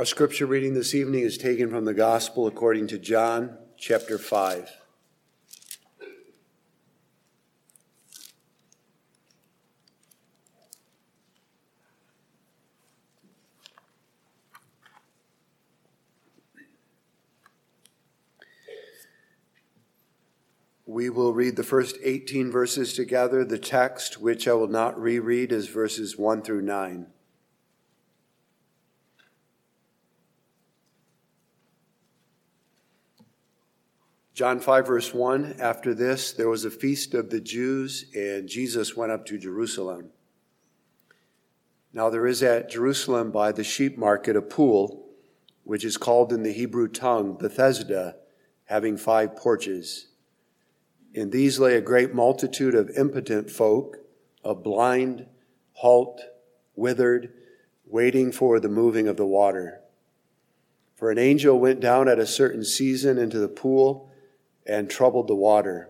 Our 0.00 0.06
scripture 0.06 0.46
reading 0.46 0.72
this 0.72 0.94
evening 0.94 1.24
is 1.24 1.36
taken 1.36 1.68
from 1.68 1.84
the 1.84 1.92
Gospel 1.92 2.46
according 2.46 2.86
to 2.86 2.98
John 2.98 3.58
chapter 3.76 4.16
5. 4.16 4.70
We 20.86 21.10
will 21.10 21.34
read 21.34 21.56
the 21.56 21.62
first 21.62 21.98
18 22.02 22.50
verses 22.50 22.94
together. 22.94 23.44
The 23.44 23.58
text, 23.58 24.18
which 24.18 24.48
I 24.48 24.54
will 24.54 24.66
not 24.66 24.98
reread, 24.98 25.52
is 25.52 25.68
verses 25.68 26.16
1 26.16 26.40
through 26.40 26.62
9. 26.62 27.06
John 34.40 34.58
5, 34.58 34.86
verse 34.86 35.12
1 35.12 35.56
After 35.60 35.92
this, 35.92 36.32
there 36.32 36.48
was 36.48 36.64
a 36.64 36.70
feast 36.70 37.12
of 37.12 37.28
the 37.28 37.42
Jews, 37.42 38.06
and 38.16 38.48
Jesus 38.48 38.96
went 38.96 39.12
up 39.12 39.26
to 39.26 39.36
Jerusalem. 39.36 40.12
Now, 41.92 42.08
there 42.08 42.26
is 42.26 42.42
at 42.42 42.70
Jerusalem 42.70 43.32
by 43.32 43.52
the 43.52 43.62
sheep 43.62 43.98
market 43.98 44.36
a 44.36 44.40
pool, 44.40 45.10
which 45.64 45.84
is 45.84 45.98
called 45.98 46.32
in 46.32 46.42
the 46.42 46.54
Hebrew 46.54 46.88
tongue 46.88 47.36
Bethesda, 47.36 48.16
having 48.64 48.96
five 48.96 49.36
porches. 49.36 50.08
In 51.12 51.28
these 51.28 51.58
lay 51.58 51.76
a 51.76 51.82
great 51.82 52.14
multitude 52.14 52.74
of 52.74 52.96
impotent 52.96 53.50
folk, 53.50 53.98
of 54.42 54.62
blind, 54.62 55.26
halt, 55.72 56.22
withered, 56.74 57.30
waiting 57.84 58.32
for 58.32 58.58
the 58.58 58.70
moving 58.70 59.06
of 59.06 59.18
the 59.18 59.26
water. 59.26 59.82
For 60.94 61.10
an 61.10 61.18
angel 61.18 61.60
went 61.60 61.80
down 61.80 62.08
at 62.08 62.18
a 62.18 62.26
certain 62.26 62.64
season 62.64 63.18
into 63.18 63.38
the 63.38 63.46
pool 63.46 64.09
and 64.70 64.88
troubled 64.88 65.26
the 65.26 65.34
water. 65.34 65.88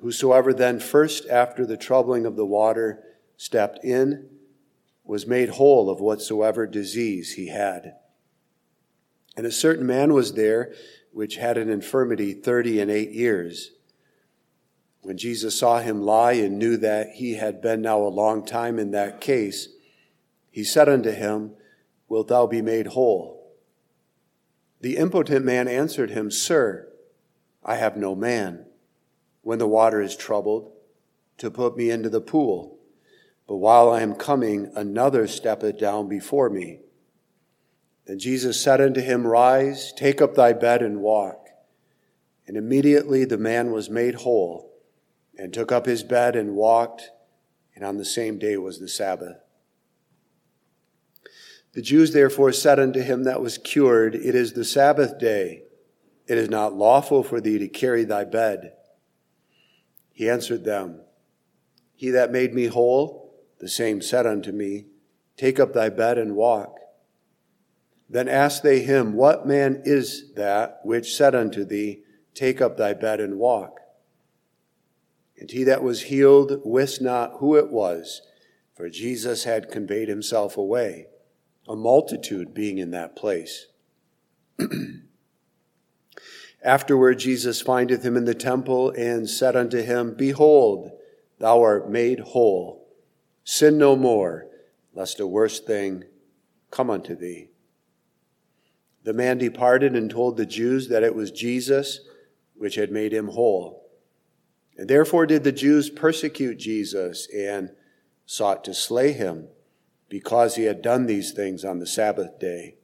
Whosoever 0.00 0.52
then 0.52 0.80
first 0.80 1.28
after 1.28 1.64
the 1.64 1.76
troubling 1.76 2.26
of 2.26 2.34
the 2.34 2.44
water 2.44 3.04
stepped 3.36 3.84
in 3.84 4.28
was 5.04 5.26
made 5.26 5.50
whole 5.50 5.88
of 5.88 6.00
whatsoever 6.00 6.66
disease 6.66 7.34
he 7.34 7.48
had. 7.48 7.94
And 9.36 9.46
a 9.46 9.52
certain 9.52 9.86
man 9.86 10.12
was 10.12 10.34
there 10.34 10.72
which 11.12 11.36
had 11.36 11.56
an 11.56 11.70
infirmity 11.70 12.32
thirty 12.32 12.80
and 12.80 12.90
eight 12.90 13.12
years. 13.12 13.70
When 15.02 15.16
Jesus 15.16 15.56
saw 15.56 15.78
him 15.78 16.02
lie 16.02 16.32
and 16.32 16.58
knew 16.58 16.76
that 16.78 17.10
he 17.14 17.34
had 17.34 17.62
been 17.62 17.80
now 17.80 18.00
a 18.00 18.08
long 18.08 18.44
time 18.44 18.78
in 18.78 18.90
that 18.90 19.20
case, 19.20 19.68
he 20.50 20.64
said 20.64 20.88
unto 20.88 21.12
him, 21.12 21.52
Wilt 22.08 22.28
thou 22.28 22.46
be 22.46 22.60
made 22.60 22.88
whole? 22.88 23.52
The 24.80 24.96
impotent 24.96 25.44
man 25.44 25.68
answered 25.68 26.10
him, 26.10 26.30
Sir, 26.30 26.87
I 27.64 27.76
have 27.76 27.96
no 27.96 28.14
man, 28.14 28.66
when 29.42 29.58
the 29.58 29.68
water 29.68 30.00
is 30.00 30.16
troubled, 30.16 30.72
to 31.38 31.50
put 31.50 31.76
me 31.76 31.90
into 31.90 32.08
the 32.08 32.20
pool. 32.20 32.78
But 33.46 33.56
while 33.56 33.90
I 33.90 34.02
am 34.02 34.14
coming, 34.14 34.70
another 34.74 35.26
steppeth 35.26 35.78
down 35.78 36.08
before 36.08 36.50
me. 36.50 36.80
Then 38.06 38.18
Jesus 38.18 38.60
said 38.60 38.80
unto 38.80 39.00
him, 39.00 39.26
Rise, 39.26 39.92
take 39.96 40.20
up 40.20 40.34
thy 40.34 40.52
bed 40.52 40.82
and 40.82 41.00
walk. 41.00 41.48
And 42.46 42.56
immediately 42.56 43.24
the 43.24 43.38
man 43.38 43.72
was 43.72 43.90
made 43.90 44.16
whole, 44.16 44.72
and 45.36 45.52
took 45.52 45.70
up 45.70 45.86
his 45.86 46.02
bed 46.02 46.34
and 46.34 46.54
walked, 46.54 47.10
and 47.74 47.84
on 47.84 47.98
the 47.98 48.04
same 48.04 48.38
day 48.38 48.56
was 48.56 48.80
the 48.80 48.88
Sabbath. 48.88 49.36
The 51.72 51.82
Jews 51.82 52.12
therefore 52.12 52.52
said 52.52 52.80
unto 52.80 53.00
him 53.00 53.24
that 53.24 53.42
was 53.42 53.58
cured, 53.58 54.14
It 54.14 54.34
is 54.34 54.54
the 54.54 54.64
Sabbath 54.64 55.18
day 55.18 55.64
it 56.28 56.36
is 56.36 56.50
not 56.50 56.74
lawful 56.74 57.22
for 57.22 57.40
thee 57.40 57.58
to 57.58 57.68
carry 57.68 58.04
thy 58.04 58.24
bed. 58.24 58.74
He 60.12 60.28
answered 60.28 60.64
them, 60.64 61.00
He 61.94 62.10
that 62.10 62.30
made 62.30 62.52
me 62.52 62.66
whole, 62.66 63.34
the 63.60 63.68
same 63.68 64.02
said 64.02 64.26
unto 64.26 64.52
me, 64.52 64.86
Take 65.36 65.58
up 65.58 65.72
thy 65.72 65.88
bed 65.88 66.18
and 66.18 66.36
walk. 66.36 66.78
Then 68.10 68.28
asked 68.28 68.62
they 68.62 68.80
him, 68.80 69.14
What 69.14 69.46
man 69.46 69.82
is 69.84 70.34
that 70.34 70.80
which 70.84 71.14
said 71.14 71.34
unto 71.34 71.64
thee, 71.64 72.02
Take 72.34 72.60
up 72.60 72.76
thy 72.76 72.92
bed 72.92 73.20
and 73.20 73.38
walk? 73.38 73.80
And 75.38 75.50
he 75.50 75.64
that 75.64 75.82
was 75.82 76.02
healed 76.02 76.60
wist 76.64 77.00
not 77.00 77.34
who 77.38 77.56
it 77.56 77.70
was, 77.70 78.22
for 78.74 78.90
Jesus 78.90 79.44
had 79.44 79.70
conveyed 79.70 80.08
himself 80.08 80.56
away, 80.58 81.06
a 81.66 81.74
multitude 81.74 82.52
being 82.52 82.78
in 82.78 82.90
that 82.90 83.16
place. 83.16 83.66
Afterward, 86.62 87.18
Jesus 87.18 87.60
findeth 87.60 88.02
him 88.02 88.16
in 88.16 88.24
the 88.24 88.34
temple 88.34 88.90
and 88.90 89.28
said 89.28 89.54
unto 89.54 89.80
him, 89.82 90.14
Behold, 90.14 90.90
thou 91.38 91.62
art 91.62 91.90
made 91.90 92.20
whole. 92.20 92.88
Sin 93.44 93.78
no 93.78 93.96
more, 93.96 94.46
lest 94.92 95.20
a 95.20 95.26
worse 95.26 95.60
thing 95.60 96.04
come 96.70 96.90
unto 96.90 97.14
thee. 97.14 97.50
The 99.04 99.12
man 99.12 99.38
departed 99.38 99.94
and 99.94 100.10
told 100.10 100.36
the 100.36 100.46
Jews 100.46 100.88
that 100.88 101.02
it 101.02 101.14
was 101.14 101.30
Jesus 101.30 102.00
which 102.56 102.74
had 102.74 102.90
made 102.90 103.12
him 103.12 103.28
whole. 103.28 103.88
And 104.76 104.88
therefore 104.88 105.26
did 105.26 105.44
the 105.44 105.52
Jews 105.52 105.88
persecute 105.90 106.58
Jesus 106.58 107.28
and 107.34 107.70
sought 108.26 108.64
to 108.64 108.74
slay 108.74 109.12
him 109.12 109.48
because 110.08 110.56
he 110.56 110.64
had 110.64 110.82
done 110.82 111.06
these 111.06 111.32
things 111.32 111.64
on 111.64 111.78
the 111.78 111.86
Sabbath 111.86 112.38
day. 112.38 112.77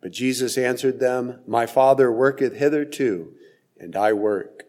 But 0.00 0.12
Jesus 0.12 0.56
answered 0.56 1.00
them, 1.00 1.40
My 1.46 1.66
Father 1.66 2.12
worketh 2.12 2.54
hitherto, 2.54 3.34
and 3.78 3.96
I 3.96 4.12
work. 4.12 4.64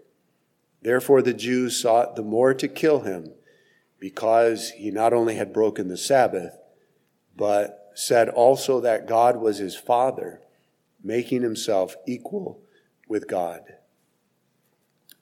Therefore 0.81 1.21
the 1.21 1.33
Jews 1.33 1.79
sought 1.79 2.15
the 2.15 2.23
more 2.23 2.53
to 2.53 2.67
kill 2.67 3.01
him, 3.01 3.33
because 3.99 4.71
he 4.71 4.91
not 4.91 5.13
only 5.13 5.35
had 5.35 5.53
broken 5.53 5.87
the 5.87 5.97
Sabbath, 5.97 6.57
but 7.35 7.91
said 7.93 8.29
also 8.29 8.79
that 8.79 9.07
God 9.07 9.37
was 9.37 9.57
his 9.57 9.75
Father, 9.75 10.41
making 11.03 11.41
himself 11.41 11.95
equal 12.07 12.61
with 13.07 13.27
God. 13.27 13.61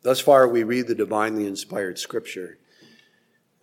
Thus 0.04 0.20
far, 0.20 0.48
we 0.48 0.64
read 0.64 0.88
the 0.88 0.96
divinely 0.96 1.48
inspired 1.48 1.98
scripture. 1.98 2.60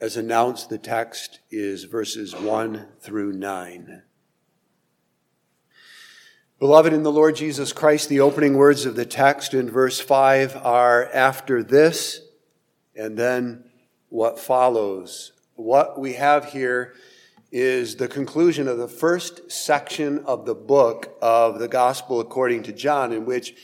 As 0.00 0.16
announced, 0.16 0.69
the 0.69 0.78
text 0.78 1.41
is 1.50 1.84
verses 1.84 2.34
1 2.34 2.88
through 3.00 3.33
9. 3.33 4.03
Beloved 6.65 6.95
in 6.95 7.03
the 7.03 7.13
Lord 7.13 7.37
Jesus 7.37 7.75
Christ, 7.75 8.09
the 8.09 8.21
opening 8.21 8.57
words 8.57 8.87
of 8.87 8.97
the 8.97 9.05
text 9.05 9.53
in 9.53 9.69
verse 9.69 10.01
5 10.01 10.57
are 10.57 11.11
after 11.13 11.63
this, 11.63 12.23
and 12.97 13.19
then 13.19 13.65
what 14.09 14.39
follows. 14.39 15.33
What 15.57 16.01
we 16.01 16.15
have 16.15 16.47
here 16.47 16.95
is 17.53 17.97
the 17.97 18.09
conclusion 18.09 18.67
of 18.67 18.79
the 18.79 18.89
first 18.89 19.53
section 19.53 20.21
of 20.21 20.47
the 20.47 20.55
book 20.55 21.15
of 21.21 21.59
the 21.59 21.69
Gospel 21.69 22.19
according 22.19 22.63
to 22.63 22.73
John, 22.73 23.13
in 23.13 23.27
which 23.27 23.55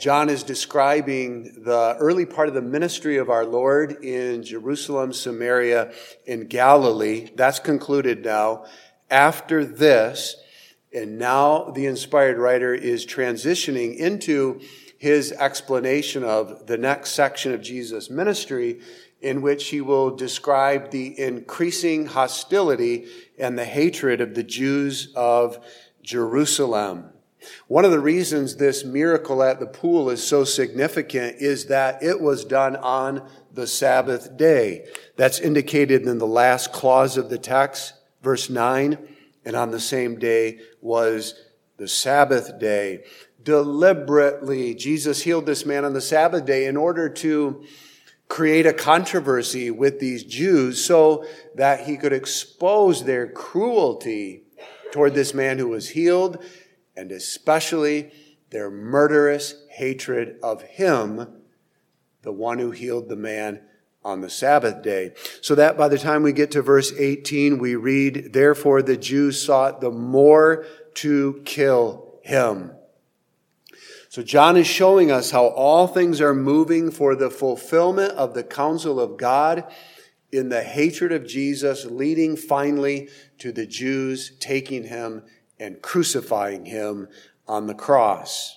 John 0.00 0.30
is 0.30 0.42
describing 0.42 1.64
the 1.64 1.96
early 2.00 2.24
part 2.24 2.48
of 2.48 2.54
the 2.54 2.62
ministry 2.62 3.18
of 3.18 3.28
our 3.28 3.44
Lord 3.44 4.02
in 4.02 4.42
Jerusalem, 4.42 5.12
Samaria, 5.12 5.92
and 6.26 6.48
Galilee. 6.48 7.28
That's 7.34 7.58
concluded 7.58 8.24
now. 8.24 8.64
After 9.10 9.66
this, 9.66 10.36
and 10.92 11.18
now 11.18 11.70
the 11.74 11.86
inspired 11.86 12.38
writer 12.38 12.74
is 12.74 13.04
transitioning 13.04 13.96
into 13.96 14.60
his 14.96 15.32
explanation 15.32 16.24
of 16.24 16.66
the 16.66 16.78
next 16.78 17.12
section 17.12 17.52
of 17.52 17.62
Jesus' 17.62 18.10
ministry, 18.10 18.80
in 19.20 19.42
which 19.42 19.68
he 19.68 19.80
will 19.80 20.14
describe 20.14 20.90
the 20.90 21.18
increasing 21.20 22.06
hostility 22.06 23.06
and 23.38 23.58
the 23.58 23.64
hatred 23.64 24.20
of 24.20 24.34
the 24.34 24.42
Jews 24.42 25.12
of 25.14 25.64
Jerusalem. 26.02 27.10
One 27.68 27.84
of 27.84 27.92
the 27.92 28.00
reasons 28.00 28.56
this 28.56 28.84
miracle 28.84 29.42
at 29.42 29.60
the 29.60 29.66
pool 29.66 30.10
is 30.10 30.26
so 30.26 30.42
significant 30.42 31.36
is 31.40 31.66
that 31.66 32.02
it 32.02 32.20
was 32.20 32.44
done 32.44 32.74
on 32.76 33.28
the 33.52 33.66
Sabbath 33.66 34.36
day. 34.36 34.86
That's 35.16 35.38
indicated 35.38 36.02
in 36.02 36.18
the 36.18 36.26
last 36.26 36.72
clause 36.72 37.16
of 37.16 37.30
the 37.30 37.38
text, 37.38 37.94
verse 38.22 38.50
9 38.50 38.98
and 39.48 39.56
on 39.56 39.70
the 39.70 39.80
same 39.80 40.18
day 40.18 40.60
was 40.82 41.32
the 41.78 41.88
Sabbath 41.88 42.58
day. 42.60 43.02
Deliberately, 43.42 44.74
Jesus 44.74 45.22
healed 45.22 45.46
this 45.46 45.64
man 45.64 45.86
on 45.86 45.94
the 45.94 46.02
Sabbath 46.02 46.44
day 46.44 46.66
in 46.66 46.76
order 46.76 47.08
to 47.08 47.64
create 48.28 48.66
a 48.66 48.74
controversy 48.74 49.70
with 49.70 50.00
these 50.00 50.22
Jews 50.22 50.84
so 50.84 51.24
that 51.54 51.86
he 51.86 51.96
could 51.96 52.12
expose 52.12 53.04
their 53.04 53.26
cruelty 53.26 54.42
toward 54.92 55.14
this 55.14 55.32
man 55.32 55.56
who 55.58 55.68
was 55.68 55.88
healed 55.88 56.44
and 56.94 57.10
especially 57.10 58.12
their 58.50 58.70
murderous 58.70 59.54
hatred 59.70 60.38
of 60.42 60.60
him, 60.60 61.26
the 62.20 62.32
one 62.32 62.58
who 62.58 62.70
healed 62.70 63.08
the 63.08 63.16
man 63.16 63.62
on 64.08 64.22
the 64.22 64.30
Sabbath 64.30 64.82
day. 64.82 65.12
So 65.42 65.54
that 65.54 65.76
by 65.76 65.88
the 65.88 65.98
time 65.98 66.22
we 66.22 66.32
get 66.32 66.50
to 66.52 66.62
verse 66.62 66.92
18, 66.98 67.58
we 67.58 67.76
read, 67.76 68.32
Therefore 68.32 68.80
the 68.80 68.96
Jews 68.96 69.40
sought 69.40 69.82
the 69.82 69.90
more 69.90 70.64
to 70.94 71.42
kill 71.44 72.18
him. 72.22 72.72
So 74.08 74.22
John 74.22 74.56
is 74.56 74.66
showing 74.66 75.12
us 75.12 75.30
how 75.30 75.48
all 75.48 75.86
things 75.86 76.22
are 76.22 76.34
moving 76.34 76.90
for 76.90 77.14
the 77.14 77.28
fulfillment 77.28 78.12
of 78.12 78.32
the 78.32 78.42
counsel 78.42 78.98
of 78.98 79.18
God 79.18 79.70
in 80.32 80.48
the 80.48 80.62
hatred 80.62 81.12
of 81.12 81.26
Jesus, 81.26 81.84
leading 81.84 82.34
finally 82.34 83.10
to 83.38 83.52
the 83.52 83.66
Jews 83.66 84.32
taking 84.40 84.84
him 84.84 85.22
and 85.60 85.82
crucifying 85.82 86.64
him 86.64 87.08
on 87.46 87.66
the 87.66 87.74
cross. 87.74 88.56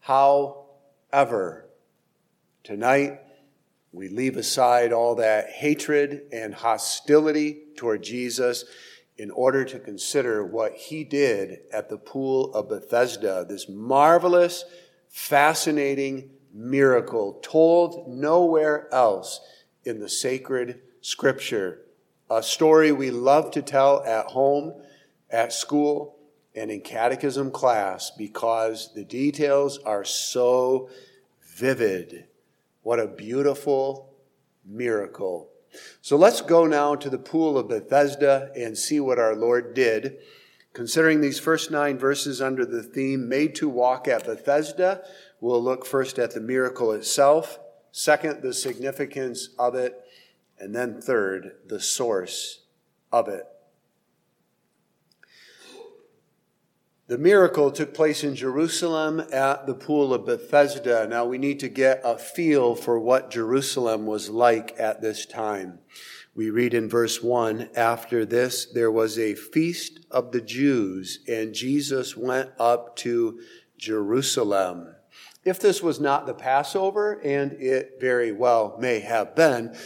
However, 0.00 1.68
tonight 2.64 3.20
we 3.92 4.08
leave 4.08 4.36
aside 4.36 4.92
all 4.92 5.16
that 5.16 5.50
hatred 5.50 6.22
and 6.32 6.54
hostility 6.54 7.62
toward 7.76 8.02
Jesus 8.02 8.64
in 9.18 9.30
order 9.30 9.64
to 9.64 9.78
consider 9.78 10.44
what 10.44 10.72
he 10.72 11.04
did 11.04 11.58
at 11.72 11.88
the 11.88 11.98
pool 11.98 12.54
of 12.54 12.68
Bethesda, 12.68 13.44
this 13.48 13.68
marvelous, 13.68 14.64
fascinating 15.08 16.30
miracle 16.54 17.38
told 17.42 18.08
nowhere 18.08 18.88
else 18.92 19.40
in 19.84 20.00
the 20.00 20.08
sacred 20.08 20.80
scripture. 21.00 21.82
A 22.30 22.42
story 22.42 22.92
we 22.92 23.10
love 23.10 23.50
to 23.52 23.62
tell 23.62 24.04
at 24.04 24.26
home, 24.26 24.72
at 25.28 25.52
school, 25.52 26.16
and 26.54 26.70
in 26.70 26.80
catechism 26.80 27.50
class 27.50 28.10
because 28.10 28.94
the 28.94 29.04
details 29.04 29.78
are 29.78 30.04
so 30.04 30.88
vivid. 31.56 32.26
What 32.82 33.00
a 33.00 33.06
beautiful 33.06 34.14
miracle. 34.64 35.50
So 36.00 36.16
let's 36.16 36.40
go 36.40 36.66
now 36.66 36.94
to 36.96 37.10
the 37.10 37.18
pool 37.18 37.56
of 37.56 37.68
Bethesda 37.68 38.50
and 38.56 38.76
see 38.76 39.00
what 39.00 39.18
our 39.18 39.36
Lord 39.36 39.74
did. 39.74 40.18
Considering 40.72 41.20
these 41.20 41.38
first 41.38 41.70
nine 41.70 41.98
verses 41.98 42.40
under 42.40 42.64
the 42.64 42.82
theme, 42.82 43.28
Made 43.28 43.54
to 43.56 43.68
Walk 43.68 44.06
at 44.08 44.24
Bethesda, 44.24 45.02
we'll 45.40 45.62
look 45.62 45.84
first 45.84 46.18
at 46.18 46.32
the 46.32 46.40
miracle 46.40 46.92
itself, 46.92 47.58
second, 47.92 48.42
the 48.42 48.54
significance 48.54 49.50
of 49.58 49.74
it, 49.74 50.00
and 50.58 50.74
then 50.74 51.00
third, 51.00 51.52
the 51.66 51.80
source 51.80 52.64
of 53.12 53.28
it. 53.28 53.44
The 57.10 57.18
miracle 57.18 57.72
took 57.72 57.92
place 57.92 58.22
in 58.22 58.36
Jerusalem 58.36 59.20
at 59.32 59.66
the 59.66 59.74
pool 59.74 60.14
of 60.14 60.26
Bethesda. 60.26 61.08
Now 61.10 61.24
we 61.24 61.38
need 61.38 61.58
to 61.58 61.68
get 61.68 62.00
a 62.04 62.16
feel 62.16 62.76
for 62.76 63.00
what 63.00 63.32
Jerusalem 63.32 64.06
was 64.06 64.30
like 64.30 64.76
at 64.78 65.02
this 65.02 65.26
time. 65.26 65.80
We 66.36 66.50
read 66.50 66.72
in 66.72 66.88
verse 66.88 67.20
1 67.20 67.70
After 67.74 68.24
this, 68.24 68.64
there 68.64 68.92
was 68.92 69.18
a 69.18 69.34
feast 69.34 69.98
of 70.08 70.30
the 70.30 70.40
Jews, 70.40 71.18
and 71.26 71.52
Jesus 71.52 72.16
went 72.16 72.50
up 72.60 72.94
to 72.98 73.40
Jerusalem. 73.76 74.94
If 75.44 75.58
this 75.58 75.82
was 75.82 75.98
not 75.98 76.26
the 76.26 76.34
Passover, 76.34 77.20
and 77.24 77.54
it 77.54 77.96
very 78.00 78.30
well 78.30 78.76
may 78.78 79.00
have 79.00 79.34
been, 79.34 79.76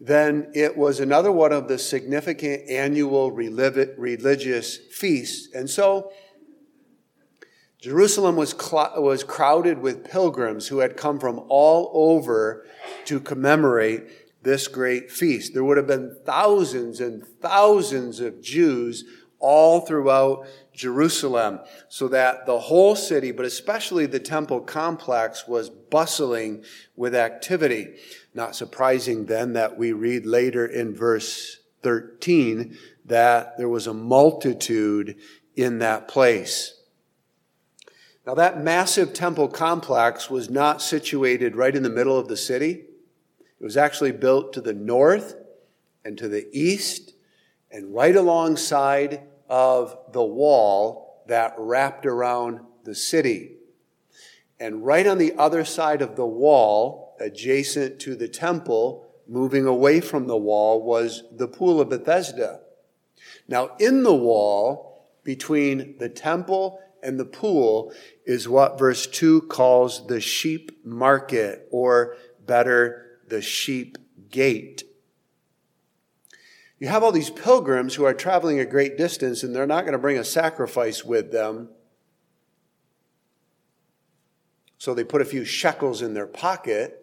then 0.00 0.50
it 0.54 0.78
was 0.78 0.98
another 0.98 1.30
one 1.30 1.52
of 1.52 1.68
the 1.68 1.76
significant 1.76 2.70
annual 2.70 3.32
religious 3.32 4.78
feasts. 4.78 5.54
And 5.54 5.68
so, 5.68 6.10
Jerusalem 7.80 8.36
was, 8.36 8.50
cl- 8.50 9.02
was 9.02 9.24
crowded 9.24 9.78
with 9.78 10.04
pilgrims 10.04 10.68
who 10.68 10.78
had 10.80 10.96
come 10.96 11.18
from 11.18 11.40
all 11.48 11.90
over 11.94 12.66
to 13.06 13.20
commemorate 13.20 14.42
this 14.42 14.68
great 14.68 15.10
feast. 15.10 15.54
There 15.54 15.64
would 15.64 15.78
have 15.78 15.86
been 15.86 16.16
thousands 16.24 17.00
and 17.00 17.26
thousands 17.40 18.20
of 18.20 18.42
Jews 18.42 19.04
all 19.38 19.80
throughout 19.80 20.46
Jerusalem, 20.74 21.60
so 21.88 22.08
that 22.08 22.44
the 22.46 22.58
whole 22.58 22.94
city, 22.94 23.32
but 23.32 23.46
especially 23.46 24.04
the 24.04 24.20
temple 24.20 24.60
complex, 24.60 25.48
was 25.48 25.70
bustling 25.70 26.64
with 26.96 27.14
activity. 27.14 27.96
Not 28.34 28.54
surprising 28.54 29.26
then 29.26 29.54
that 29.54 29.78
we 29.78 29.92
read 29.92 30.26
later 30.26 30.66
in 30.66 30.94
verse 30.94 31.58
13 31.82 32.76
that 33.06 33.56
there 33.56 33.68
was 33.68 33.86
a 33.86 33.94
multitude 33.94 35.16
in 35.56 35.78
that 35.78 36.06
place. 36.06 36.79
Now, 38.30 38.36
that 38.36 38.62
massive 38.62 39.12
temple 39.12 39.48
complex 39.48 40.30
was 40.30 40.48
not 40.48 40.80
situated 40.80 41.56
right 41.56 41.74
in 41.74 41.82
the 41.82 41.90
middle 41.90 42.16
of 42.16 42.28
the 42.28 42.36
city. 42.36 42.84
It 43.40 43.64
was 43.64 43.76
actually 43.76 44.12
built 44.12 44.52
to 44.52 44.60
the 44.60 44.72
north 44.72 45.34
and 46.04 46.16
to 46.16 46.28
the 46.28 46.46
east 46.52 47.14
and 47.72 47.92
right 47.92 48.14
alongside 48.14 49.22
of 49.48 49.98
the 50.12 50.22
wall 50.22 51.24
that 51.26 51.56
wrapped 51.58 52.06
around 52.06 52.60
the 52.84 52.94
city. 52.94 53.56
And 54.60 54.86
right 54.86 55.08
on 55.08 55.18
the 55.18 55.34
other 55.36 55.64
side 55.64 56.00
of 56.00 56.14
the 56.14 56.24
wall, 56.24 57.16
adjacent 57.18 57.98
to 58.02 58.14
the 58.14 58.28
temple, 58.28 59.12
moving 59.26 59.66
away 59.66 60.00
from 60.00 60.28
the 60.28 60.38
wall, 60.38 60.84
was 60.84 61.24
the 61.32 61.48
pool 61.48 61.80
of 61.80 61.88
Bethesda. 61.88 62.60
Now, 63.48 63.70
in 63.80 64.04
the 64.04 64.14
wall, 64.14 65.08
between 65.24 65.98
the 65.98 66.08
temple 66.08 66.80
and 67.02 67.18
the 67.18 67.24
pool 67.24 67.92
is 68.24 68.48
what 68.48 68.78
verse 68.78 69.06
2 69.06 69.42
calls 69.42 70.06
the 70.06 70.20
sheep 70.20 70.84
market, 70.84 71.68
or 71.70 72.16
better, 72.46 73.18
the 73.28 73.42
sheep 73.42 73.98
gate. 74.30 74.84
You 76.78 76.88
have 76.88 77.02
all 77.02 77.12
these 77.12 77.30
pilgrims 77.30 77.94
who 77.94 78.04
are 78.04 78.14
traveling 78.14 78.58
a 78.58 78.64
great 78.64 78.96
distance 78.96 79.42
and 79.42 79.54
they're 79.54 79.66
not 79.66 79.82
going 79.82 79.92
to 79.92 79.98
bring 79.98 80.18
a 80.18 80.24
sacrifice 80.24 81.04
with 81.04 81.30
them. 81.30 81.68
So 84.78 84.94
they 84.94 85.04
put 85.04 85.20
a 85.20 85.26
few 85.26 85.44
shekels 85.44 86.00
in 86.00 86.14
their 86.14 86.26
pocket. 86.26 86.96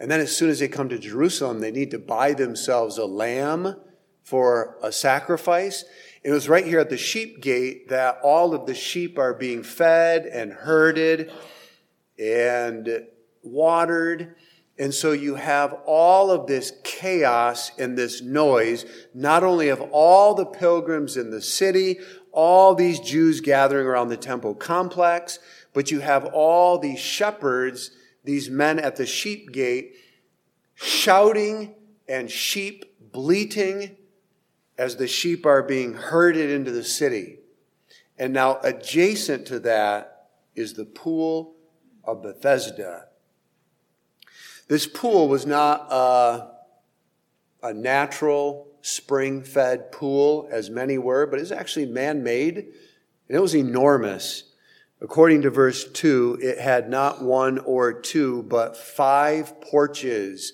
And 0.00 0.10
then 0.10 0.18
as 0.18 0.36
soon 0.36 0.50
as 0.50 0.58
they 0.58 0.66
come 0.66 0.88
to 0.88 0.98
Jerusalem, 0.98 1.60
they 1.60 1.70
need 1.70 1.92
to 1.92 2.00
buy 2.00 2.32
themselves 2.32 2.98
a 2.98 3.06
lamb 3.06 3.76
for 4.24 4.76
a 4.82 4.90
sacrifice. 4.90 5.84
It 6.24 6.30
was 6.30 6.48
right 6.48 6.64
here 6.64 6.78
at 6.78 6.90
the 6.90 6.96
sheep 6.96 7.40
gate 7.40 7.88
that 7.88 8.20
all 8.22 8.54
of 8.54 8.66
the 8.66 8.74
sheep 8.74 9.18
are 9.18 9.34
being 9.34 9.64
fed 9.64 10.24
and 10.24 10.52
herded 10.52 11.32
and 12.16 13.06
watered. 13.42 14.36
And 14.78 14.94
so 14.94 15.12
you 15.12 15.34
have 15.34 15.74
all 15.84 16.30
of 16.30 16.46
this 16.46 16.72
chaos 16.84 17.72
and 17.76 17.98
this 17.98 18.22
noise, 18.22 18.84
not 19.12 19.42
only 19.42 19.68
of 19.68 19.80
all 19.90 20.34
the 20.34 20.46
pilgrims 20.46 21.16
in 21.16 21.30
the 21.30 21.42
city, 21.42 21.98
all 22.30 22.74
these 22.74 23.00
Jews 23.00 23.40
gathering 23.40 23.86
around 23.86 24.08
the 24.08 24.16
temple 24.16 24.54
complex, 24.54 25.40
but 25.74 25.90
you 25.90 26.00
have 26.00 26.24
all 26.26 26.78
these 26.78 27.00
shepherds, 27.00 27.90
these 28.24 28.48
men 28.48 28.78
at 28.78 28.94
the 28.94 29.06
sheep 29.06 29.50
gate, 29.50 29.96
shouting 30.74 31.74
and 32.08 32.30
sheep 32.30 32.84
bleating 33.12 33.96
as 34.78 34.96
the 34.96 35.06
sheep 35.06 35.44
are 35.46 35.62
being 35.62 35.94
herded 35.94 36.50
into 36.50 36.70
the 36.70 36.84
city. 36.84 37.38
And 38.18 38.32
now, 38.32 38.58
adjacent 38.62 39.46
to 39.46 39.60
that 39.60 40.28
is 40.54 40.74
the 40.74 40.84
pool 40.84 41.54
of 42.04 42.22
Bethesda. 42.22 43.06
This 44.68 44.86
pool 44.86 45.28
was 45.28 45.46
not 45.46 45.86
a, 45.90 46.50
a 47.62 47.74
natural 47.74 48.68
spring 48.80 49.42
fed 49.42 49.92
pool, 49.92 50.48
as 50.50 50.70
many 50.70 50.98
were, 50.98 51.26
but 51.26 51.38
it's 51.38 51.50
actually 51.50 51.86
man 51.86 52.22
made, 52.22 52.56
and 52.56 53.36
it 53.36 53.40
was 53.40 53.54
enormous. 53.54 54.44
According 55.00 55.42
to 55.42 55.50
verse 55.50 55.90
2, 55.90 56.38
it 56.40 56.58
had 56.58 56.88
not 56.88 57.22
one 57.22 57.58
or 57.58 57.92
two, 57.92 58.44
but 58.44 58.76
five 58.76 59.60
porches. 59.60 60.52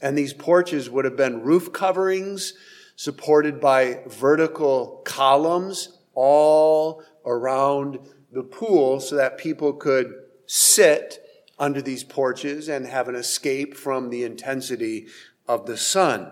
And 0.00 0.16
these 0.16 0.32
porches 0.32 0.88
would 0.88 1.04
have 1.04 1.16
been 1.16 1.42
roof 1.42 1.72
coverings 1.72 2.54
supported 2.98 3.60
by 3.60 4.00
vertical 4.08 5.00
columns 5.04 6.00
all 6.14 7.00
around 7.24 7.96
the 8.32 8.42
pool 8.42 8.98
so 8.98 9.14
that 9.14 9.38
people 9.38 9.72
could 9.72 10.12
sit 10.46 11.24
under 11.60 11.80
these 11.80 12.02
porches 12.02 12.68
and 12.68 12.84
have 12.84 13.06
an 13.06 13.14
escape 13.14 13.76
from 13.76 14.10
the 14.10 14.24
intensity 14.24 15.06
of 15.46 15.64
the 15.64 15.76
sun. 15.76 16.28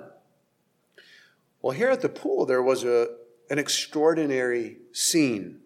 Well, 1.62 1.70
here 1.70 1.88
at 1.88 2.00
the 2.00 2.08
pool, 2.08 2.46
there 2.46 2.64
was 2.64 2.82
a, 2.82 3.10
an 3.48 3.60
extraordinary 3.60 4.78
scene. 4.90 5.60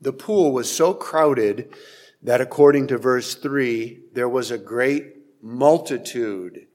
The 0.00 0.12
pool 0.12 0.52
was 0.52 0.70
so 0.70 0.94
crowded 0.94 1.74
that, 2.22 2.40
according 2.40 2.86
to 2.86 2.96
verse 2.96 3.34
3, 3.34 4.02
there 4.12 4.28
was 4.28 4.52
a 4.52 4.58
great 4.58 5.16
multitude. 5.42 6.68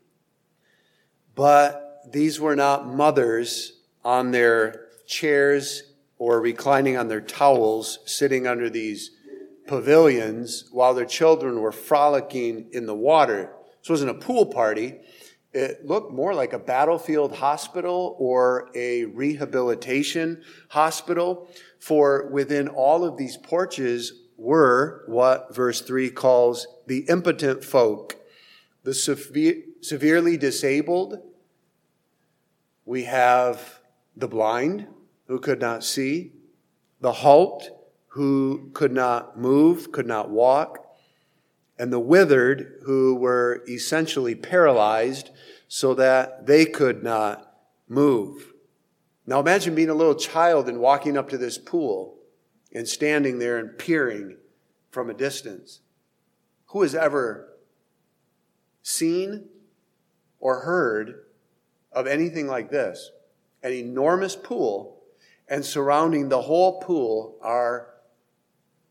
But 1.34 1.85
these 2.15 2.39
were 2.39 2.55
not 2.55 2.88
mothers 2.88 3.74
on 4.05 4.31
their 4.31 4.88
chairs 5.05 5.84
or 6.17 6.39
reclining 6.39 6.95
on 6.95 7.10
their 7.10 7.19
towels, 7.19 8.00
sitting 8.05 8.48
under 8.48 8.69
these 8.69 9.12
pavilions 9.67 10.69
while 10.72 10.93
their 10.93 11.05
children 11.05 11.60
were 11.60 11.74
frolicking 11.74 12.67
in 12.72 12.86
the 12.86 12.95
water. 12.95 13.51
This 13.81 13.89
wasn't 13.89 14.12
a 14.12 14.13
pool 14.13 14.45
party. 14.45 15.01
it 15.55 15.86
looked 15.86 16.12
more 16.12 16.36
like 16.36 16.51
a 16.51 16.60
battlefield 16.60 17.38
hospital 17.38 18.17
or 18.19 18.69
a 18.75 19.05
rehabilitation 19.05 20.43
hospital. 20.67 21.50
For 21.79 22.27
within 22.27 22.67
all 22.67 23.05
of 23.05 23.15
these 23.15 23.38
porches 23.38 24.12
were 24.38 25.03
what 25.07 25.55
verse 25.55 25.79
3 25.79 26.10
calls 26.10 26.67
the 26.88 27.05
impotent 27.07 27.63
folk, 27.63 28.17
the 28.84 28.93
severe, 28.93 29.63
severely 29.81 30.36
disabled. 30.36 31.19
We 32.86 33.04
have 33.06 33.82
the 34.15 34.27
blind 34.27 34.88
who 35.27 35.39
could 35.39 35.60
not 35.60 35.84
see, 35.84 36.34
the 37.01 37.12
halt 37.12 37.70
who 38.10 38.70
could 38.74 38.94
not 38.94 39.38
move, 39.38 39.92
could 39.92 40.08
not 40.08 40.30
walk, 40.30 40.86
and 41.77 41.92
the 41.92 42.00
withered 42.00 42.80
who 42.86 43.15
were 43.15 43.63
essentially 43.68 44.36
paralyzed 44.36 45.32
so 45.68 45.94
that 45.96 46.46
they 46.46 46.65
could 46.65 47.04
not 47.04 47.54
move. 47.89 48.54
Now 49.25 49.39
imagine 49.39 49.75
being 49.75 49.89
a 49.89 49.96
little 49.96 50.15
child 50.15 50.70
and 50.70 50.80
walking 50.80 51.18
up 51.18 51.30
to 51.30 51.38
this 51.38 51.58
pool 51.58 52.20
and 52.72 52.88
standing 52.88 53.39
there 53.39 53.58
and 53.58 53.77
peering 53.77 54.38
from 54.92 55.10
a 55.10 55.13
distance. 55.13 55.82
Who 56.68 56.84
has 56.84 56.96
ever 56.96 57.50
seen 58.82 59.50
or 60.39 60.62
heard 60.62 61.25
of 61.96 62.06
anything 62.06 62.46
like 62.46 62.70
this? 62.70 63.12
An 63.64 63.72
enormous 63.72 64.36
pool, 64.36 65.02
and 65.48 65.66
surrounding 65.66 66.30
the 66.30 66.42
whole 66.42 66.80
pool 66.82 67.38
are 67.42 67.88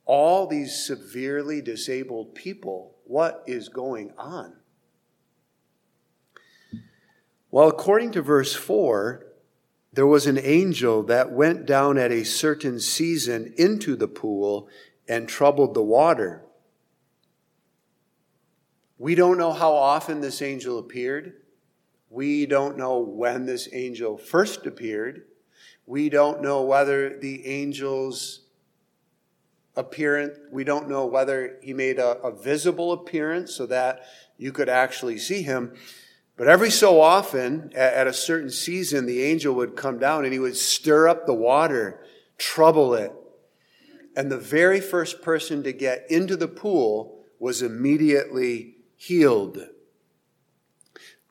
all 0.07 0.47
these 0.47 0.75
severely 0.75 1.61
disabled 1.61 2.35
people. 2.35 2.97
What 3.05 3.45
is 3.47 3.69
going 3.69 4.13
on? 4.19 4.57
Well, 7.51 7.69
according 7.69 8.13
to 8.13 8.23
verse 8.23 8.55
4, 8.55 9.27
there 9.93 10.07
was 10.07 10.27
an 10.27 10.39
angel 10.39 11.05
that 11.05 11.31
went 11.31 11.67
down 11.67 11.99
at 11.99 12.11
a 12.11 12.25
certain 12.25 12.81
season 12.81 13.55
into 13.57 13.95
the 13.95 14.09
pool 14.09 14.69
and 15.07 15.29
troubled 15.29 15.75
the 15.75 15.83
water. 15.83 16.43
We 18.99 19.15
don't 19.15 19.39
know 19.39 19.53
how 19.53 19.73
often 19.73 20.21
this 20.21 20.43
angel 20.43 20.79
appeared. 20.79 21.35
We 22.14 22.47
don't 22.47 22.78
know 22.78 23.00
when 23.00 23.44
this 23.44 23.68
angel 23.73 24.16
first 24.16 24.66
appeared. 24.66 25.23
We 25.85 26.09
don't 26.09 26.42
know 26.42 26.62
whether 26.62 27.18
the 27.18 27.44
angel's 27.44 28.42
appearance, 29.75 30.38
we 30.52 30.62
don't 30.62 30.88
know 30.88 31.06
whether 31.06 31.59
he 31.61 31.73
made 31.73 31.99
a, 31.99 32.21
a 32.21 32.30
visible 32.30 32.92
appearance 32.92 33.52
so 33.52 33.66
that 33.66 34.04
you 34.38 34.52
could 34.52 34.68
actually 34.68 35.18
see 35.18 35.42
him. 35.42 35.75
But 36.37 36.47
every 36.47 36.71
so 36.71 37.00
often, 37.00 37.73
at 37.75 38.06
a 38.06 38.12
certain 38.12 38.50
season, 38.50 39.06
the 39.06 39.25
angel 39.25 39.52
would 39.56 39.75
come 39.75 39.99
down 39.99 40.23
and 40.23 40.33
he 40.33 40.38
would 40.38 40.56
stir 40.56 41.09
up 41.09 41.26
the 41.26 41.35
water, 41.35 42.06
trouble 42.38 42.94
it. 42.94 43.12
And 44.14 44.30
the 44.30 44.38
very 44.38 44.80
first 44.80 45.21
person 45.21 45.64
to 45.64 45.73
get 45.73 46.06
into 46.09 46.37
the 46.37 46.47
pool 46.47 47.25
was 47.40 47.61
immediately 47.61 48.76
healed. 48.94 49.59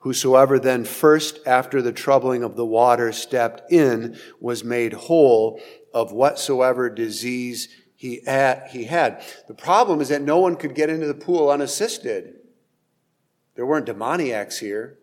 Whosoever 0.04 0.58
then 0.58 0.84
first 0.84 1.38
after 1.46 1.80
the 1.80 1.90
troubling 1.90 2.42
of 2.42 2.56
the 2.56 2.66
water 2.66 3.10
stepped 3.10 3.72
in 3.72 4.18
was 4.38 4.62
made 4.62 4.92
whole 4.92 5.58
of 5.94 6.12
whatsoever 6.12 6.90
disease 6.90 7.68
he 7.96 8.20
had, 8.26 8.68
he 8.68 8.84
had. 8.84 9.24
The 9.48 9.54
problem 9.54 10.02
is 10.02 10.10
that 10.10 10.20
no 10.20 10.40
one 10.40 10.56
could 10.56 10.74
get 10.74 10.90
into 10.90 11.06
the 11.06 11.14
pool 11.14 11.48
unassisted. 11.48 12.34
There 13.54 13.64
weren't 13.64 13.86
demoniacs 13.86 14.58
here. 14.58 14.98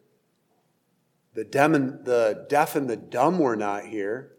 The, 1.33 1.45
dem- 1.45 2.03
the 2.03 2.45
deaf 2.47 2.75
and 2.75 2.87
the 2.87 2.95
dumb 2.95 3.39
were 3.39 3.55
not 3.55 3.85
here. 3.87 4.33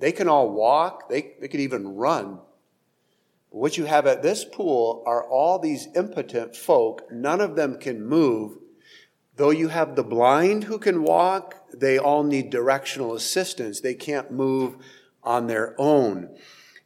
They 0.00 0.10
can 0.10 0.28
all 0.28 0.50
walk, 0.50 1.10
they, 1.10 1.34
they 1.40 1.46
could 1.46 1.60
even 1.60 1.94
run. 1.94 2.40
But 3.52 3.58
what 3.58 3.78
you 3.78 3.84
have 3.84 4.08
at 4.08 4.24
this 4.24 4.44
pool 4.44 5.04
are 5.06 5.24
all 5.24 5.60
these 5.60 5.86
impotent 5.94 6.56
folk. 6.56 7.02
None 7.12 7.40
of 7.40 7.54
them 7.54 7.78
can 7.78 8.04
move. 8.04 8.56
Though 9.36 9.50
you 9.50 9.68
have 9.68 9.96
the 9.96 10.04
blind 10.04 10.64
who 10.64 10.78
can 10.78 11.02
walk, 11.02 11.56
they 11.72 11.98
all 11.98 12.22
need 12.22 12.50
directional 12.50 13.14
assistance. 13.14 13.80
They 13.80 13.94
can't 13.94 14.30
move 14.30 14.76
on 15.22 15.46
their 15.46 15.74
own. 15.78 16.36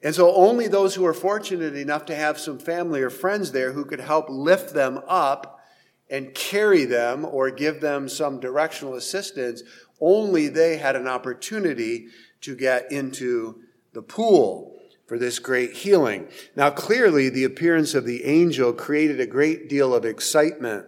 And 0.03 0.15
so 0.15 0.33
only 0.35 0.69
those 0.69 0.95
who 0.95 1.05
are 1.07 1.15
fortunate 1.15 1.75
enough 1.75 2.05
to 2.07 2.15
have 2.15 2.39
some 2.39 2.59
family 2.59 3.03
or 3.03 3.11
friends 3.11 3.53
there 3.53 3.73
who 3.73 3.85
could 3.85 4.01
help 4.01 4.27
lift 4.29 4.75
them 4.75 5.01
up 5.09 5.61
and 6.09 6.35
carry 6.35 6.85
them 6.85 7.25
or 7.25 7.51
give 7.51 7.81
them 7.81 8.09
some 8.09 8.39
directional 8.39 8.95
assistance, 8.95 9.63
only 10.01 10.47
they 10.47 10.77
had 10.77 10.95
an 10.95 11.09
opportunity 11.09 12.07
to 12.43 12.55
get 12.55 12.93
into 12.93 13.61
the 13.93 14.03
pool 14.03 14.79
for 15.07 15.19
this 15.19 15.39
great 15.39 15.73
healing. 15.73 16.29
Now, 16.55 16.71
clearly, 16.71 17.29
the 17.29 17.45
appearance 17.45 17.95
of 17.95 18.05
the 18.05 18.25
angel 18.25 18.73
created 18.73 19.19
a 19.19 19.27
great 19.27 19.69
deal 19.69 19.95
of 19.95 20.05
excitement 20.05 20.87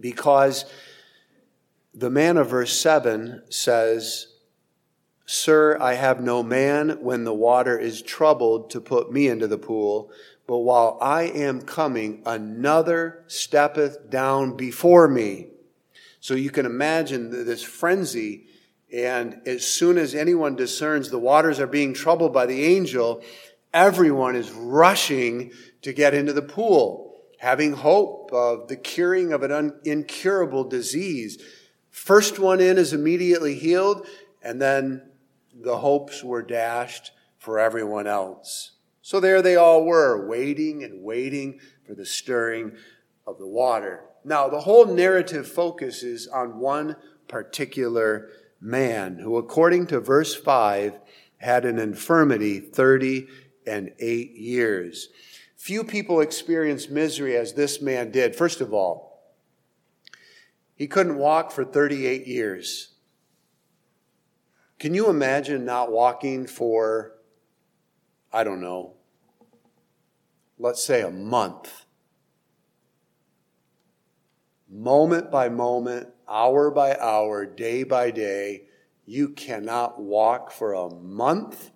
because 0.00 0.64
the 1.94 2.10
man 2.10 2.36
of 2.36 2.50
verse 2.50 2.78
7 2.78 3.42
says, 3.50 4.28
Sir, 5.26 5.76
I 5.80 5.94
have 5.94 6.22
no 6.22 6.42
man 6.42 7.02
when 7.02 7.24
the 7.24 7.34
water 7.34 7.78
is 7.78 8.00
troubled 8.00 8.70
to 8.70 8.80
put 8.80 9.12
me 9.12 9.28
into 9.28 9.46
the 9.46 9.58
pool. 9.58 10.10
But 10.46 10.60
while 10.60 10.96
I 11.02 11.24
am 11.24 11.60
coming, 11.60 12.22
another 12.24 13.24
steppeth 13.26 14.08
down 14.08 14.56
before 14.56 15.06
me. 15.06 15.48
So 16.20 16.34
you 16.34 16.50
can 16.50 16.64
imagine 16.64 17.30
this 17.44 17.62
frenzy. 17.62 18.46
And 18.90 19.42
as 19.46 19.66
soon 19.66 19.98
as 19.98 20.14
anyone 20.14 20.56
discerns 20.56 21.10
the 21.10 21.18
waters 21.18 21.60
are 21.60 21.66
being 21.66 21.92
troubled 21.92 22.32
by 22.32 22.46
the 22.46 22.64
angel, 22.64 23.22
everyone 23.74 24.34
is 24.34 24.50
rushing 24.50 25.52
to 25.82 25.92
get 25.92 26.14
into 26.14 26.32
the 26.32 26.42
pool, 26.42 27.07
having 27.38 27.72
hope 27.72 28.30
of 28.32 28.68
the 28.68 28.76
curing 28.76 29.32
of 29.32 29.42
an 29.42 29.80
incurable 29.84 30.64
disease. 30.64 31.38
First 31.90 32.38
one 32.38 32.60
in 32.60 32.78
is 32.78 32.92
immediately 32.92 33.54
healed, 33.54 34.06
and 34.42 34.60
then 34.60 35.02
the 35.54 35.78
hopes 35.78 36.22
were 36.22 36.42
dashed 36.42 37.12
for 37.38 37.58
everyone 37.58 38.06
else. 38.06 38.72
So 39.02 39.20
there 39.20 39.40
they 39.40 39.56
all 39.56 39.84
were, 39.84 40.28
waiting 40.28 40.84
and 40.84 41.02
waiting 41.02 41.60
for 41.86 41.94
the 41.94 42.04
stirring 42.04 42.72
of 43.26 43.38
the 43.38 43.46
water. 43.46 44.04
Now, 44.24 44.48
the 44.48 44.60
whole 44.60 44.86
narrative 44.86 45.48
focuses 45.48 46.26
on 46.26 46.58
one 46.58 46.96
particular 47.28 48.28
man 48.60 49.18
who, 49.18 49.36
according 49.36 49.86
to 49.88 50.00
verse 50.00 50.34
5, 50.34 50.98
had 51.38 51.64
an 51.64 51.78
infirmity 51.78 52.58
30 52.58 53.28
and 53.66 53.92
8 53.98 54.32
years. 54.32 55.08
Few 55.58 55.82
people 55.82 56.20
experience 56.20 56.88
misery 56.88 57.36
as 57.36 57.52
this 57.52 57.82
man 57.82 58.12
did. 58.12 58.36
First 58.36 58.60
of 58.60 58.72
all, 58.72 59.34
he 60.76 60.86
couldn't 60.86 61.18
walk 61.18 61.50
for 61.50 61.64
38 61.64 62.28
years. 62.28 62.94
Can 64.78 64.94
you 64.94 65.10
imagine 65.10 65.64
not 65.64 65.90
walking 65.90 66.46
for, 66.46 67.14
I 68.32 68.44
don't 68.44 68.60
know, 68.60 68.94
let's 70.60 70.82
say 70.82 71.02
a 71.02 71.10
month, 71.10 71.86
moment 74.70 75.28
by 75.32 75.48
moment, 75.48 76.08
hour 76.28 76.70
by 76.70 76.96
hour, 76.96 77.44
day 77.44 77.82
by 77.82 78.12
day, 78.12 78.62
you 79.04 79.30
cannot 79.30 80.00
walk 80.00 80.52
for 80.52 80.72
a 80.72 80.88
month. 80.88 81.72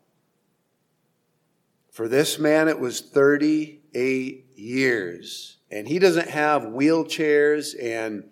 For 1.92 2.08
this 2.08 2.38
man, 2.38 2.68
it 2.68 2.80
was 2.80 3.02
38 3.02 4.46
years. 4.56 5.58
And 5.70 5.86
he 5.86 5.98
doesn't 5.98 6.30
have 6.30 6.62
wheelchairs 6.62 7.74
and 7.80 8.24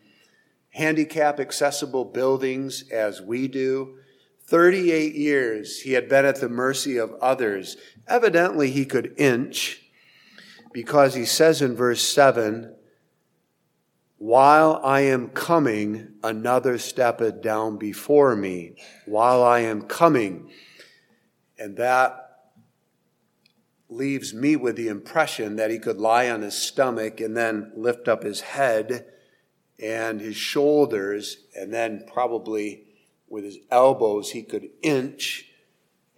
handicap 0.71 1.39
accessible 1.39 2.07
buildings 2.07 2.89
as 2.91 3.21
we 3.21 3.49
do. 3.49 3.99
38 4.47 5.15
years 5.15 5.83
he 5.83 5.93
had 5.93 6.09
been 6.09 6.25
at 6.25 6.41
the 6.41 6.49
mercy 6.49 6.97
of 6.97 7.13
others. 7.21 7.77
Evidently, 8.09 8.71
he 8.71 8.87
could 8.87 9.13
inch 9.19 9.83
because 10.73 11.15
he 11.15 11.27
says 11.27 11.61
in 11.61 11.77
verse 11.77 12.01
7 12.01 12.75
While 14.17 14.81
I 14.83 15.03
am 15.03 15.29
coming, 15.29 16.15
another 16.25 16.79
steppeth 16.79 17.43
down 17.43 17.77
before 17.77 18.35
me. 18.35 18.77
While 19.05 19.43
I 19.43 19.61
am 19.61 19.83
coming. 19.83 20.51
And 21.59 21.77
that 21.77 22.30
leaves 23.91 24.33
me 24.33 24.57
with 24.57 24.77
the 24.77 24.89
impression 24.89 25.57
that 25.57 25.71
he 25.71 25.79
could 25.79 25.99
lie 25.99 26.31
on 26.31 26.43
his 26.43 26.55
stomach 26.55 27.21
and 27.21 27.37
then 27.37 27.73
lift 27.75 28.07
up 28.09 28.23
his 28.23 28.41
head 28.41 29.05
and 29.83 30.21
his 30.21 30.37
shoulders, 30.37 31.39
and 31.57 31.73
then 31.73 32.05
probably 32.07 32.85
with 33.29 33.45
his 33.45 33.59
elbows 33.71 34.31
he 34.31 34.43
could 34.43 34.69
inch 34.83 35.47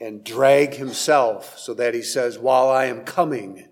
and 0.00 0.24
drag 0.24 0.74
himself 0.74 1.56
so 1.58 1.72
that 1.74 1.94
he 1.94 2.02
says, 2.02 2.38
While 2.38 2.68
I 2.68 2.86
am 2.86 3.04
coming. 3.04 3.68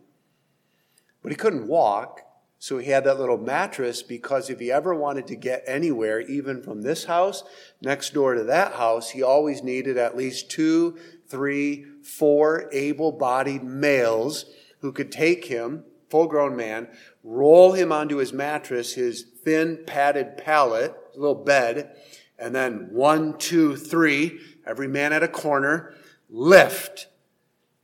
But 1.23 1.33
he 1.33 1.37
couldn't 1.37 1.67
walk, 1.67 2.21
So 2.59 2.79
he 2.79 2.91
had 2.91 3.05
that 3.05 3.19
little 3.19 3.39
mattress 3.39 4.03
because 4.03 4.49
if 4.49 4.61
he 4.61 4.71
ever 4.71 4.95
wanted 4.95 5.27
to 5.29 5.37
get 5.37 5.65
anywhere, 5.67 6.21
even 6.21 6.63
from 6.63 6.83
this 6.83 7.05
house 7.05 7.43
next 7.81 8.15
door 8.15 8.35
to 8.35 8.45
that 8.45 8.75
house, 8.75 9.11
he 9.11 9.23
always 9.23 9.63
needed 9.63 9.97
at 9.97 10.17
least 10.17 10.51
two, 10.51 10.99
three, 11.27 11.87
four 12.03 12.69
able 12.73 13.13
bodied 13.13 13.63
males 13.63 14.47
who 14.81 14.93
could 14.93 15.13
take 15.13 15.45
him, 15.45 15.85
full 16.09 16.27
grown 16.27 16.57
man, 16.57 16.89
roll 17.23 17.73
him 17.73 17.93
onto 17.93 18.17
his 18.17 18.33
mattress, 18.33 18.95
his 18.95 19.27
thin 19.45 19.85
padded 19.87 20.37
pallet, 20.37 20.95
little 21.15 21.35
bed, 21.35 21.97
and 22.39 22.55
then 22.55 22.89
one, 22.91 23.37
two, 23.39 23.77
three, 23.77 24.41
every 24.67 24.89
man 24.89 25.13
at 25.13 25.23
a 25.23 25.29
corner, 25.29 25.95
lift. 26.29 27.09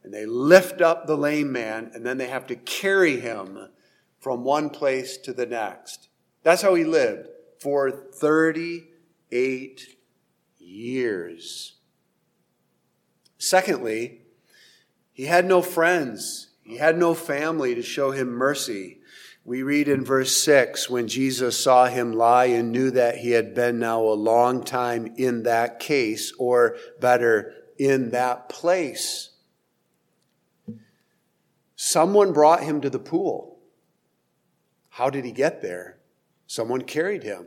And 0.03 0.13
they 0.13 0.25
lift 0.25 0.81
up 0.81 1.07
the 1.07 1.17
lame 1.17 1.53
man, 1.53 1.91
and 1.95 2.07
then 2.07 2.17
they 2.17 2.29
have 2.29 2.47
to 2.47 2.57
carry 2.57 3.21
him 3.21 3.69
from 4.21 4.45
one 4.45 4.71
place 4.71 5.17
to 5.19 5.33
the 5.33 5.47
next. 5.47 6.09
That's 6.43 6.63
how 6.63 6.75
he 6.75 6.85
lived 6.85 7.29
for 7.61 7.91
38 7.91 9.97
years. 10.59 11.76
Secondly, 13.47 14.23
he 15.13 15.27
had 15.27 15.47
no 15.47 15.63
friends. 15.63 16.49
He 16.65 16.79
had 16.79 16.99
no 16.99 17.15
family 17.15 17.77
to 17.77 17.83
show 17.83 18.11
him 18.11 18.29
mercy. 18.29 18.99
We 19.45 19.63
read 19.63 19.87
in 19.87 20.05
verse 20.05 20.37
6 20.39 20.91
when 20.91 21.07
Jesus 21.07 21.57
saw 21.57 21.87
him 21.87 22.13
lie 22.13 22.47
and 22.47 22.73
knew 22.73 22.91
that 22.91 23.19
he 23.19 23.31
had 23.31 23.55
been 23.55 23.79
now 23.79 24.03
a 24.03 24.19
long 24.19 24.65
time 24.65 25.15
in 25.17 25.45
that 25.45 25.79
case, 25.79 26.33
or 26.41 26.77
better, 26.99 27.55
in 27.79 28.11
that 28.11 28.49
place. 28.49 29.31
Someone 31.77 32.33
brought 32.33 32.65
him 32.65 32.81
to 32.81 32.91
the 32.91 32.99
pool. 32.99 33.61
How 34.89 35.09
did 35.09 35.25
he 35.25 35.31
get 35.31 35.63
there? 35.63 35.99
Someone 36.49 36.83
carried 36.83 37.23
him. 37.23 37.47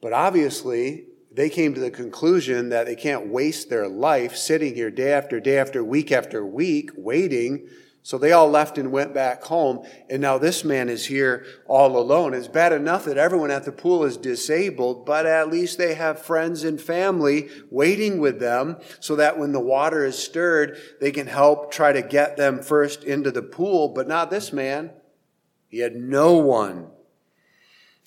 But 0.00 0.12
obviously, 0.12 1.06
they 1.34 1.48
came 1.48 1.74
to 1.74 1.80
the 1.80 1.90
conclusion 1.90 2.68
that 2.70 2.86
they 2.86 2.96
can't 2.96 3.28
waste 3.28 3.70
their 3.70 3.88
life 3.88 4.36
sitting 4.36 4.74
here 4.74 4.90
day 4.90 5.12
after 5.12 5.40
day 5.40 5.58
after 5.58 5.82
week 5.82 6.12
after 6.12 6.44
week 6.44 6.90
waiting. 6.96 7.68
So 8.04 8.18
they 8.18 8.32
all 8.32 8.50
left 8.50 8.78
and 8.78 8.90
went 8.90 9.14
back 9.14 9.44
home. 9.44 9.86
And 10.10 10.20
now 10.20 10.36
this 10.36 10.64
man 10.64 10.88
is 10.88 11.06
here 11.06 11.46
all 11.66 11.96
alone. 11.96 12.34
It's 12.34 12.48
bad 12.48 12.72
enough 12.72 13.04
that 13.04 13.16
everyone 13.16 13.52
at 13.52 13.64
the 13.64 13.70
pool 13.70 14.04
is 14.04 14.16
disabled, 14.16 15.06
but 15.06 15.24
at 15.24 15.50
least 15.50 15.78
they 15.78 15.94
have 15.94 16.20
friends 16.20 16.64
and 16.64 16.80
family 16.80 17.48
waiting 17.70 18.18
with 18.18 18.40
them 18.40 18.78
so 18.98 19.14
that 19.16 19.38
when 19.38 19.52
the 19.52 19.60
water 19.60 20.04
is 20.04 20.18
stirred, 20.18 20.76
they 21.00 21.12
can 21.12 21.28
help 21.28 21.70
try 21.70 21.92
to 21.92 22.02
get 22.02 22.36
them 22.36 22.60
first 22.60 23.04
into 23.04 23.30
the 23.30 23.42
pool. 23.42 23.88
But 23.88 24.08
not 24.08 24.30
this 24.30 24.52
man. 24.52 24.90
He 25.68 25.78
had 25.78 25.94
no 25.94 26.34
one. 26.34 26.88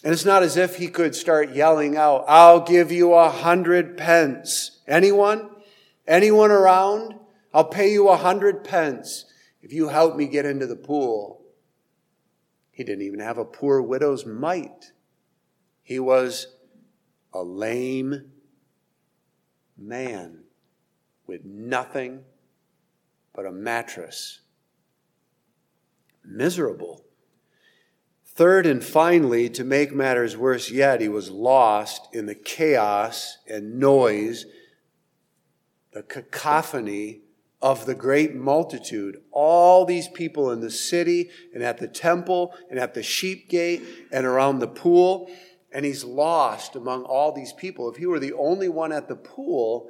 And 0.06 0.14
it's 0.14 0.24
not 0.24 0.44
as 0.44 0.56
if 0.56 0.76
he 0.76 0.88
could 0.88 1.16
start 1.16 1.56
yelling 1.56 1.98
out, 1.98 2.26
I'll 2.28 2.62
give 2.62 2.92
you 2.92 3.14
a 3.14 3.28
hundred 3.28 3.98
pence. 3.98 4.80
Anyone? 4.88 5.50
Anyone 6.08 6.52
around? 6.52 7.16
I'll 7.52 7.66
pay 7.66 7.92
you 7.92 8.10
a 8.10 8.16
hundred 8.16 8.64
pence 8.64 9.26
if 9.64 9.74
you 9.74 9.88
help 9.88 10.16
me 10.16 10.28
get 10.28 10.46
into 10.46 10.68
the 10.68 10.76
pool. 10.76 11.42
He 12.70 12.84
didn't 12.84 13.02
even 13.02 13.20
have 13.20 13.40
a 13.40 13.46
poor 13.46 13.82
widow's 13.82 14.28
mite. 14.28 14.92
He 15.82 15.98
was 15.98 16.54
a 17.34 17.42
lame 17.42 18.30
man 19.76 20.44
with 21.26 21.46
nothing 21.46 22.20
but 23.34 23.48
a 23.48 23.52
mattress. 23.52 24.42
Miserable. 26.24 27.05
Third 28.36 28.66
and 28.66 28.84
finally, 28.84 29.50
to 29.52 29.64
make 29.64 29.94
matters 29.94 30.36
worse 30.36 30.70
yet, 30.70 31.00
he 31.00 31.08
was 31.08 31.32
lost 31.32 32.14
in 32.14 32.26
the 32.26 32.36
chaos 32.36 33.38
and 33.48 33.80
noise, 33.80 34.46
the 35.94 36.04
cacophony 36.04 37.22
of 37.62 37.86
the 37.86 37.96
great 37.96 38.36
multitude. 38.36 39.22
All 39.32 39.86
these 39.86 40.10
people 40.10 40.52
in 40.52 40.60
the 40.60 40.70
city 40.70 41.30
and 41.54 41.64
at 41.64 41.78
the 41.78 41.88
temple 41.88 42.54
and 42.70 42.78
at 42.78 42.94
the 42.94 43.02
sheep 43.02 43.50
gate 43.50 43.82
and 44.12 44.26
around 44.26 44.60
the 44.60 44.68
pool. 44.68 45.32
And 45.72 45.86
he's 45.86 46.04
lost 46.04 46.76
among 46.76 47.04
all 47.04 47.32
these 47.32 47.54
people. 47.54 47.90
If 47.90 47.96
he 47.96 48.06
were 48.06 48.20
the 48.20 48.34
only 48.34 48.68
one 48.68 48.92
at 48.92 49.08
the 49.08 49.16
pool, 49.16 49.90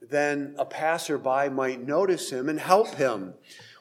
then 0.00 0.54
a 0.58 0.64
passerby 0.64 1.48
might 1.50 1.84
notice 1.84 2.30
him 2.30 2.48
and 2.48 2.60
help 2.60 2.94
him. 2.94 3.34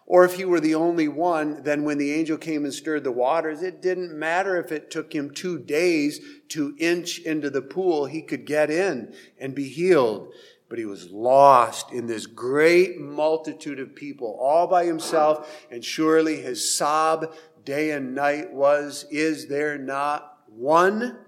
Or 0.09 0.25
if 0.25 0.33
he 0.33 0.43
were 0.43 0.59
the 0.59 0.73
only 0.73 1.07
one, 1.07 1.61
then 1.61 1.83
when 1.83 1.99
the 1.99 2.11
angel 2.11 2.35
came 2.35 2.65
and 2.65 2.73
stirred 2.73 3.03
the 3.03 3.11
waters, 3.11 3.61
it 3.61 3.79
didn't 3.79 4.11
matter 4.11 4.57
if 4.57 4.71
it 4.71 4.89
took 4.89 5.13
him 5.13 5.29
two 5.29 5.59
days 5.59 6.19
to 6.49 6.75
inch 6.79 7.19
into 7.19 7.51
the 7.51 7.61
pool, 7.61 8.07
he 8.07 8.23
could 8.23 8.43
get 8.47 8.71
in 8.71 9.13
and 9.37 9.53
be 9.53 9.69
healed. 9.69 10.33
But 10.67 10.79
he 10.79 10.85
was 10.85 11.11
lost 11.11 11.91
in 11.91 12.07
this 12.07 12.25
great 12.25 12.99
multitude 12.99 13.79
of 13.79 13.93
people 13.93 14.35
all 14.41 14.65
by 14.65 14.85
himself. 14.85 15.67
And 15.69 15.85
surely 15.85 16.41
his 16.41 16.75
sob 16.75 17.35
day 17.63 17.91
and 17.91 18.15
night 18.15 18.51
was, 18.51 19.05
Is 19.11 19.47
there 19.47 19.77
not 19.77 20.39
one, 20.47 21.19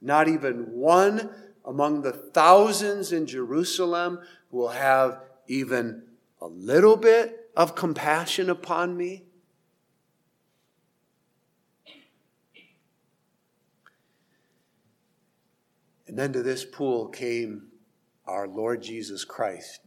not 0.00 0.28
even 0.28 0.64
one 0.72 1.28
among 1.66 2.00
the 2.00 2.12
thousands 2.12 3.12
in 3.12 3.26
Jerusalem 3.26 4.20
who 4.50 4.56
will 4.56 4.68
have 4.68 5.20
even 5.46 6.04
a 6.40 6.46
little 6.46 6.96
bit 6.96 7.39
of 7.56 7.74
compassion 7.74 8.48
upon 8.50 8.96
me? 8.96 9.24
And 16.06 16.18
then 16.18 16.32
to 16.32 16.42
this 16.42 16.64
pool 16.64 17.06
came 17.08 17.68
our 18.26 18.48
Lord 18.48 18.82
Jesus 18.82 19.24
Christ. 19.24 19.80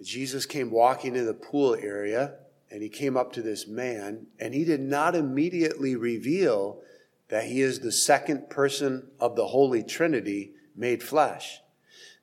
Jesus 0.00 0.46
came 0.46 0.70
walking 0.70 1.16
in 1.16 1.26
the 1.26 1.34
pool 1.34 1.74
area 1.74 2.34
and 2.70 2.82
he 2.82 2.88
came 2.88 3.16
up 3.16 3.32
to 3.32 3.42
this 3.42 3.66
man 3.66 4.26
and 4.38 4.54
he 4.54 4.64
did 4.64 4.80
not 4.80 5.14
immediately 5.14 5.96
reveal 5.96 6.82
that 7.30 7.46
he 7.46 7.62
is 7.62 7.80
the 7.80 7.90
second 7.90 8.50
person 8.50 9.08
of 9.18 9.34
the 9.34 9.46
Holy 9.48 9.82
Trinity 9.82 10.52
made 10.76 11.02
flesh 11.02 11.60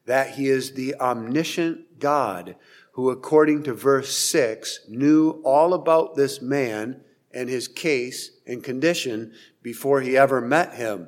that 0.06 0.32
he 0.32 0.48
is 0.48 0.74
the 0.74 0.96
omniscient 0.96 2.00
God 2.00 2.56
who, 2.94 3.10
according 3.10 3.64
to 3.64 3.74
verse 3.74 4.16
6, 4.16 4.82
knew 4.90 5.42
all 5.44 5.74
about 5.74 6.16
this 6.16 6.42
man 6.42 7.02
and 7.34 7.50
his 7.50 7.68
case 7.68 8.32
and 8.46 8.64
condition 8.64 9.34
before 9.62 10.02
he 10.02 10.18
ever 10.18 10.42
met 10.42 10.74
him. 10.74 11.08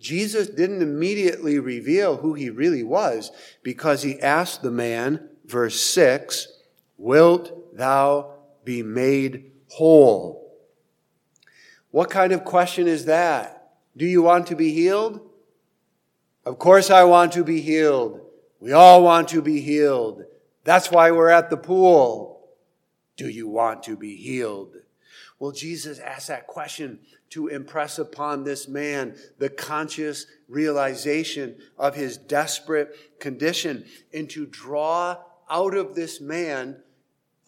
Jesus 0.00 0.48
didn't 0.48 0.82
immediately 0.82 1.58
reveal 1.58 2.18
who 2.18 2.34
he 2.34 2.50
really 2.50 2.82
was 2.82 3.30
because 3.62 4.02
he 4.02 4.20
asked 4.20 4.62
the 4.62 4.70
man, 4.70 5.28
verse 5.44 5.80
6, 5.80 6.48
Wilt 6.96 7.76
thou 7.76 8.34
be 8.64 8.82
made 8.82 9.50
whole? 9.68 10.56
What 11.90 12.10
kind 12.10 12.32
of 12.32 12.44
question 12.44 12.86
is 12.86 13.06
that? 13.06 13.72
Do 13.96 14.06
you 14.06 14.22
want 14.22 14.46
to 14.48 14.56
be 14.56 14.72
healed? 14.72 15.20
Of 16.44 16.58
course 16.58 16.90
I 16.90 17.04
want 17.04 17.32
to 17.32 17.44
be 17.44 17.60
healed. 17.60 18.20
We 18.60 18.72
all 18.72 19.02
want 19.02 19.28
to 19.28 19.42
be 19.42 19.60
healed. 19.60 20.24
That's 20.64 20.90
why 20.90 21.10
we're 21.10 21.30
at 21.30 21.50
the 21.50 21.56
pool. 21.56 22.48
Do 23.16 23.28
you 23.28 23.48
want 23.48 23.82
to 23.84 23.96
be 23.96 24.16
healed? 24.16 24.76
Well, 25.38 25.52
Jesus 25.52 26.00
asked 26.00 26.28
that 26.28 26.46
question 26.46 26.98
to 27.30 27.48
impress 27.48 27.98
upon 27.98 28.42
this 28.42 28.66
man 28.66 29.16
the 29.38 29.48
conscious 29.48 30.26
realization 30.48 31.56
of 31.78 31.94
his 31.94 32.16
desperate 32.16 33.20
condition 33.20 33.84
and 34.12 34.28
to 34.30 34.46
draw 34.46 35.18
out 35.48 35.74
of 35.74 35.94
this 35.94 36.20
man 36.20 36.82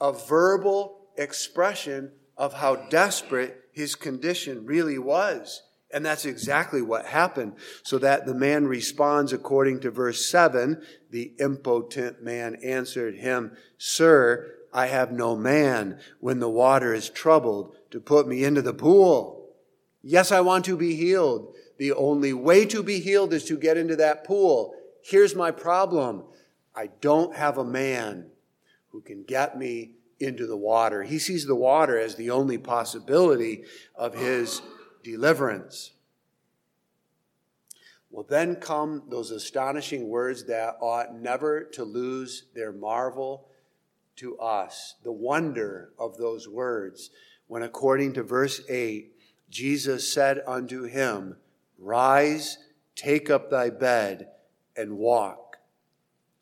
a 0.00 0.12
verbal 0.12 1.00
expression 1.16 2.12
of 2.36 2.54
how 2.54 2.76
desperate 2.88 3.64
his 3.72 3.94
condition 3.94 4.64
really 4.64 4.98
was. 4.98 5.62
And 5.92 6.06
that's 6.06 6.24
exactly 6.24 6.82
what 6.82 7.06
happened. 7.06 7.54
So 7.82 7.98
that 7.98 8.26
the 8.26 8.34
man 8.34 8.66
responds 8.66 9.32
according 9.32 9.80
to 9.80 9.90
verse 9.90 10.26
7 10.30 10.82
the 11.10 11.32
impotent 11.40 12.22
man 12.22 12.56
answered 12.56 13.16
him, 13.16 13.56
Sir, 13.76 14.54
I 14.72 14.86
have 14.86 15.10
no 15.10 15.34
man 15.36 15.98
when 16.20 16.38
the 16.38 16.48
water 16.48 16.94
is 16.94 17.10
troubled 17.10 17.74
to 17.90 18.00
put 18.00 18.28
me 18.28 18.44
into 18.44 18.62
the 18.62 18.72
pool. 18.72 19.48
Yes, 20.02 20.30
I 20.30 20.40
want 20.40 20.64
to 20.66 20.76
be 20.76 20.94
healed. 20.94 21.54
The 21.78 21.92
only 21.92 22.32
way 22.32 22.66
to 22.66 22.82
be 22.82 23.00
healed 23.00 23.32
is 23.32 23.44
to 23.46 23.56
get 23.56 23.76
into 23.76 23.96
that 23.96 24.24
pool. 24.24 24.74
Here's 25.02 25.34
my 25.34 25.50
problem 25.50 26.24
I 26.74 26.90
don't 27.00 27.34
have 27.34 27.58
a 27.58 27.64
man 27.64 28.26
who 28.90 29.00
can 29.00 29.24
get 29.24 29.58
me 29.58 29.92
into 30.20 30.46
the 30.46 30.56
water. 30.56 31.02
He 31.02 31.18
sees 31.18 31.46
the 31.46 31.56
water 31.56 31.98
as 31.98 32.14
the 32.14 32.30
only 32.30 32.58
possibility 32.58 33.64
of 33.94 34.14
his 34.14 34.62
deliverance. 35.02 35.92
Well, 38.10 38.26
then 38.28 38.56
come 38.56 39.04
those 39.08 39.30
astonishing 39.30 40.08
words 40.08 40.44
that 40.44 40.76
ought 40.80 41.14
never 41.14 41.62
to 41.72 41.84
lose 41.84 42.44
their 42.54 42.72
marvel 42.72 43.46
to 44.16 44.36
us 44.38 44.96
the 45.02 45.12
wonder 45.12 45.92
of 45.98 46.18
those 46.18 46.48
words 46.48 47.10
when, 47.46 47.62
according 47.62 48.12
to 48.14 48.22
verse 48.22 48.60
8, 48.68 49.12
Jesus 49.48 50.12
said 50.12 50.42
unto 50.46 50.84
him, 50.84 51.36
Rise, 51.78 52.58
take 52.94 53.30
up 53.30 53.50
thy 53.50 53.70
bed, 53.70 54.28
and 54.76 54.98
walk. 54.98 55.56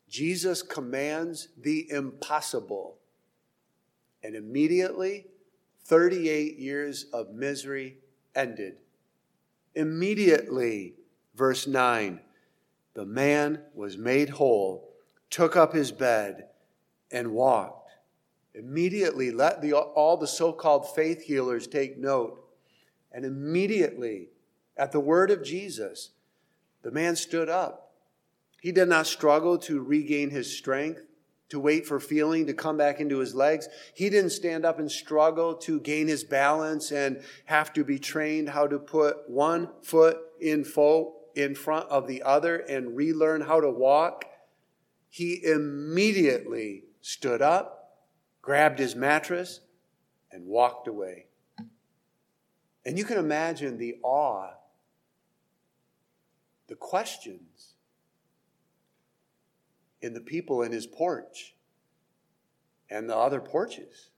Jesus 0.09 0.61
commands 0.61 1.49
the 1.57 1.89
impossible. 1.89 2.97
And 4.23 4.35
immediately, 4.35 5.27
38 5.85 6.57
years 6.57 7.05
of 7.13 7.31
misery 7.31 7.97
ended. 8.39 8.77
Immediately, 9.75 10.95
verse 11.35 11.67
9, 11.67 12.19
the 12.93 13.05
man 13.05 13.61
was 13.73 13.97
made 13.97 14.29
whole, 14.29 14.93
took 15.29 15.55
up 15.55 15.73
his 15.73 15.91
bed, 15.91 16.45
and 17.11 17.31
walked. 17.31 17.91
Immediately, 18.55 19.31
let 19.31 19.61
the, 19.61 19.73
all 19.73 20.17
the 20.17 20.27
so 20.27 20.51
called 20.51 20.95
faith 20.95 21.21
healers 21.23 21.67
take 21.67 21.97
note. 21.97 22.43
And 23.11 23.25
immediately, 23.25 24.29
at 24.77 24.91
the 24.91 24.99
word 24.99 25.31
of 25.31 25.43
Jesus, 25.43 26.11
the 26.81 26.91
man 26.91 27.15
stood 27.15 27.49
up. 27.49 27.91
He 28.61 28.71
did 28.71 28.89
not 28.89 29.07
struggle 29.07 29.57
to 29.59 29.81
regain 29.81 30.29
his 30.29 30.55
strength, 30.55 31.01
to 31.49 31.59
wait 31.59 31.85
for 31.85 31.99
feeling 31.99 32.45
to 32.45 32.53
come 32.53 32.77
back 32.77 32.99
into 32.99 33.17
his 33.17 33.33
legs. 33.33 33.67
He 33.93 34.09
didn't 34.09 34.31
stand 34.31 34.65
up 34.65 34.79
and 34.79 34.91
struggle 34.91 35.55
to 35.55 35.79
gain 35.79 36.07
his 36.07 36.23
balance 36.23 36.91
and 36.91 37.21
have 37.45 37.73
to 37.73 37.83
be 37.83 37.99
trained 37.99 38.49
how 38.49 38.67
to 38.67 38.77
put 38.77 39.29
one 39.29 39.69
foot 39.81 40.17
in, 40.39 40.63
fo- 40.63 41.15
in 41.35 41.55
front 41.55 41.89
of 41.89 42.07
the 42.07 42.21
other 42.23 42.57
and 42.57 42.95
relearn 42.95 43.41
how 43.41 43.59
to 43.59 43.69
walk. 43.69 44.25
He 45.09 45.43
immediately 45.43 46.83
stood 47.01 47.41
up, 47.41 47.97
grabbed 48.41 48.77
his 48.77 48.95
mattress, 48.95 49.61
and 50.31 50.45
walked 50.45 50.87
away. 50.87 51.25
And 52.85 52.97
you 52.97 53.03
can 53.03 53.17
imagine 53.17 53.77
the 53.77 53.97
awe, 54.03 54.51
the 56.67 56.75
questions 56.75 57.73
in 60.01 60.13
the 60.13 60.21
people 60.21 60.61
in 60.61 60.71
his 60.71 60.87
porch 60.87 61.55
and 62.89 63.09
the 63.09 63.15
other 63.15 63.39
porches. 63.39 64.09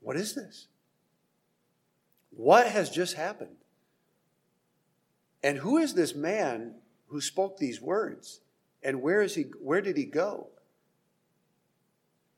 What 0.00 0.16
is 0.16 0.34
this? 0.34 0.68
What 2.30 2.66
has 2.66 2.90
just 2.90 3.14
happened? 3.14 3.56
And 5.42 5.58
who 5.58 5.78
is 5.78 5.94
this 5.94 6.14
man 6.14 6.76
who 7.08 7.20
spoke 7.20 7.58
these 7.58 7.80
words? 7.80 8.40
And 8.82 9.02
where 9.02 9.22
is 9.22 9.34
he 9.34 9.44
where 9.60 9.80
did 9.80 9.96
he 9.96 10.04
go? 10.04 10.48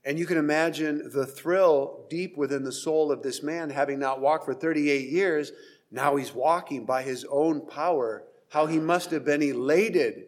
And 0.04 0.18
you 0.18 0.26
can 0.26 0.36
imagine 0.36 1.10
the 1.14 1.24
thrill 1.24 2.04
deep 2.10 2.36
within 2.36 2.64
the 2.64 2.72
soul 2.72 3.10
of 3.10 3.22
this 3.22 3.42
man, 3.42 3.70
having 3.70 3.98
not 3.98 4.20
walked 4.20 4.44
for 4.44 4.52
38 4.52 5.08
years. 5.08 5.52
Now 5.90 6.16
he's 6.16 6.34
walking 6.34 6.84
by 6.84 7.02
his 7.02 7.24
own 7.30 7.66
power. 7.66 8.24
How 8.50 8.66
he 8.66 8.78
must 8.78 9.10
have 9.12 9.24
been 9.24 9.42
elated 9.42 10.26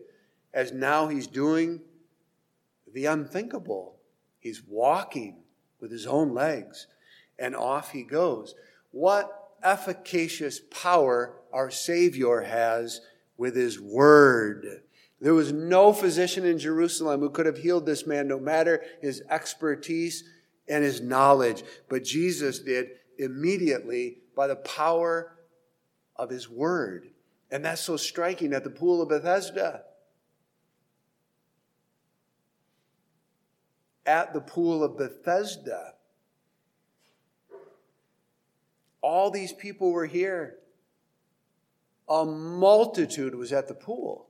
as 0.55 0.73
now 0.73 1.09
he's 1.09 1.27
doing 1.27 1.81
the 2.97 3.05
unthinkable. 3.05 3.99
He's 4.39 4.63
walking 4.67 5.43
with 5.81 5.93
his 5.93 6.07
own 6.07 6.33
legs, 6.33 6.87
and 7.39 7.55
off 7.55 7.91
he 7.91 8.03
goes. 8.03 8.55
What 8.91 9.31
efficacious 9.63 10.61
power 10.71 11.35
our 11.53 11.71
Savior 11.71 12.41
has 12.41 13.03
with 13.37 13.55
his 13.55 13.79
word. 13.79 14.81
There 15.21 15.35
was 15.35 15.53
no 15.53 15.93
physician 15.93 16.47
in 16.47 16.59
Jerusalem 16.59 17.21
who 17.21 17.29
could 17.29 17.45
have 17.45 17.59
healed 17.59 17.85
this 17.85 18.07
man, 18.07 18.29
no 18.29 18.39
matter 18.39 18.83
his 19.03 19.23
expertise 19.29 20.25
and 20.67 20.83
his 20.83 21.03
knowledge. 21.03 21.65
But 21.91 22.03
Jesus 22.03 22.61
did 22.61 22.89
immediately 23.19 24.21
by 24.35 24.47
the 24.47 24.57
power 24.57 25.37
of 26.17 26.31
his 26.31 26.49
word. 26.49 27.09
And 27.51 27.63
that's 27.63 27.83
so 27.83 27.99
striking 27.99 28.55
at 28.55 28.65
the 28.65 28.71
pool 28.71 29.03
of 29.03 29.11
Bethesda. 29.11 29.83
At 34.07 34.33
the 34.33 34.41
pool 34.41 34.85
of 34.85 34.97
Bethesda, 34.97 35.95
all 39.01 39.31
these 39.31 39.53
people 39.53 39.93
were 39.93 40.07
here. 40.07 40.57
A 42.09 42.25
multitude 42.25 43.35
was 43.35 43.53
at 43.53 43.67
the 43.67 43.75
pool 43.75 44.29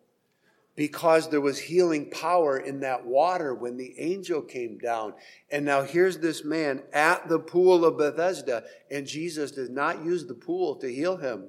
because 0.77 1.31
there 1.31 1.41
was 1.41 1.59
healing 1.59 2.11
power 2.11 2.59
in 2.59 2.81
that 2.81 3.05
water 3.05 3.55
when 3.55 3.77
the 3.77 3.99
angel 3.99 4.43
came 4.43 4.79
down. 4.79 5.15
And 5.51 5.65
now 5.65 5.83
here's 5.83 6.19
this 6.19 6.45
man 6.45 6.83
at 6.93 7.29
the 7.29 7.39
pool 7.39 7.85
of 7.85 7.97
Bethesda, 7.97 8.65
and 8.91 9.07
Jesus 9.07 9.51
does 9.51 9.71
not 9.71 10.05
use 10.05 10.27
the 10.27 10.35
pool 10.35 10.77
to 10.77 10.93
heal 10.93 11.17
him. 11.17 11.49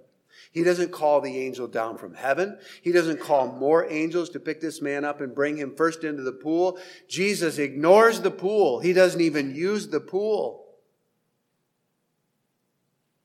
He 0.52 0.64
doesn't 0.64 0.92
call 0.92 1.22
the 1.22 1.38
angel 1.38 1.68
down 1.68 1.98
from 1.98 2.14
heaven. 2.14 2.58
He 2.82 2.92
doesn't 2.92 3.20
call 3.20 3.52
more 3.52 3.90
angels 3.90 4.30
to 4.32 4.40
pick 4.40 4.62
this 4.62 4.82
man 4.82 5.06
up 5.06 5.22
and 5.22 5.36
bring 5.36 5.58
him 5.58 5.76
first 5.76 6.04
into 6.04 6.24
the 6.24 6.32
pool. 6.32 6.80
Jesus 7.08 7.58
ignores 7.58 8.22
the 8.22 8.32
pool. 8.32 8.80
He 8.80 8.94
doesn't 8.94 9.22
even 9.22 9.56
use 9.56 9.88
the 9.88 10.00
pool 10.00 10.66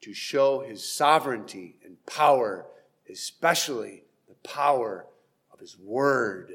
to 0.03 0.13
show 0.13 0.61
his 0.61 0.85
sovereignty 0.85 1.77
and 1.85 2.05
power, 2.07 2.67
especially 3.11 4.03
the 4.29 4.49
power 4.49 5.07
of 5.53 5.61
his 5.61 5.79
word. 5.79 6.53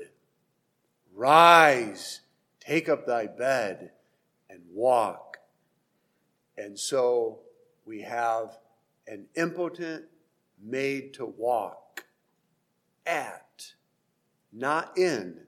Rise, 1.15 2.21
take 2.59 2.89
up 2.89 3.07
thy 3.07 3.25
bed, 3.25 3.91
and 4.49 4.61
walk. 4.73 5.37
And 6.57 6.77
so 6.77 7.39
we 7.85 8.01
have 8.01 8.57
an 9.07 9.25
impotent 9.35 10.05
made 10.63 11.13
to 11.15 11.25
walk 11.25 12.05
at, 13.05 13.73
not 14.51 14.97
in. 14.97 15.41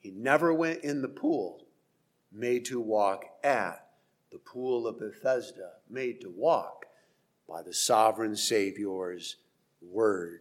He 0.00 0.10
never 0.10 0.52
went 0.52 0.84
in 0.84 1.02
the 1.02 1.08
pool, 1.08 1.66
made 2.32 2.64
to 2.66 2.80
walk 2.80 3.24
at 3.42 3.86
the 4.30 4.38
pool 4.38 4.86
of 4.86 4.98
Bethesda, 4.98 5.72
made 5.88 6.20
to 6.20 6.30
walk 6.30 6.86
by 7.48 7.62
the 7.62 7.72
sovereign 7.72 8.36
Savior's 8.36 9.36
word. 9.80 10.40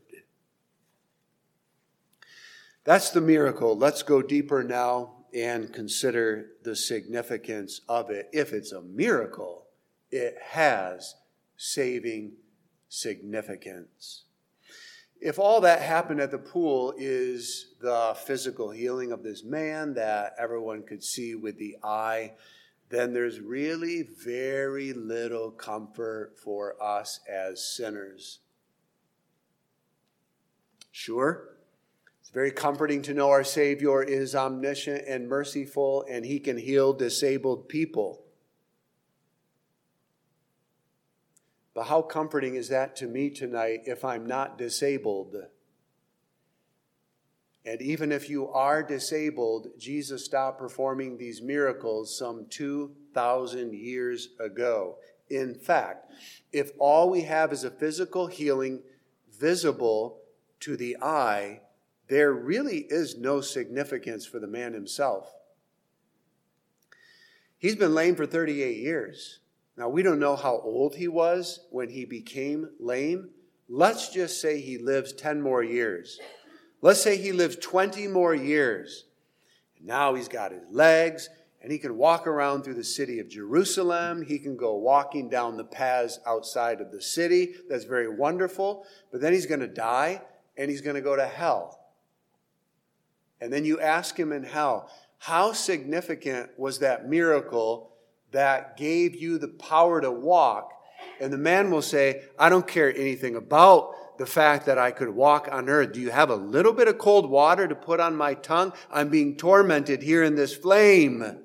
That's 2.83 3.09
the 3.09 3.21
miracle. 3.21 3.77
Let's 3.77 4.03
go 4.03 4.21
deeper 4.21 4.63
now 4.63 5.13
and 5.33 5.73
consider 5.73 6.51
the 6.63 6.75
significance 6.75 7.81
of 7.89 8.09
it. 8.09 8.29
If 8.31 8.53
it's 8.53 8.71
a 8.71 8.81
miracle, 8.81 9.65
it 10.09 10.37
has 10.41 11.15
saving 11.57 12.33
significance. 12.89 14.23
If 15.19 15.39
all 15.39 15.61
that 15.61 15.81
happened 15.81 16.21
at 16.21 16.31
the 16.31 16.37
pool 16.37 16.93
is 16.97 17.73
the 17.81 18.15
physical 18.25 18.69
healing 18.69 19.11
of 19.11 19.23
this 19.23 19.43
man 19.43 19.95
that 19.95 20.35
everyone 20.37 20.83
could 20.83 21.03
see 21.03 21.33
with 21.33 21.57
the 21.57 21.77
eye, 21.83 22.33
then 22.89 23.13
there's 23.13 23.39
really 23.39 24.03
very 24.03 24.93
little 24.93 25.51
comfort 25.51 26.35
for 26.37 26.81
us 26.81 27.19
as 27.27 27.75
sinners. 27.75 28.39
Sure? 30.91 31.49
It's 32.21 32.29
very 32.29 32.51
comforting 32.51 33.01
to 33.03 33.13
know 33.13 33.29
our 33.29 33.43
Savior 33.43 34.03
is 34.03 34.35
omniscient 34.35 35.03
and 35.07 35.27
merciful 35.27 36.05
and 36.09 36.25
he 36.25 36.39
can 36.39 36.57
heal 36.57 36.93
disabled 36.93 37.67
people. 37.69 38.23
But 41.77 41.85
how 41.85 42.01
comforting 42.01 42.55
is 42.55 42.69
that 42.69 42.95
to 42.95 43.05
me 43.05 43.29
tonight 43.29 43.81
if 43.85 44.03
I'm 44.03 44.25
not 44.25 44.57
disabled? 44.57 45.35
And 47.63 47.79
even 47.83 48.11
if 48.11 48.31
you 48.31 48.49
are 48.49 48.81
disabled, 48.81 49.67
Jesus 49.77 50.25
stopped 50.25 50.57
performing 50.57 51.19
these 51.19 51.39
miracles 51.39 52.17
some 52.17 52.47
2,000 52.49 53.75
years 53.75 54.29
ago. 54.39 54.97
In 55.29 55.53
fact, 55.53 56.11
if 56.51 56.71
all 56.79 57.11
we 57.11 57.21
have 57.21 57.53
is 57.53 57.63
a 57.63 57.69
physical 57.69 58.25
healing 58.25 58.81
visible 59.39 60.21
to 60.61 60.77
the 60.77 60.97
eye, 60.99 61.61
there 62.07 62.33
really 62.33 62.87
is 62.89 63.19
no 63.19 63.39
significance 63.39 64.25
for 64.25 64.39
the 64.39 64.47
man 64.47 64.73
himself. 64.73 65.31
He's 67.59 67.75
been 67.75 67.93
lame 67.93 68.15
for 68.15 68.25
38 68.25 68.77
years. 68.77 69.41
Now, 69.77 69.89
we 69.89 70.01
don't 70.01 70.19
know 70.19 70.35
how 70.35 70.59
old 70.59 70.95
he 70.95 71.07
was 71.07 71.59
when 71.69 71.89
he 71.89 72.03
became 72.03 72.69
lame. 72.79 73.29
Let's 73.69 74.09
just 74.09 74.41
say 74.41 74.59
he 74.59 74.79
lives 74.79 75.13
10 75.13 75.39
more 75.41 75.63
years. 75.63 76.19
Let's 76.81 77.01
say 77.01 77.17
he 77.17 77.31
lives 77.31 77.57
20 77.57 78.07
more 78.07 78.33
years. 78.33 79.05
And 79.77 79.87
now 79.87 80.15
he's 80.15 80.27
got 80.27 80.51
his 80.51 80.63
legs 80.71 81.29
and 81.61 81.71
he 81.71 81.77
can 81.77 81.97
walk 81.97 82.25
around 82.25 82.63
through 82.63 82.75
the 82.75 82.83
city 82.83 83.19
of 83.19 83.29
Jerusalem. 83.29 84.23
He 84.23 84.39
can 84.39 84.57
go 84.57 84.75
walking 84.75 85.29
down 85.29 85.57
the 85.57 85.63
paths 85.63 86.19
outside 86.25 86.81
of 86.81 86.91
the 86.91 87.01
city. 87.01 87.55
That's 87.69 87.83
very 87.83 88.07
wonderful. 88.07 88.85
But 89.11 89.21
then 89.21 89.33
he's 89.33 89.45
going 89.45 89.59
to 89.59 89.67
die 89.67 90.21
and 90.57 90.71
he's 90.71 90.81
going 90.81 90.95
to 90.95 91.01
go 91.01 91.15
to 91.15 91.25
hell. 91.27 91.79
And 93.41 93.53
then 93.53 93.65
you 93.65 93.79
ask 93.79 94.17
him 94.17 94.31
in 94.31 94.43
hell, 94.43 94.89
how 95.19 95.51
significant 95.51 96.51
was 96.57 96.79
that 96.79 97.07
miracle 97.07 97.91
that 98.31 98.77
gave 98.77 99.15
you 99.15 99.37
the 99.37 99.47
power 99.47 100.01
to 100.01 100.11
walk? 100.11 100.73
And 101.19 101.31
the 101.31 101.37
man 101.37 101.71
will 101.71 101.81
say, 101.81 102.23
I 102.37 102.49
don't 102.49 102.67
care 102.67 102.93
anything 102.95 103.35
about 103.35 104.17
the 104.17 104.25
fact 104.25 104.65
that 104.65 104.77
I 104.77 104.91
could 104.91 105.09
walk 105.09 105.47
on 105.51 105.69
earth. 105.69 105.93
Do 105.93 106.01
you 106.01 106.11
have 106.11 106.29
a 106.29 106.35
little 106.35 106.73
bit 106.73 106.87
of 106.87 106.97
cold 106.97 107.29
water 107.29 107.67
to 107.67 107.75
put 107.75 107.99
on 107.99 108.15
my 108.15 108.33
tongue? 108.33 108.73
I'm 108.91 109.09
being 109.09 109.37
tormented 109.37 110.01
here 110.01 110.23
in 110.23 110.35
this 110.35 110.55
flame. 110.55 111.43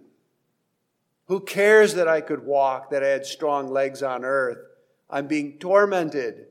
Who 1.27 1.40
cares 1.40 1.95
that 1.95 2.09
I 2.09 2.21
could 2.21 2.45
walk, 2.45 2.90
that 2.90 3.03
I 3.03 3.09
had 3.09 3.27
strong 3.27 3.68
legs 3.68 4.03
on 4.03 4.25
earth? 4.25 4.59
I'm 5.09 5.27
being 5.27 5.59
tormented. 5.59 6.47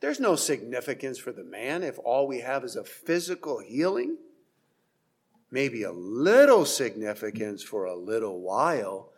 There's 0.00 0.20
no 0.20 0.36
significance 0.36 1.18
for 1.18 1.32
the 1.32 1.44
man 1.44 1.82
if 1.82 1.98
all 2.04 2.26
we 2.26 2.40
have 2.40 2.64
is 2.64 2.76
a 2.76 2.84
physical 2.84 3.60
healing. 3.60 4.18
Maybe 5.50 5.84
a 5.84 5.92
little 5.92 6.64
significance 6.64 7.62
for 7.62 7.84
a 7.84 7.96
little 7.96 8.40
while. 8.40 9.12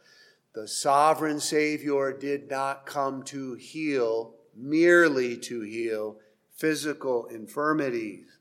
The 0.56 0.66
sovereign 0.66 1.38
Savior 1.38 2.14
did 2.14 2.48
not 2.48 2.86
come 2.86 3.22
to 3.24 3.56
heal, 3.56 4.36
merely 4.56 5.36
to 5.36 5.60
heal 5.60 6.16
physical 6.50 7.26
infirmities. 7.26 8.38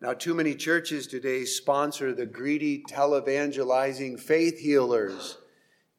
Now, 0.00 0.12
too 0.12 0.34
many 0.34 0.56
churches 0.56 1.06
today 1.06 1.44
sponsor 1.44 2.12
the 2.12 2.26
greedy 2.26 2.82
televangelizing 2.82 4.18
faith 4.18 4.58
healers, 4.58 5.38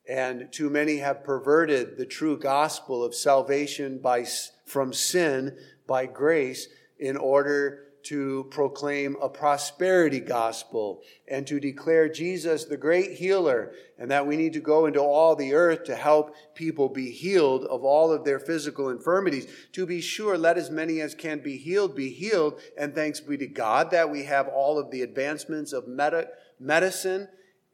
and 0.06 0.52
too 0.52 0.70
many 0.70 0.98
have 0.98 1.24
perverted 1.24 1.96
the 1.96 2.06
true 2.06 2.38
gospel 2.38 3.06
of 3.06 3.16
salvation 3.16 4.00
by, 4.00 4.26
from 4.66 4.92
sin 4.92 5.58
by 5.88 6.08
grace 6.08 6.68
in 7.00 7.16
order 7.16 7.86
to 8.04 8.48
proclaim 8.52 9.16
a 9.22 9.30
prosperity 9.30 10.20
gospel 10.20 11.02
and 11.28 11.46
to 11.48 11.60
declare 11.60 12.10
Jesus 12.10 12.66
the 12.66 12.78
great 12.78 13.14
healer, 13.14 13.74
and 13.98 14.10
that 14.12 14.26
we 14.26 14.38
need 14.38 14.54
to 14.54 14.60
go 14.60 14.86
into 14.86 15.00
all 15.00 15.36
the 15.36 15.54
earth 15.54 15.84
to 15.86 15.96
help 15.96 16.36
people 16.56 16.90
be 16.90 17.12
healed 17.12 17.66
of 17.66 17.84
all 17.84 18.12
of 18.12 18.24
their 18.24 18.40
physical 18.40 18.90
infirmities. 18.90 19.48
To 19.74 19.86
be 19.86 20.02
sure, 20.02 20.38
let 20.38 20.58
as 20.58 20.70
many 20.70 21.02
as 21.02 21.16
can 21.16 21.40
be 21.40 21.58
healed 21.58 21.96
be 21.96 22.10
healed, 22.10 22.60
and 22.78 22.94
thanks 22.94 23.20
be 23.20 23.38
to 23.38 23.48
God 23.48 23.92
that 23.92 24.10
we 24.10 24.24
have 24.24 24.48
all 24.48 24.80
of 24.80 24.92
the 24.92 25.02
advancements 25.02 25.74
of 25.74 25.88
med- 25.88 26.30
medicine 26.60 27.28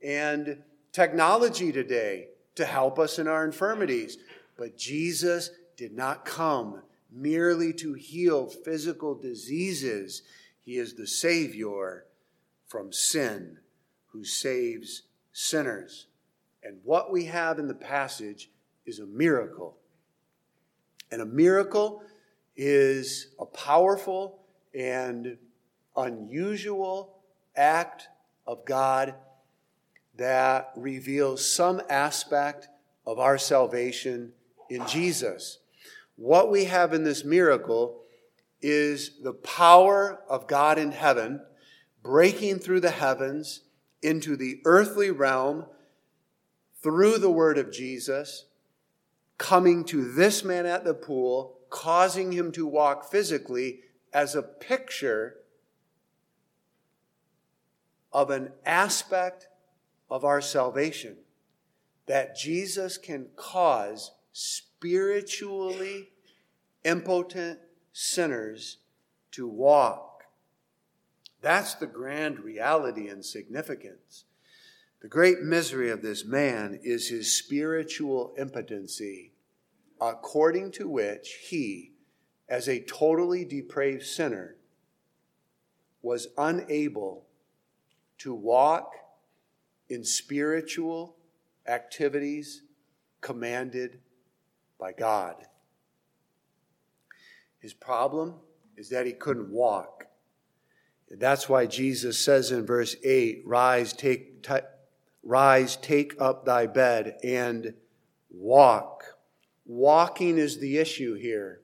and 0.03 0.61
technology 0.91 1.71
today 1.71 2.27
to 2.55 2.65
help 2.65 2.99
us 2.99 3.19
in 3.19 3.27
our 3.27 3.45
infirmities. 3.45 4.17
But 4.57 4.77
Jesus 4.77 5.51
did 5.75 5.93
not 5.93 6.25
come 6.25 6.81
merely 7.11 7.73
to 7.73 7.93
heal 7.93 8.47
physical 8.47 9.15
diseases. 9.15 10.23
He 10.63 10.77
is 10.77 10.93
the 10.93 11.07
Savior 11.07 12.05
from 12.67 12.91
sin 12.91 13.59
who 14.07 14.23
saves 14.23 15.03
sinners. 15.31 16.07
And 16.63 16.79
what 16.83 17.11
we 17.11 17.25
have 17.25 17.59
in 17.59 17.67
the 17.67 17.75
passage 17.75 18.49
is 18.85 18.99
a 18.99 19.05
miracle. 19.05 19.77
And 21.11 21.21
a 21.21 21.25
miracle 21.25 22.03
is 22.55 23.27
a 23.39 23.45
powerful 23.45 24.39
and 24.73 25.37
unusual 25.95 27.19
act 27.55 28.07
of 28.45 28.65
God 28.65 29.15
that 30.17 30.71
reveals 30.75 31.49
some 31.49 31.81
aspect 31.89 32.67
of 33.05 33.19
our 33.19 33.37
salvation 33.37 34.33
in 34.69 34.85
Jesus. 34.87 35.59
What 36.17 36.51
we 36.51 36.65
have 36.65 36.93
in 36.93 37.03
this 37.03 37.23
miracle 37.23 38.01
is 38.61 39.21
the 39.21 39.33
power 39.33 40.19
of 40.27 40.47
God 40.47 40.77
in 40.77 40.91
heaven 40.91 41.41
breaking 42.03 42.59
through 42.59 42.79
the 42.79 42.91
heavens 42.91 43.61
into 44.01 44.35
the 44.35 44.59
earthly 44.65 45.11
realm 45.11 45.65
through 46.81 47.19
the 47.19 47.31
word 47.31 47.57
of 47.57 47.71
Jesus, 47.71 48.45
coming 49.37 49.83
to 49.85 50.11
this 50.11 50.43
man 50.43 50.65
at 50.65 50.83
the 50.83 50.93
pool, 50.93 51.59
causing 51.69 52.31
him 52.31 52.51
to 52.51 52.65
walk 52.65 53.09
physically 53.11 53.81
as 54.13 54.35
a 54.35 54.41
picture 54.41 55.35
of 58.11 58.31
an 58.31 58.51
aspect 58.65 59.47
of 60.09 60.23
our 60.23 60.41
salvation 60.41 61.17
that 62.07 62.35
Jesus 62.35 62.97
can 62.97 63.27
cause 63.35 64.11
spiritually 64.77 66.09
impotent 66.83 67.59
sinners 67.93 68.77
to 69.31 69.47
walk. 69.47 70.23
That's 71.41 71.73
the 71.73 71.87
grand 71.87 72.39
reality 72.39 73.07
and 73.07 73.25
significance. 73.25 74.25
The 75.01 75.07
great 75.07 75.41
misery 75.41 75.89
of 75.89 76.01
this 76.01 76.25
man 76.25 76.79
is 76.83 77.09
his 77.09 77.35
spiritual 77.35 78.33
impotency, 78.37 79.33
according 79.99 80.71
to 80.73 80.87
which 80.87 81.47
he, 81.49 81.93
as 82.47 82.67
a 82.67 82.81
totally 82.81 83.45
depraved 83.45 84.05
sinner, 84.05 84.57
was 86.03 86.27
unable 86.37 87.25
to 88.19 88.33
walk 88.33 88.93
in 89.89 90.03
spiritual 90.03 91.15
activities 91.67 92.61
commanded 93.21 93.99
by 94.79 94.91
God. 94.91 95.35
His 97.59 97.73
problem 97.73 98.35
is 98.75 98.89
that 98.89 99.05
he 99.05 99.13
couldn't 99.13 99.49
walk. 99.49 100.05
And 101.09 101.19
that's 101.19 101.49
why 101.49 101.65
Jesus 101.65 102.19
says 102.19 102.51
in 102.51 102.65
verse 102.65 102.95
8, 103.03 103.41
rise, 103.45 103.93
take, 103.93 104.43
t- 104.43 104.53
rise, 105.23 105.75
take 105.77 106.13
up 106.19 106.45
thy 106.45 106.67
bed 106.67 107.17
and 107.23 107.73
walk. 108.29 109.03
Walking 109.65 110.37
is 110.37 110.59
the 110.59 110.77
issue 110.77 111.15
here. 111.15 111.61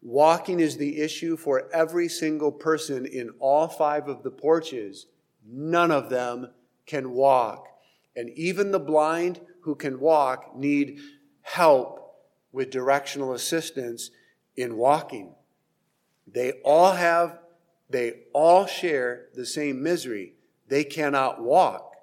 Walking 0.00 0.58
is 0.58 0.76
the 0.76 1.00
issue 1.00 1.36
for 1.36 1.70
every 1.72 2.08
single 2.08 2.50
person 2.50 3.06
in 3.06 3.30
all 3.38 3.68
five 3.68 4.08
of 4.08 4.22
the 4.22 4.30
porches. 4.30 5.06
None 5.46 5.90
of 5.90 6.10
them 6.10 6.50
can 6.86 7.12
walk. 7.12 7.68
And 8.16 8.30
even 8.30 8.70
the 8.70 8.80
blind 8.80 9.40
who 9.60 9.74
can 9.74 10.00
walk 10.00 10.56
need 10.56 10.98
help 11.42 12.01
with 12.52 12.70
directional 12.70 13.32
assistance 13.32 14.10
in 14.56 14.76
walking. 14.76 15.34
They 16.26 16.52
all 16.64 16.92
have, 16.92 17.38
they 17.90 18.24
all 18.32 18.66
share 18.66 19.26
the 19.34 19.46
same 19.46 19.82
misery. 19.82 20.34
They 20.68 20.84
cannot 20.84 21.42
walk. 21.42 21.96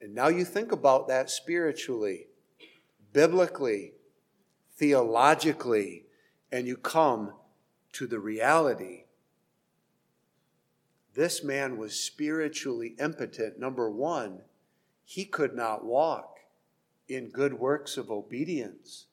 And 0.00 0.14
now 0.14 0.28
you 0.28 0.44
think 0.44 0.70
about 0.70 1.08
that 1.08 1.30
spiritually, 1.30 2.26
biblically, 3.12 3.94
theologically, 4.76 6.04
and 6.52 6.66
you 6.66 6.76
come 6.76 7.32
to 7.92 8.06
the 8.06 8.20
reality. 8.20 9.04
This 11.14 11.42
man 11.42 11.76
was 11.78 11.98
spiritually 11.98 12.94
impotent. 13.00 13.58
Number 13.58 13.90
one, 13.90 14.42
he 15.04 15.24
could 15.24 15.54
not 15.54 15.84
walk 15.84 16.36
in 17.08 17.30
good 17.30 17.54
works 17.54 17.96
of 17.96 18.10
obedience. 18.10 19.06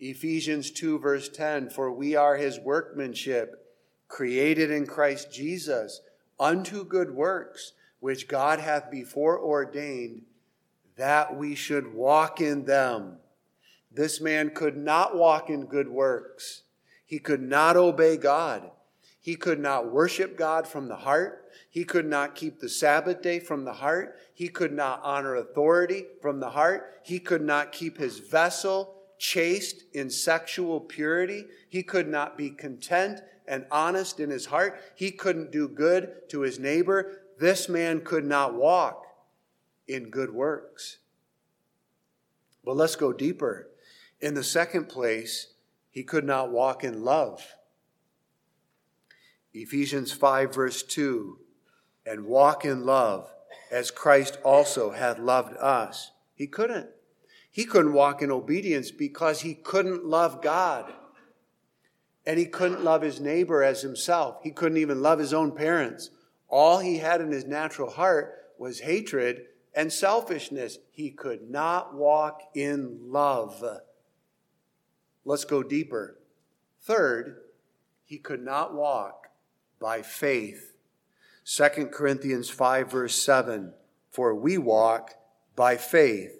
Ephesians 0.00 0.70
2, 0.70 0.98
verse 0.98 1.28
10 1.28 1.70
For 1.70 1.92
we 1.92 2.16
are 2.16 2.36
his 2.36 2.58
workmanship, 2.58 3.66
created 4.08 4.70
in 4.70 4.86
Christ 4.86 5.30
Jesus, 5.30 6.00
unto 6.38 6.84
good 6.84 7.10
works, 7.10 7.72
which 8.00 8.26
God 8.26 8.60
hath 8.60 8.90
before 8.90 9.38
ordained 9.38 10.22
that 10.96 11.36
we 11.36 11.54
should 11.54 11.94
walk 11.94 12.40
in 12.40 12.64
them. 12.64 13.18
This 13.92 14.20
man 14.20 14.50
could 14.50 14.76
not 14.76 15.16
walk 15.16 15.50
in 15.50 15.66
good 15.66 15.88
works. 15.88 16.62
He 17.04 17.18
could 17.18 17.42
not 17.42 17.76
obey 17.76 18.16
God. 18.16 18.70
He 19.20 19.34
could 19.34 19.58
not 19.58 19.92
worship 19.92 20.36
God 20.36 20.66
from 20.66 20.88
the 20.88 20.96
heart. 20.96 21.50
He 21.68 21.84
could 21.84 22.06
not 22.06 22.34
keep 22.34 22.58
the 22.58 22.68
Sabbath 22.68 23.20
day 23.20 23.38
from 23.38 23.64
the 23.64 23.72
heart. 23.74 24.16
He 24.32 24.48
could 24.48 24.72
not 24.72 25.00
honor 25.02 25.36
authority 25.36 26.04
from 26.22 26.40
the 26.40 26.50
heart. 26.50 27.00
He 27.02 27.18
could 27.18 27.42
not 27.42 27.72
keep 27.72 27.98
his 27.98 28.18
vessel 28.18 28.99
chaste 29.20 29.84
in 29.92 30.10
sexual 30.10 30.80
purity. 30.80 31.44
He 31.68 31.84
could 31.84 32.08
not 32.08 32.36
be 32.36 32.50
content 32.50 33.20
and 33.46 33.66
honest 33.70 34.18
in 34.18 34.30
his 34.30 34.46
heart. 34.46 34.80
He 34.96 35.12
couldn't 35.12 35.52
do 35.52 35.68
good 35.68 36.28
to 36.30 36.40
his 36.40 36.58
neighbor. 36.58 37.20
This 37.38 37.68
man 37.68 38.00
could 38.00 38.24
not 38.24 38.54
walk 38.54 39.04
in 39.86 40.10
good 40.10 40.34
works. 40.34 40.98
But 42.64 42.76
let's 42.76 42.96
go 42.96 43.12
deeper. 43.12 43.68
In 44.20 44.34
the 44.34 44.42
second 44.42 44.88
place, 44.88 45.54
he 45.90 46.02
could 46.02 46.24
not 46.24 46.50
walk 46.50 46.82
in 46.82 47.04
love. 47.04 47.54
Ephesians 49.52 50.12
5, 50.12 50.54
verse 50.54 50.82
2 50.82 51.38
and 52.06 52.24
walk 52.24 52.64
in 52.64 52.84
love 52.84 53.30
as 53.70 53.90
Christ 53.90 54.38
also 54.42 54.90
hath 54.90 55.18
loved 55.18 55.56
us. 55.58 56.12
He 56.34 56.46
couldn't. 56.46 56.88
He 57.60 57.66
couldn't 57.66 57.92
walk 57.92 58.22
in 58.22 58.30
obedience 58.30 58.90
because 58.90 59.42
he 59.42 59.52
couldn't 59.52 60.06
love 60.06 60.40
God. 60.40 60.90
And 62.24 62.38
he 62.38 62.46
couldn't 62.46 62.82
love 62.82 63.02
his 63.02 63.20
neighbor 63.20 63.62
as 63.62 63.82
himself. 63.82 64.38
He 64.42 64.50
couldn't 64.50 64.78
even 64.78 65.02
love 65.02 65.18
his 65.18 65.34
own 65.34 65.52
parents. 65.52 66.08
All 66.48 66.78
he 66.78 66.96
had 66.96 67.20
in 67.20 67.30
his 67.30 67.44
natural 67.44 67.90
heart 67.90 68.32
was 68.58 68.80
hatred 68.80 69.42
and 69.74 69.92
selfishness. 69.92 70.78
He 70.90 71.10
could 71.10 71.50
not 71.50 71.94
walk 71.94 72.40
in 72.54 72.98
love. 73.02 73.62
Let's 75.26 75.44
go 75.44 75.62
deeper. 75.62 76.16
Third, 76.80 77.42
he 78.06 78.16
could 78.16 78.42
not 78.42 78.72
walk 78.72 79.26
by 79.78 80.00
faith. 80.00 80.72
2 81.44 81.90
Corinthians 81.92 82.48
5, 82.48 82.90
verse 82.90 83.22
7 83.22 83.74
For 84.10 84.34
we 84.34 84.56
walk 84.56 85.12
by 85.54 85.76
faith, 85.76 86.39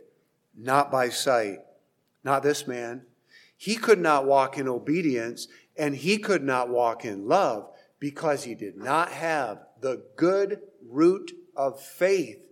not 0.60 0.90
by 0.90 1.08
sight. 1.08 1.58
Not 2.22 2.42
this 2.42 2.66
man. 2.66 3.02
He 3.56 3.76
could 3.76 3.98
not 3.98 4.26
walk 4.26 4.58
in 4.58 4.68
obedience 4.68 5.48
and 5.76 5.96
he 5.96 6.18
could 6.18 6.42
not 6.42 6.68
walk 6.68 7.04
in 7.04 7.26
love 7.26 7.70
because 7.98 8.44
he 8.44 8.54
did 8.54 8.76
not 8.76 9.10
have 9.10 9.58
the 9.80 10.02
good 10.16 10.60
root 10.88 11.32
of 11.56 11.80
faith. 11.80 12.46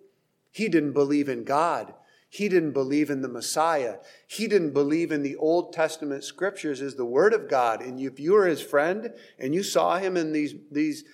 He 0.51 0.69
didn't 0.69 0.93
believe 0.93 1.29
in 1.29 1.45
God. 1.45 1.95
He 2.31 2.49
didn't 2.49 2.73
believe 2.73 3.09
in 3.09 3.23
the 3.23 3.29
Messiah. 3.29 3.97
He 4.27 4.47
didn't 4.47 4.73
believe 4.73 5.13
in 5.13 5.23
the 5.23 5.37
Old 5.37 5.73
Testament 5.73 6.25
scriptures 6.25 6.83
as 6.83 6.95
the 6.95 7.07
Word 7.07 7.33
of 7.33 7.49
God. 7.49 7.81
And 7.81 7.99
if 8.01 8.21
you 8.21 8.33
were 8.33 8.47
his 8.47 8.61
friend 8.61 9.15
and 9.39 9.55
you 9.55 9.63
saw 9.63 9.99
him 9.99 10.17
in 10.17 10.33
these, 10.33 10.55
these 10.71 11.05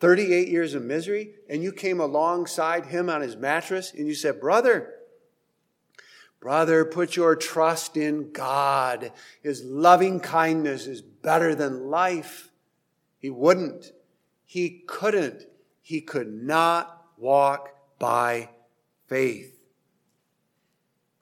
38 0.00 0.48
years 0.48 0.74
of 0.74 0.82
misery 0.82 1.34
and 1.48 1.62
you 1.62 1.72
came 1.72 2.00
alongside 2.00 2.86
him 2.86 3.10
on 3.10 3.20
his 3.20 3.36
mattress 3.36 3.92
and 3.92 4.06
you 4.06 4.14
said, 4.14 4.40
Brother, 4.40 4.94
brother, 6.42 6.84
put 6.84 7.14
your 7.14 7.36
trust 7.36 7.96
in 7.96 8.32
God. 8.32 9.12
His 9.42 9.62
loving 9.64 10.18
kindness 10.18 10.88
is 10.88 11.00
better 11.00 11.54
than 11.54 11.88
life. 11.88 12.50
He 13.16 13.30
wouldn't. 13.30 13.92
He 14.44 14.82
couldn't. 14.86 15.44
He 15.80 16.00
could 16.00 16.32
not 16.32 17.04
walk 17.16 17.68
by 18.00 18.48
faith. 19.06 19.56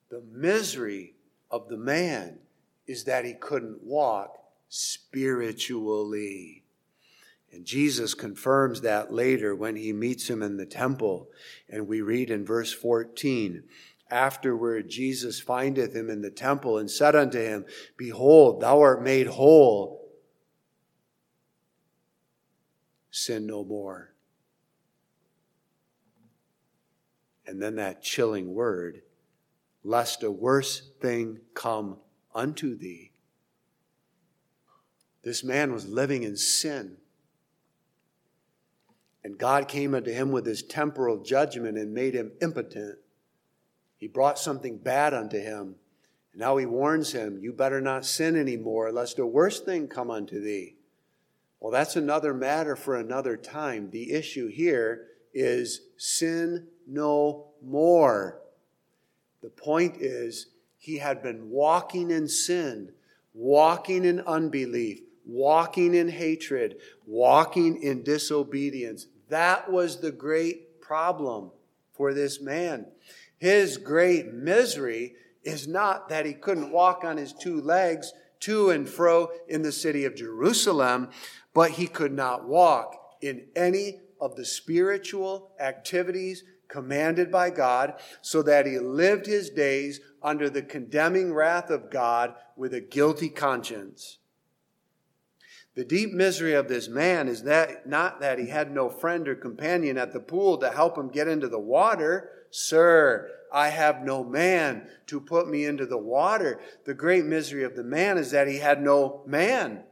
The 0.09 0.23
misery 0.33 1.13
of 1.51 1.69
the 1.69 1.77
man 1.77 2.39
is 2.87 3.05
that 3.05 3.27
he 3.27 3.35
couldn't 3.35 3.85
walk 3.85 4.39
spiritually. 4.71 6.65
And 7.53 7.67
Jesus 7.67 8.15
confirms 8.15 8.81
that 8.81 9.13
later 9.13 9.55
when 9.55 9.77
he 9.77 9.93
meets 9.93 10.31
him 10.31 10.43
in 10.43 10.57
the 10.57 10.67
temple. 10.67 11.29
And 11.69 11.87
we 11.87 12.01
read 12.01 12.31
in 12.31 12.45
verse 12.45 12.73
14 12.73 13.65
Afterward, 14.11 14.89
Jesus 14.89 15.41
findeth 15.41 15.95
him 15.95 16.11
in 16.11 16.21
the 16.21 16.31
temple 16.31 16.79
and 16.79 16.91
said 16.91 17.15
unto 17.15 17.39
him, 17.39 17.65
Behold, 17.97 18.61
thou 18.61 18.81
art 18.81 19.03
made 19.03 19.29
whole. 19.29 20.11
Sin 23.11 23.47
no 23.47 23.65
more. 23.65 24.15
And 27.47 27.63
then 27.63 27.77
that 27.77 28.03
chilling 28.03 28.55
word, 28.55 29.03
lest 29.83 30.23
a 30.23 30.31
worse 30.31 30.91
thing 31.01 31.41
come 31.55 31.99
unto 32.35 32.77
thee. 32.77 33.13
This 35.23 35.45
man 35.45 35.73
was 35.73 35.87
living 35.87 36.23
in 36.23 36.37
sin. 36.37 36.97
And 39.23 39.39
God 39.39 39.69
came 39.69 39.95
unto 39.95 40.11
him 40.11 40.33
with 40.33 40.47
his 40.47 40.63
temporal 40.63 41.23
judgment 41.23 41.77
and 41.77 41.93
made 41.93 42.15
him 42.15 42.33
impotent. 42.41 42.99
He 44.01 44.09
brought 44.09 44.39
something 44.39 44.79
bad 44.79 45.13
unto 45.13 45.39
him. 45.39 45.77
And 46.33 46.41
now 46.41 46.57
he 46.57 46.65
warns 46.65 47.13
him, 47.13 47.39
You 47.41 47.53
better 47.53 47.83
not 47.83 48.07
sin 48.07 48.35
anymore, 48.35 48.91
lest 48.91 49.19
a 49.19 49.27
worse 49.27 49.61
thing 49.61 49.87
come 49.87 50.11
unto 50.11 50.41
thee. 50.41 50.77
Well, 51.61 51.71
that's 51.71 51.97
another 51.97 52.33
matter 52.33 52.75
for 52.75 52.97
another 52.97 53.37
time. 53.37 53.91
The 53.91 54.13
issue 54.13 54.49
here 54.49 55.09
is 55.35 55.83
sin 55.99 56.67
no 56.89 57.49
more. 57.63 58.41
The 59.43 59.51
point 59.51 59.97
is, 60.01 60.47
he 60.79 60.97
had 60.97 61.23
been 61.23 61.51
walking 61.51 62.11
in 62.11 62.27
sin, 62.27 62.93
walking 63.35 64.07
in 64.07 64.21
unbelief, 64.21 65.01
walking 65.27 65.95
in 65.95 66.09
hatred, 66.09 66.79
walking 67.07 67.83
in 67.83 68.03
disobedience. 68.03 69.07
That 69.29 69.71
was 69.71 70.01
the 70.01 70.11
great 70.11 70.81
problem 70.81 71.51
for 71.93 72.15
this 72.15 72.41
man. 72.41 72.87
His 73.41 73.79
great 73.79 74.33
misery 74.33 75.15
is 75.43 75.67
not 75.67 76.11
that 76.11 76.27
he 76.27 76.35
couldn't 76.35 76.71
walk 76.71 77.05
on 77.05 77.17
his 77.17 77.33
two 77.33 77.61
legs 77.61 78.13
to 78.41 78.71
and 78.71 78.89
fro 78.89 79.31
in 79.49 79.63
the 79.63 79.73
city 79.73 80.05
of 80.05 80.15
Jerusalem, 80.15 81.09
but 81.55 81.73
he 81.73 81.87
could 81.87 82.13
not 82.13 82.47
walk 82.47 82.95
in 83.23 83.47
any 83.57 84.01
of 84.21 84.37
the 84.37 84.45
spiritual 84.45 85.53
activities 85.59 86.45
commanded 86.69 87.33
by 87.33 87.51
God, 87.51 87.95
so 88.23 88.43
that 88.43 88.67
he 88.67 88.79
lived 88.79 89.27
his 89.27 89.51
days 89.51 90.01
under 90.23 90.49
the 90.49 90.63
condemning 90.63 91.35
wrath 91.35 91.69
of 91.69 91.91
God 91.91 92.35
with 92.57 92.73
a 92.73 92.81
guilty 92.81 93.29
conscience. 93.29 94.19
The 95.75 95.85
deep 95.85 96.13
misery 96.13 96.55
of 96.55 96.69
this 96.69 96.89
man 96.89 97.27
is 97.27 97.43
that 97.45 97.89
not 97.89 98.21
that 98.21 98.39
he 98.39 98.49
had 98.49 98.71
no 98.71 98.89
friend 98.89 99.27
or 99.27 99.35
companion 99.35 99.99
at 99.99 100.13
the 100.13 100.21
pool 100.21 100.59
to 100.59 100.71
help 100.71 100.97
him 100.97 101.09
get 101.09 101.27
into 101.27 101.49
the 101.49 101.59
water. 101.59 102.31
Sir, 102.51 103.31
I 103.53 103.69
have 103.69 104.03
no 104.03 104.23
man 104.25 104.89
to 105.07 105.21
put 105.21 105.49
me 105.49 105.65
into 105.65 105.87
the 105.87 105.99
water. 105.99 106.61
The 106.85 106.95
great 106.95 107.25
misery 107.25 107.65
of 107.65 107.77
the 107.77 107.85
man 107.85 108.19
is 108.19 108.31
that 108.31 108.49
he 108.49 108.59
had 108.59 108.83
no 108.83 109.23
man. 109.27 109.85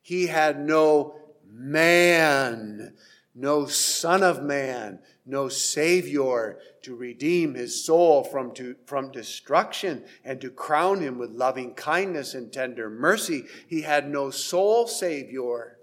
He 0.00 0.26
had 0.26 0.60
no 0.60 1.16
man, 1.46 2.94
no 3.34 3.66
son 3.66 4.22
of 4.22 4.42
man, 4.42 5.00
no 5.26 5.48
Savior 5.48 6.58
to 6.82 6.94
redeem 6.94 7.54
his 7.54 7.84
soul 7.84 8.24
from, 8.24 8.52
to, 8.54 8.76
from 8.86 9.10
destruction 9.10 10.04
and 10.24 10.40
to 10.40 10.50
crown 10.50 11.00
him 11.00 11.18
with 11.18 11.30
loving 11.30 11.74
kindness 11.74 12.34
and 12.34 12.52
tender 12.52 12.90
mercy. 12.90 13.44
He 13.66 13.82
had 13.82 14.08
no 14.08 14.30
soul 14.30 14.86
Savior. 14.86 15.78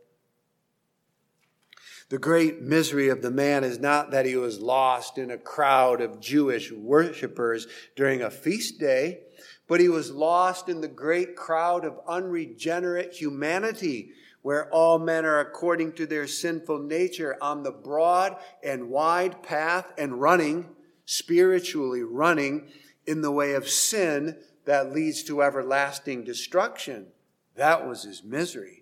The 2.12 2.20
great 2.20 2.62
misery 2.62 3.08
of 3.08 3.22
the 3.22 3.32
man 3.32 3.64
is 3.64 3.80
not 3.80 4.12
that 4.12 4.26
he 4.26 4.36
was 4.36 4.60
lost 4.60 5.18
in 5.18 5.32
a 5.32 5.38
crowd 5.38 6.02
of 6.02 6.20
Jewish 6.20 6.70
worshippers 6.70 7.68
during 7.96 8.22
a 8.22 8.30
feast 8.30 8.82
day, 8.82 9.22
but 9.66 9.80
he 9.80 9.88
was 9.88 10.12
lost 10.12 10.68
in 10.68 10.82
the 10.82 10.90
great 10.90 11.38
crowd 11.38 11.86
of 11.86 12.02
unregenerate 12.10 13.14
humanity 13.14 14.12
where 14.42 14.70
all 14.72 15.00
men 15.00 15.24
are 15.24 15.40
according 15.40 15.94
to 15.94 16.06
their 16.06 16.28
sinful 16.28 16.80
nature 16.80 17.38
on 17.40 17.64
the 17.64 17.72
broad 17.72 18.36
and 18.62 18.90
wide 18.90 19.42
path 19.42 19.94
and 19.98 20.20
running, 20.20 20.68
spiritually 21.06 22.04
running, 22.04 22.68
in 23.06 23.22
the 23.22 23.32
way 23.32 23.54
of 23.54 23.70
sin 23.70 24.38
that 24.66 24.92
leads 24.92 25.24
to 25.24 25.42
everlasting 25.42 26.26
destruction. 26.26 27.08
That 27.56 27.88
was 27.88 28.04
his 28.04 28.22
misery. 28.22 28.81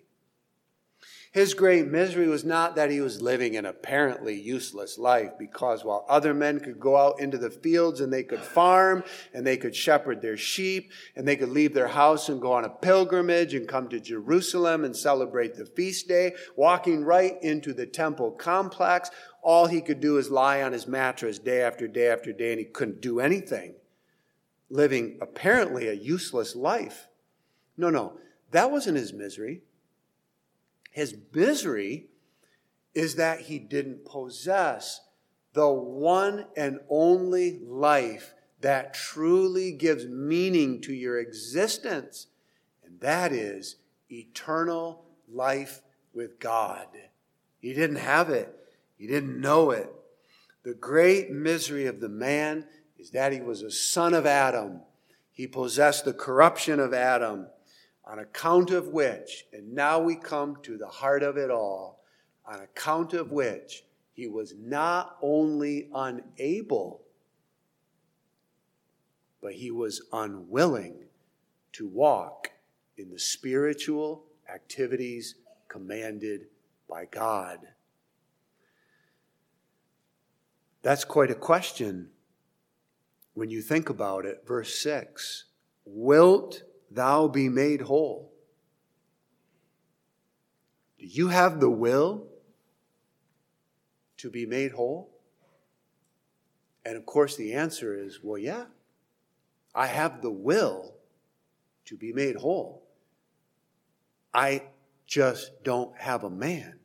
His 1.32 1.54
great 1.54 1.86
misery 1.86 2.26
was 2.26 2.44
not 2.44 2.74
that 2.74 2.90
he 2.90 3.00
was 3.00 3.22
living 3.22 3.56
an 3.56 3.64
apparently 3.64 4.34
useless 4.34 4.98
life, 4.98 5.30
because 5.38 5.84
while 5.84 6.04
other 6.08 6.34
men 6.34 6.58
could 6.58 6.80
go 6.80 6.96
out 6.96 7.20
into 7.20 7.38
the 7.38 7.50
fields 7.50 8.00
and 8.00 8.12
they 8.12 8.24
could 8.24 8.40
farm 8.40 9.04
and 9.32 9.46
they 9.46 9.56
could 9.56 9.76
shepherd 9.76 10.20
their 10.20 10.36
sheep 10.36 10.90
and 11.14 11.28
they 11.28 11.36
could 11.36 11.50
leave 11.50 11.72
their 11.72 11.86
house 11.86 12.28
and 12.28 12.40
go 12.40 12.50
on 12.50 12.64
a 12.64 12.68
pilgrimage 12.68 13.54
and 13.54 13.68
come 13.68 13.88
to 13.90 14.00
Jerusalem 14.00 14.84
and 14.84 14.96
celebrate 14.96 15.54
the 15.54 15.66
feast 15.66 16.08
day, 16.08 16.34
walking 16.56 17.04
right 17.04 17.40
into 17.42 17.72
the 17.72 17.86
temple 17.86 18.32
complex, 18.32 19.08
all 19.40 19.68
he 19.68 19.80
could 19.80 20.00
do 20.00 20.18
is 20.18 20.32
lie 20.32 20.62
on 20.62 20.72
his 20.72 20.88
mattress 20.88 21.38
day 21.38 21.62
after 21.62 21.86
day 21.86 22.08
after 22.08 22.32
day 22.32 22.50
and 22.50 22.58
he 22.58 22.64
couldn't 22.64 23.00
do 23.00 23.20
anything, 23.20 23.76
living 24.68 25.16
apparently 25.20 25.86
a 25.86 25.92
useless 25.92 26.56
life. 26.56 27.06
No, 27.76 27.88
no, 27.88 28.18
that 28.50 28.72
wasn't 28.72 28.96
his 28.96 29.12
misery. 29.12 29.62
His 30.90 31.16
misery 31.32 32.06
is 32.94 33.14
that 33.14 33.42
he 33.42 33.58
didn't 33.58 34.04
possess 34.04 35.00
the 35.52 35.68
one 35.68 36.46
and 36.56 36.80
only 36.88 37.60
life 37.60 38.34
that 38.60 38.92
truly 38.92 39.72
gives 39.72 40.06
meaning 40.06 40.80
to 40.82 40.92
your 40.92 41.18
existence, 41.18 42.26
and 42.84 43.00
that 43.00 43.32
is 43.32 43.76
eternal 44.10 45.04
life 45.32 45.80
with 46.12 46.38
God. 46.38 46.86
He 47.58 47.72
didn't 47.72 47.96
have 47.96 48.30
it, 48.30 48.54
he 48.98 49.06
didn't 49.06 49.40
know 49.40 49.70
it. 49.70 49.92
The 50.62 50.74
great 50.74 51.30
misery 51.30 51.86
of 51.86 52.00
the 52.00 52.08
man 52.08 52.66
is 52.98 53.10
that 53.12 53.32
he 53.32 53.40
was 53.40 53.62
a 53.62 53.70
son 53.70 54.12
of 54.12 54.26
Adam. 54.26 54.80
He 55.32 55.46
possessed 55.46 56.04
the 56.04 56.12
corruption 56.12 56.78
of 56.78 56.92
Adam 56.92 57.46
on 58.10 58.18
account 58.18 58.72
of 58.72 58.88
which, 58.88 59.46
and 59.52 59.72
now 59.72 60.00
we 60.00 60.16
come 60.16 60.56
to 60.64 60.76
the 60.76 60.88
heart 60.88 61.22
of 61.22 61.36
it 61.36 61.48
all, 61.48 62.02
on 62.44 62.60
account 62.60 63.12
of 63.12 63.30
which 63.30 63.84
he 64.12 64.26
was 64.26 64.52
not 64.58 65.16
only 65.22 65.88
unable, 65.94 67.02
but 69.40 69.52
he 69.52 69.70
was 69.70 70.02
unwilling 70.12 71.04
to 71.72 71.86
walk 71.86 72.50
in 72.98 73.10
the 73.10 73.18
spiritual 73.18 74.24
activities 74.52 75.36
commanded 75.68 76.46
by 76.88 77.04
God. 77.04 77.60
That's 80.82 81.04
quite 81.04 81.30
a 81.30 81.36
question 81.36 82.10
when 83.34 83.50
you 83.50 83.62
think 83.62 83.88
about 83.88 84.26
it. 84.26 84.42
Verse 84.44 84.76
6 84.80 85.44
Wilt 85.84 86.64
thou 86.90 87.28
be 87.28 87.48
made 87.48 87.82
whole? 87.82 88.32
Do 90.98 91.06
you 91.06 91.28
have 91.28 91.60
the 91.60 91.70
will 91.70 92.26
to 94.18 94.30
be 94.30 94.44
made 94.46 94.72
whole? 94.72 95.10
And 96.84 96.96
of 96.96 97.06
course, 97.06 97.36
the 97.36 97.54
answer 97.54 97.94
is 97.94 98.20
well, 98.22 98.38
yeah, 98.38 98.64
I 99.74 99.86
have 99.86 100.22
the 100.22 100.30
will 100.30 100.94
to 101.86 101.96
be 101.96 102.12
made 102.12 102.36
whole. 102.36 102.86
I 104.32 104.62
just 105.06 105.64
don't 105.64 105.96
have 105.98 106.24
a 106.24 106.30
man. 106.30 106.78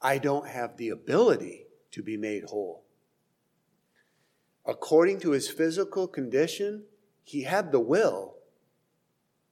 I 0.00 0.18
don't 0.18 0.48
have 0.48 0.76
the 0.76 0.90
ability 0.90 1.66
to 1.92 2.02
be 2.02 2.16
made 2.16 2.44
whole. 2.44 2.84
According 4.66 5.20
to 5.20 5.30
his 5.30 5.48
physical 5.48 6.08
condition, 6.08 6.84
he 7.22 7.42
had 7.42 7.70
the 7.70 7.80
will, 7.80 8.35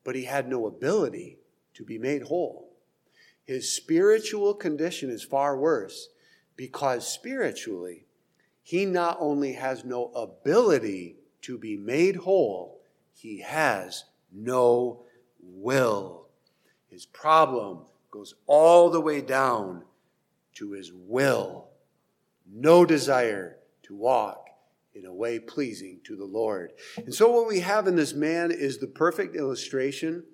but 0.05 0.15
he 0.15 0.25
had 0.25 0.49
no 0.49 0.67
ability 0.67 1.39
to 1.75 1.85
be 1.85 1.99
made 1.99 2.23
whole. 2.23 2.71
His 3.45 3.75
spiritual 3.75 4.55
condition 4.55 5.11
is 5.11 5.23
far 5.23 5.59
worse 5.59 6.09
because 6.57 7.11
spiritually, 7.11 8.07
he 8.63 8.87
not 8.87 9.17
only 9.21 9.55
has 9.55 9.85
no 9.85 10.07
ability 10.15 11.17
to 11.43 11.59
be 11.59 11.77
made 11.77 12.17
whole, 12.17 12.81
he 13.13 13.41
has 13.41 14.05
no 14.33 15.03
will. 15.43 16.29
His 16.89 17.07
problem 17.07 17.81
goes 18.11 18.35
all 18.47 18.91
the 18.91 19.01
way 19.01 19.21
down 19.21 19.83
to 20.55 20.73
his 20.73 20.93
will. 20.93 21.69
No 22.51 22.85
desire 22.85 23.57
to 23.83 23.95
walk 23.95 24.44
in 24.95 25.07
a 25.07 25.13
way 25.13 25.39
pleasing 25.39 26.01
to 26.05 26.17
the 26.17 26.25
Lord. 26.25 26.73
And 26.97 27.15
so, 27.15 27.31
what 27.31 27.49
we 27.49 27.61
have 27.61 27.87
in 27.87 27.97
this 27.97 28.15
man 28.15 28.51
is 28.51 28.79
the 28.79 28.87
perfect 28.87 29.37
illustration 29.37 30.25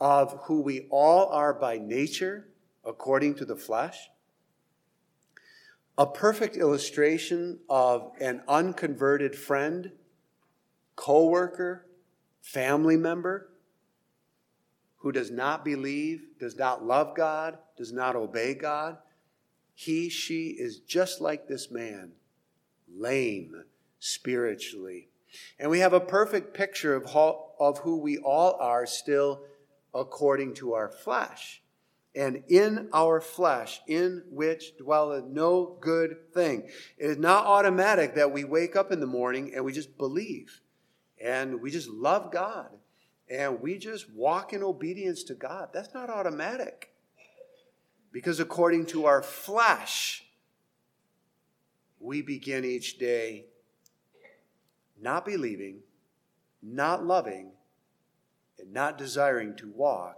of 0.00 0.40
who 0.44 0.60
we 0.60 0.88
all 0.90 1.28
are 1.28 1.54
by 1.54 1.78
nature, 1.78 2.48
according 2.84 3.36
to 3.36 3.44
the 3.44 3.56
flesh. 3.56 4.10
A 5.96 6.06
perfect 6.06 6.56
illustration 6.56 7.60
of 7.68 8.10
an 8.20 8.42
unconverted 8.48 9.36
friend, 9.36 9.92
co 10.96 11.28
worker, 11.28 11.86
family 12.40 12.96
member 12.96 13.50
who 14.96 15.12
does 15.12 15.30
not 15.30 15.64
believe, 15.64 16.22
does 16.38 16.56
not 16.56 16.84
love 16.84 17.14
God, 17.16 17.58
does 17.76 17.92
not 17.92 18.16
obey 18.16 18.54
God. 18.54 18.98
He, 19.74 20.08
she 20.08 20.48
is 20.48 20.78
just 20.78 21.20
like 21.20 21.46
this 21.46 21.70
man, 21.70 22.12
lame 22.88 23.64
spiritually. 24.02 25.08
And 25.60 25.70
we 25.70 25.78
have 25.78 25.92
a 25.92 26.00
perfect 26.00 26.54
picture 26.54 26.96
of, 26.96 27.12
how, 27.12 27.52
of 27.60 27.78
who 27.78 27.98
we 27.98 28.18
all 28.18 28.56
are 28.60 28.84
still 28.84 29.44
according 29.94 30.54
to 30.54 30.74
our 30.74 30.88
flesh. 30.90 31.62
And 32.12 32.42
in 32.48 32.88
our 32.92 33.20
flesh, 33.20 33.80
in 33.86 34.24
which 34.28 34.76
dwelleth 34.76 35.26
no 35.26 35.78
good 35.80 36.32
thing. 36.34 36.68
It 36.98 37.06
is 37.10 37.16
not 37.16 37.46
automatic 37.46 38.16
that 38.16 38.32
we 38.32 38.42
wake 38.42 38.74
up 38.74 38.90
in 38.90 38.98
the 38.98 39.06
morning 39.06 39.52
and 39.54 39.64
we 39.64 39.72
just 39.72 39.96
believe 39.96 40.60
and 41.22 41.62
we 41.62 41.70
just 41.70 41.88
love 41.88 42.32
God 42.32 42.70
and 43.30 43.60
we 43.60 43.78
just 43.78 44.12
walk 44.12 44.52
in 44.52 44.64
obedience 44.64 45.22
to 45.24 45.34
God. 45.34 45.68
That's 45.72 45.94
not 45.94 46.10
automatic. 46.10 46.92
Because 48.10 48.40
according 48.40 48.86
to 48.86 49.06
our 49.06 49.22
flesh, 49.22 50.24
we 52.00 52.20
begin 52.20 52.64
each 52.64 52.98
day 52.98 53.46
not 55.02 55.24
believing, 55.24 55.80
not 56.62 57.04
loving, 57.04 57.50
and 58.58 58.72
not 58.72 58.96
desiring 58.96 59.56
to 59.56 59.70
walk 59.74 60.16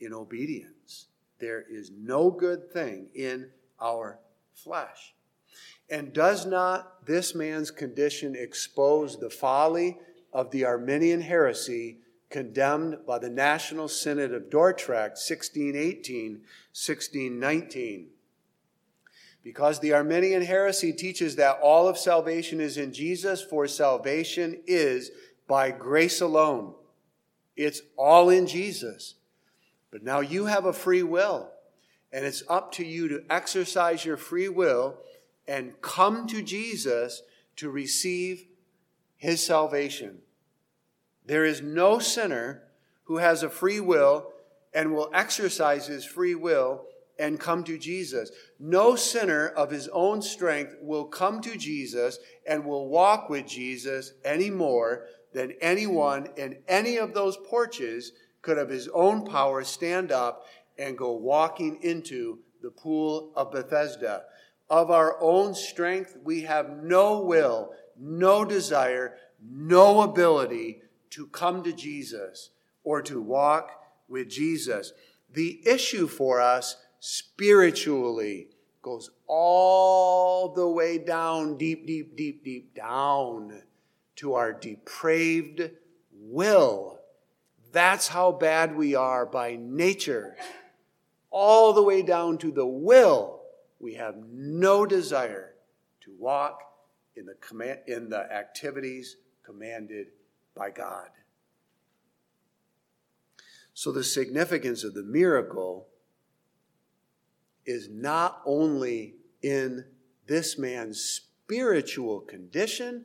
in 0.00 0.12
obedience. 0.12 1.06
There 1.38 1.64
is 1.70 1.90
no 1.90 2.30
good 2.30 2.72
thing 2.72 3.08
in 3.14 3.50
our 3.80 4.18
flesh. 4.54 5.14
And 5.90 6.12
does 6.12 6.46
not 6.46 7.04
this 7.06 7.34
man's 7.34 7.70
condition 7.70 8.34
expose 8.34 9.18
the 9.18 9.30
folly 9.30 9.98
of 10.32 10.50
the 10.50 10.64
Arminian 10.64 11.20
heresy 11.20 11.98
condemned 12.30 12.98
by 13.06 13.18
the 13.18 13.30
National 13.30 13.86
Synod 13.86 14.32
of 14.32 14.50
Dordrecht 14.50 15.18
1618 15.20 16.42
1619? 16.72 18.06
Because 19.44 19.78
the 19.78 19.92
Arminian 19.92 20.42
heresy 20.42 20.92
teaches 20.92 21.36
that 21.36 21.60
all 21.62 21.86
of 21.86 21.98
salvation 21.98 22.62
is 22.62 22.78
in 22.78 22.94
Jesus, 22.94 23.42
for 23.42 23.68
salvation 23.68 24.62
is 24.66 25.10
by 25.46 25.70
grace 25.70 26.22
alone. 26.22 26.74
It's 27.54 27.82
all 27.96 28.30
in 28.30 28.46
Jesus. 28.46 29.16
But 29.90 30.02
now 30.02 30.20
you 30.20 30.46
have 30.46 30.64
a 30.64 30.72
free 30.72 31.02
will, 31.02 31.50
and 32.10 32.24
it's 32.24 32.42
up 32.48 32.72
to 32.72 32.86
you 32.86 33.06
to 33.08 33.22
exercise 33.28 34.04
your 34.04 34.16
free 34.16 34.48
will 34.48 34.96
and 35.46 35.80
come 35.82 36.26
to 36.28 36.42
Jesus 36.42 37.22
to 37.56 37.68
receive 37.68 38.46
his 39.16 39.44
salvation. 39.44 40.22
There 41.26 41.44
is 41.44 41.60
no 41.60 41.98
sinner 41.98 42.62
who 43.04 43.18
has 43.18 43.42
a 43.42 43.50
free 43.50 43.80
will 43.80 44.32
and 44.72 44.94
will 44.94 45.10
exercise 45.12 45.86
his 45.86 46.06
free 46.06 46.34
will 46.34 46.86
and 47.18 47.38
come 47.38 47.64
to 47.64 47.78
Jesus. 47.78 48.30
No 48.58 48.96
sinner 48.96 49.48
of 49.48 49.70
his 49.70 49.88
own 49.88 50.22
strength 50.22 50.76
will 50.80 51.04
come 51.04 51.40
to 51.42 51.56
Jesus 51.56 52.18
and 52.46 52.64
will 52.64 52.88
walk 52.88 53.28
with 53.28 53.46
Jesus 53.46 54.12
any 54.24 54.50
more 54.50 55.06
than 55.32 55.52
anyone 55.60 56.28
in 56.36 56.58
any 56.68 56.96
of 56.96 57.14
those 57.14 57.36
porches 57.36 58.12
could 58.42 58.58
of 58.58 58.68
his 58.68 58.88
own 58.88 59.24
power 59.24 59.64
stand 59.64 60.12
up 60.12 60.46
and 60.78 60.98
go 60.98 61.12
walking 61.12 61.78
into 61.82 62.38
the 62.62 62.70
pool 62.70 63.32
of 63.36 63.52
Bethesda. 63.52 64.24
Of 64.70 64.90
our 64.90 65.20
own 65.20 65.54
strength, 65.54 66.16
we 66.22 66.42
have 66.42 66.82
no 66.82 67.20
will, 67.20 67.72
no 67.98 68.44
desire, 68.44 69.16
no 69.42 70.00
ability 70.00 70.82
to 71.10 71.26
come 71.28 71.62
to 71.62 71.72
Jesus 71.72 72.50
or 72.82 73.02
to 73.02 73.20
walk 73.20 73.70
with 74.08 74.28
Jesus. 74.28 74.92
The 75.32 75.60
issue 75.66 76.06
for 76.06 76.40
us 76.40 76.76
spiritually 77.06 78.48
goes 78.80 79.10
all 79.26 80.54
the 80.54 80.66
way 80.66 80.96
down, 80.96 81.58
deep, 81.58 81.86
deep, 81.86 82.16
deep, 82.16 82.42
deep 82.42 82.74
down 82.74 83.60
to 84.16 84.32
our 84.32 84.54
depraved 84.54 85.70
will. 86.18 86.98
That's 87.72 88.08
how 88.08 88.32
bad 88.32 88.74
we 88.74 88.94
are 88.94 89.26
by 89.26 89.58
nature. 89.60 90.38
All 91.30 91.74
the 91.74 91.82
way 91.82 92.00
down 92.00 92.38
to 92.38 92.50
the 92.50 92.66
will. 92.66 93.42
We 93.78 93.94
have 93.94 94.14
no 94.32 94.86
desire 94.86 95.52
to 96.04 96.14
walk 96.18 96.60
in 97.16 97.26
the, 97.26 97.34
command, 97.34 97.80
in 97.86 98.08
the 98.08 98.32
activities 98.32 99.16
commanded 99.44 100.06
by 100.56 100.70
God. 100.70 101.10
So, 103.74 103.92
the 103.92 104.04
significance 104.04 104.84
of 104.84 104.94
the 104.94 105.02
miracle 105.02 105.88
is 107.66 107.88
not 107.90 108.42
only 108.44 109.14
in 109.42 109.84
this 110.26 110.58
man's 110.58 111.00
spiritual 111.00 112.20
condition, 112.20 113.04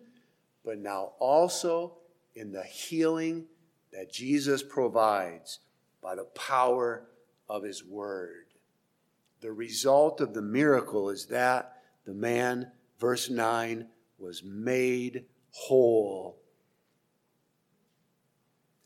but 0.63 0.77
now 0.77 1.13
also 1.19 1.97
in 2.35 2.51
the 2.51 2.63
healing 2.63 3.45
that 3.91 4.11
Jesus 4.11 4.63
provides 4.63 5.59
by 6.01 6.15
the 6.15 6.25
power 6.25 7.07
of 7.49 7.63
his 7.63 7.83
word. 7.83 8.45
The 9.41 9.51
result 9.51 10.21
of 10.21 10.33
the 10.33 10.41
miracle 10.41 11.09
is 11.09 11.25
that 11.27 11.81
the 12.05 12.13
man, 12.13 12.71
verse 12.99 13.29
9, 13.29 13.87
was 14.17 14.43
made 14.43 15.25
whole. 15.51 16.37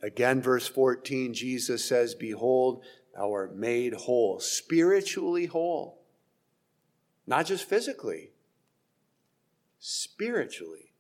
Again, 0.01 0.41
verse 0.41 0.67
14, 0.67 1.33
Jesus 1.33 1.83
says, 1.85 2.13
Behold, 2.13 2.83
art 3.15 3.55
made 3.55 3.93
whole, 3.93 4.39
spiritually 4.39 5.45
whole. 5.45 6.01
Not 7.25 7.45
just 7.45 7.67
physically, 7.67 8.31
spiritually. 9.79 10.93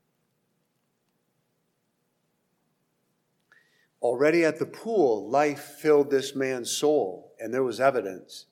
Already 4.01 4.43
at 4.43 4.59
the 4.59 4.65
pool, 4.65 5.29
life 5.29 5.61
filled 5.61 6.11
this 6.11 6.35
man's 6.35 6.69
soul, 6.69 7.33
and 7.39 7.53
there 7.53 7.63
was 7.63 7.79
evidence. 7.79 8.45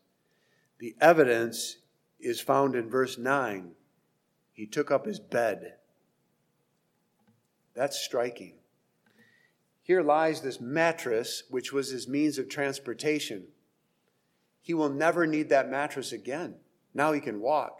The 0.79 0.95
evidence 1.01 1.77
is 2.19 2.39
found 2.39 2.75
in 2.75 2.89
verse 2.89 3.17
9. 3.17 3.71
He 4.53 4.65
took 4.65 4.91
up 4.91 5.05
his 5.05 5.19
bed. 5.19 5.75
That's 7.73 7.99
striking. 7.99 8.60
Here 9.83 10.01
lies 10.01 10.41
this 10.41 10.61
mattress, 10.61 11.43
which 11.49 11.73
was 11.73 11.89
his 11.89 12.07
means 12.07 12.37
of 12.37 12.49
transportation. 12.49 13.47
He 14.61 14.73
will 14.73 14.89
never 14.89 15.25
need 15.25 15.49
that 15.49 15.69
mattress 15.69 16.11
again. 16.11 16.55
Now 16.93 17.13
he 17.13 17.19
can 17.19 17.41
walk. 17.41 17.79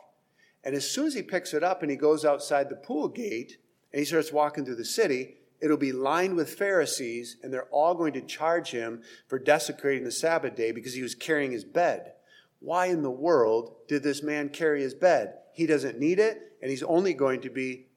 And 0.63 0.75
as 0.75 0.89
soon 0.89 1.07
as 1.07 1.13
he 1.13 1.21
picks 1.21 1.53
it 1.53 1.63
up 1.63 1.81
and 1.81 1.91
he 1.91 1.97
goes 1.97 2.25
outside 2.25 2.69
the 2.69 2.75
pool 2.75 3.07
gate 3.07 3.57
and 3.91 3.99
he 3.99 4.05
starts 4.05 4.31
walking 4.31 4.65
through 4.65 4.75
the 4.75 4.85
city, 4.85 5.37
it'll 5.59 5.77
be 5.77 5.91
lined 5.91 6.35
with 6.35 6.55
Pharisees, 6.55 7.37
and 7.43 7.53
they're 7.53 7.69
all 7.71 7.93
going 7.93 8.13
to 8.13 8.21
charge 8.21 8.71
him 8.71 9.01
for 9.27 9.37
desecrating 9.37 10.03
the 10.03 10.11
Sabbath 10.11 10.55
day 10.55 10.71
because 10.71 10.93
he 10.93 11.03
was 11.03 11.15
carrying 11.15 11.51
his 11.51 11.65
bed. 11.65 12.13
Why 12.59 12.87
in 12.87 13.03
the 13.03 13.11
world 13.11 13.75
did 13.87 14.03
this 14.03 14.23
man 14.23 14.49
carry 14.49 14.81
his 14.81 14.93
bed? 14.93 15.33
He 15.53 15.65
doesn't 15.65 15.99
need 15.99 16.19
it, 16.19 16.53
and 16.61 16.69
he's 16.69 16.83
only 16.83 17.13
going 17.13 17.41
to 17.41 17.49
be 17.49 17.87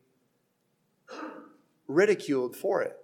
ridiculed 1.86 2.56
for 2.56 2.82
it. 2.82 2.96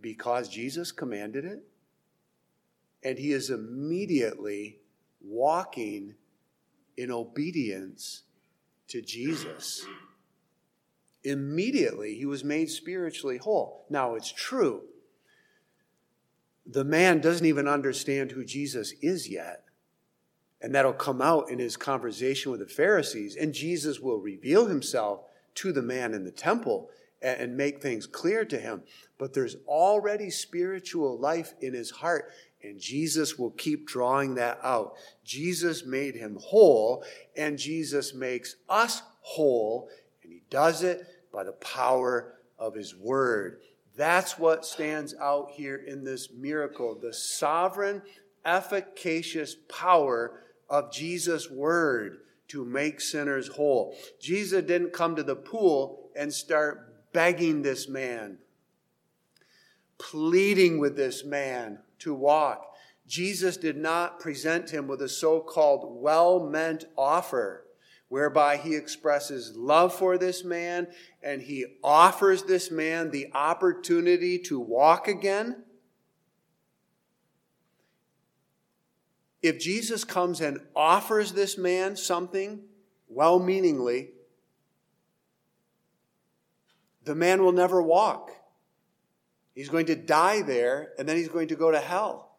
Because 0.00 0.48
Jesus 0.48 0.92
commanded 0.92 1.44
it, 1.44 1.62
and 3.02 3.18
he 3.18 3.32
is 3.32 3.50
immediately 3.50 4.78
walking 5.20 6.14
in 6.96 7.10
obedience 7.10 8.22
to 8.88 9.00
Jesus. 9.00 9.84
Immediately, 11.24 12.14
he 12.14 12.26
was 12.26 12.44
made 12.44 12.70
spiritually 12.70 13.38
whole. 13.38 13.86
Now, 13.90 14.14
it's 14.14 14.32
true. 14.32 14.82
The 16.66 16.84
man 16.84 17.20
doesn't 17.20 17.46
even 17.46 17.68
understand 17.68 18.32
who 18.32 18.44
Jesus 18.44 18.92
is 19.02 19.28
yet. 19.28 19.64
And 20.62 20.74
that'll 20.74 20.92
come 20.92 21.22
out 21.22 21.50
in 21.50 21.58
his 21.58 21.76
conversation 21.76 22.50
with 22.50 22.60
the 22.60 22.66
Pharisees. 22.66 23.34
And 23.34 23.54
Jesus 23.54 24.00
will 24.00 24.18
reveal 24.18 24.66
himself 24.66 25.22
to 25.56 25.72
the 25.72 25.82
man 25.82 26.12
in 26.14 26.24
the 26.24 26.30
temple 26.30 26.90
and 27.22 27.56
make 27.56 27.82
things 27.82 28.06
clear 28.06 28.44
to 28.46 28.58
him. 28.58 28.82
But 29.20 29.34
there's 29.34 29.56
already 29.66 30.30
spiritual 30.30 31.18
life 31.18 31.52
in 31.60 31.74
his 31.74 31.90
heart. 31.90 32.32
And 32.62 32.80
Jesus 32.80 33.38
will 33.38 33.50
keep 33.50 33.86
drawing 33.86 34.34
that 34.36 34.58
out. 34.62 34.94
Jesus 35.24 35.84
made 35.84 36.14
him 36.14 36.38
whole, 36.40 37.04
and 37.36 37.58
Jesus 37.58 38.14
makes 38.14 38.56
us 38.68 39.02
whole, 39.20 39.88
and 40.22 40.32
he 40.32 40.42
does 40.50 40.82
it 40.82 41.06
by 41.32 41.44
the 41.44 41.52
power 41.52 42.34
of 42.58 42.74
his 42.74 42.96
word. 42.96 43.60
That's 43.96 44.38
what 44.38 44.64
stands 44.64 45.14
out 45.14 45.50
here 45.50 45.76
in 45.76 46.04
this 46.04 46.30
miracle 46.32 46.98
the 47.00 47.12
sovereign, 47.12 48.02
efficacious 48.44 49.54
power 49.68 50.40
of 50.68 50.92
Jesus' 50.92 51.50
word 51.50 52.20
to 52.48 52.64
make 52.64 53.00
sinners 53.00 53.48
whole. 53.48 53.96
Jesus 54.18 54.64
didn't 54.64 54.92
come 54.92 55.16
to 55.16 55.22
the 55.22 55.36
pool 55.36 56.10
and 56.16 56.32
start 56.32 57.12
begging 57.12 57.62
this 57.62 57.88
man, 57.88 58.38
pleading 60.00 60.78
with 60.78 60.96
this 60.96 61.24
man 61.24 61.78
to 62.00 62.14
walk. 62.14 62.74
Jesus 63.06 63.56
did 63.56 63.76
not 63.76 64.18
present 64.18 64.70
him 64.70 64.88
with 64.88 65.02
a 65.02 65.08
so 65.08 65.40
called 65.40 66.00
well 66.00 66.40
meant 66.40 66.86
offer 66.96 67.64
whereby 68.08 68.56
he 68.56 68.74
expresses 68.74 69.56
love 69.56 69.94
for 69.94 70.18
this 70.18 70.42
man 70.42 70.88
and 71.22 71.42
he 71.42 71.64
offers 71.84 72.42
this 72.44 72.70
man 72.70 73.10
the 73.10 73.28
opportunity 73.34 74.38
to 74.38 74.58
walk 74.58 75.06
again. 75.06 75.62
If 79.42 79.58
Jesus 79.58 80.04
comes 80.04 80.40
and 80.40 80.60
offers 80.74 81.32
this 81.32 81.56
man 81.56 81.96
something 81.96 82.62
well 83.08 83.38
meaningly, 83.38 84.10
the 87.04 87.14
man 87.14 87.42
will 87.42 87.52
never 87.52 87.80
walk. 87.82 88.39
He's 89.54 89.68
going 89.68 89.86
to 89.86 89.96
die 89.96 90.42
there, 90.42 90.92
and 90.98 91.08
then 91.08 91.16
he's 91.16 91.28
going 91.28 91.48
to 91.48 91.56
go 91.56 91.70
to 91.70 91.78
hell. 91.78 92.36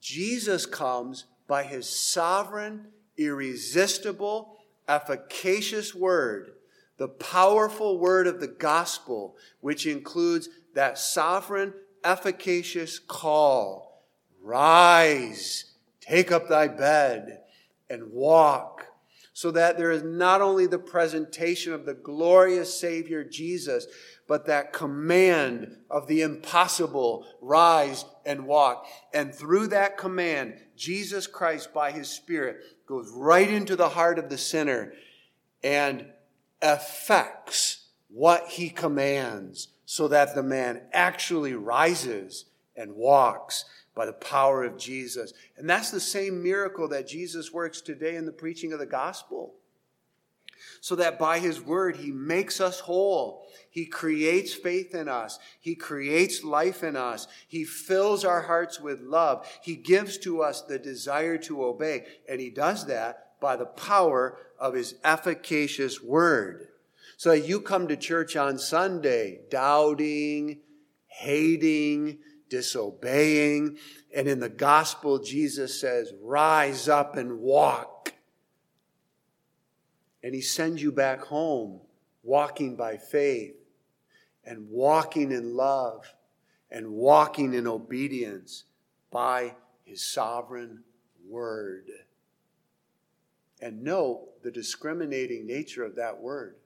Jesus 0.00 0.66
comes 0.66 1.26
by 1.46 1.62
his 1.62 1.88
sovereign, 1.88 2.88
irresistible, 3.16 4.56
efficacious 4.88 5.94
word, 5.94 6.52
the 6.96 7.08
powerful 7.08 7.98
word 7.98 8.26
of 8.26 8.40
the 8.40 8.48
gospel, 8.48 9.36
which 9.60 9.86
includes 9.86 10.48
that 10.74 10.98
sovereign, 10.98 11.72
efficacious 12.04 12.98
call 12.98 13.92
Rise, 14.44 15.66
take 16.00 16.32
up 16.32 16.48
thy 16.48 16.66
bed, 16.66 17.42
and 17.88 18.10
walk 18.10 18.86
so 19.32 19.50
that 19.52 19.78
there 19.78 19.90
is 19.90 20.02
not 20.02 20.40
only 20.40 20.66
the 20.66 20.78
presentation 20.78 21.72
of 21.72 21.86
the 21.86 21.94
glorious 21.94 22.78
Savior 22.78 23.24
Jesus, 23.24 23.86
but 24.32 24.46
that 24.46 24.72
command 24.72 25.76
of 25.90 26.06
the 26.06 26.22
impossible 26.22 27.26
rise 27.42 28.06
and 28.24 28.46
walk. 28.46 28.86
And 29.12 29.34
through 29.34 29.66
that 29.66 29.98
command, 29.98 30.54
Jesus 30.74 31.26
Christ, 31.26 31.74
by 31.74 31.92
his 31.92 32.08
Spirit, 32.08 32.56
goes 32.86 33.12
right 33.14 33.50
into 33.50 33.76
the 33.76 33.90
heart 33.90 34.18
of 34.18 34.30
the 34.30 34.38
sinner 34.38 34.94
and 35.62 36.06
affects 36.62 37.88
what 38.08 38.46
he 38.48 38.70
commands 38.70 39.68
so 39.84 40.08
that 40.08 40.34
the 40.34 40.42
man 40.42 40.80
actually 40.94 41.52
rises 41.52 42.46
and 42.74 42.94
walks 42.94 43.66
by 43.94 44.06
the 44.06 44.14
power 44.14 44.64
of 44.64 44.78
Jesus. 44.78 45.34
And 45.58 45.68
that's 45.68 45.90
the 45.90 46.00
same 46.00 46.42
miracle 46.42 46.88
that 46.88 47.06
Jesus 47.06 47.52
works 47.52 47.82
today 47.82 48.16
in 48.16 48.24
the 48.24 48.32
preaching 48.32 48.72
of 48.72 48.78
the 48.78 48.86
gospel. 48.86 49.56
So 50.82 50.96
that 50.96 51.16
by 51.16 51.38
his 51.38 51.62
word, 51.62 51.98
he 51.98 52.10
makes 52.10 52.60
us 52.60 52.80
whole. 52.80 53.46
He 53.70 53.86
creates 53.86 54.52
faith 54.52 54.96
in 54.96 55.08
us. 55.08 55.38
He 55.60 55.76
creates 55.76 56.42
life 56.42 56.82
in 56.82 56.96
us. 56.96 57.28
He 57.46 57.64
fills 57.64 58.24
our 58.24 58.42
hearts 58.42 58.80
with 58.80 59.00
love. 59.00 59.46
He 59.62 59.76
gives 59.76 60.18
to 60.18 60.42
us 60.42 60.60
the 60.60 60.80
desire 60.80 61.38
to 61.38 61.64
obey. 61.64 62.06
And 62.28 62.40
he 62.40 62.50
does 62.50 62.86
that 62.86 63.40
by 63.40 63.54
the 63.54 63.66
power 63.66 64.36
of 64.58 64.74
his 64.74 64.96
efficacious 65.04 66.02
word. 66.02 66.66
So 67.16 67.30
you 67.30 67.60
come 67.60 67.86
to 67.86 67.96
church 67.96 68.34
on 68.34 68.58
Sunday 68.58 69.42
doubting, 69.50 70.62
hating, 71.06 72.18
disobeying. 72.48 73.78
And 74.12 74.26
in 74.26 74.40
the 74.40 74.48
gospel, 74.48 75.20
Jesus 75.20 75.80
says, 75.80 76.12
Rise 76.20 76.88
up 76.88 77.16
and 77.16 77.38
walk. 77.38 77.91
And 80.22 80.34
he 80.34 80.40
sends 80.40 80.82
you 80.82 80.92
back 80.92 81.20
home, 81.20 81.80
walking 82.22 82.76
by 82.76 82.96
faith 82.96 83.56
and 84.44 84.68
walking 84.68 85.32
in 85.32 85.56
love 85.56 86.12
and 86.70 86.92
walking 86.92 87.54
in 87.54 87.66
obedience 87.66 88.64
by 89.10 89.54
his 89.84 90.04
sovereign 90.04 90.82
word. 91.28 91.90
And 93.60 93.82
note 93.82 94.42
the 94.42 94.50
discriminating 94.50 95.46
nature 95.46 95.84
of 95.84 95.96
that 95.96 96.20
word 96.20 96.56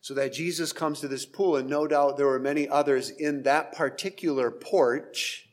so 0.00 0.14
that 0.14 0.32
Jesus 0.32 0.72
comes 0.72 1.00
to 1.00 1.08
this 1.08 1.26
pool, 1.26 1.56
and 1.56 1.68
no 1.68 1.86
doubt 1.86 2.16
there 2.16 2.26
were 2.26 2.38
many 2.38 2.68
others 2.68 3.10
in 3.10 3.42
that 3.42 3.72
particular 3.72 4.50
porch 4.50 5.48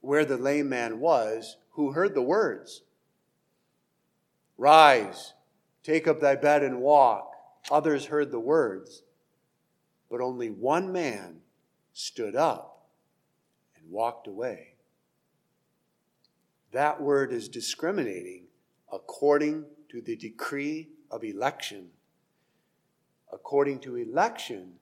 where 0.00 0.24
the 0.24 0.36
lame 0.36 0.68
man 0.68 1.00
was 1.00 1.56
who 1.70 1.92
heard 1.92 2.14
the 2.14 2.22
words 2.22 2.82
Rise, 4.56 5.34
take 5.82 6.06
up 6.06 6.20
thy 6.20 6.36
bed 6.36 6.62
and 6.62 6.80
walk. 6.80 7.32
Others 7.70 8.06
heard 8.06 8.30
the 8.30 8.40
words, 8.40 9.02
but 10.10 10.20
only 10.20 10.50
one 10.50 10.92
man 10.92 11.40
stood 11.92 12.36
up 12.36 12.88
and 13.76 13.90
walked 13.90 14.26
away. 14.26 14.74
That 16.72 17.00
word 17.00 17.32
is 17.32 17.48
discriminating 17.48 18.44
according 18.92 19.64
to 19.90 20.00
the 20.00 20.16
decree 20.16 20.90
of 21.10 21.24
election 21.24 21.90
according 23.34 23.80
to 23.80 23.96
election, 23.96 24.74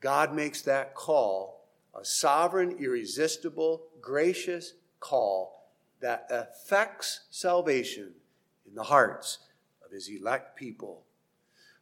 God 0.00 0.34
makes 0.34 0.62
that 0.62 0.94
call 0.94 1.68
a 1.98 2.04
sovereign, 2.04 2.76
irresistible, 2.78 3.84
gracious 4.00 4.74
call 4.98 5.70
that 6.00 6.26
affects 6.30 7.20
salvation 7.30 8.12
in 8.70 8.76
the 8.76 8.84
hearts 8.84 9.38
of 9.84 9.90
his 9.90 10.08
elect 10.08 10.56
people. 10.56 11.04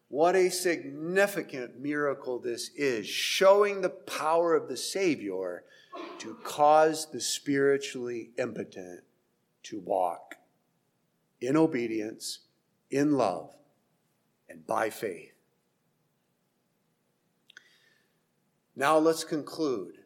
What 0.09 0.34
a 0.34 0.49
significant 0.49 1.78
miracle 1.78 2.39
this 2.39 2.70
is, 2.74 3.07
showing 3.07 3.80
the 3.80 3.91
power 3.91 4.55
of 4.55 4.68
the 4.68 4.76
Savior 4.76 5.64
to 6.18 6.34
cause 6.43 7.11
the 7.11 7.20
spiritually 7.20 8.30
impotent 8.39 9.01
to 9.64 9.80
walk 9.80 10.36
in 11.41 11.57
obedience, 11.57 12.41
in 12.91 13.12
love, 13.12 13.55
and 14.49 14.66
by 14.66 14.89
faith. 14.89 15.34
Now 18.74 18.97
let's 18.97 19.24
conclude 19.24 19.97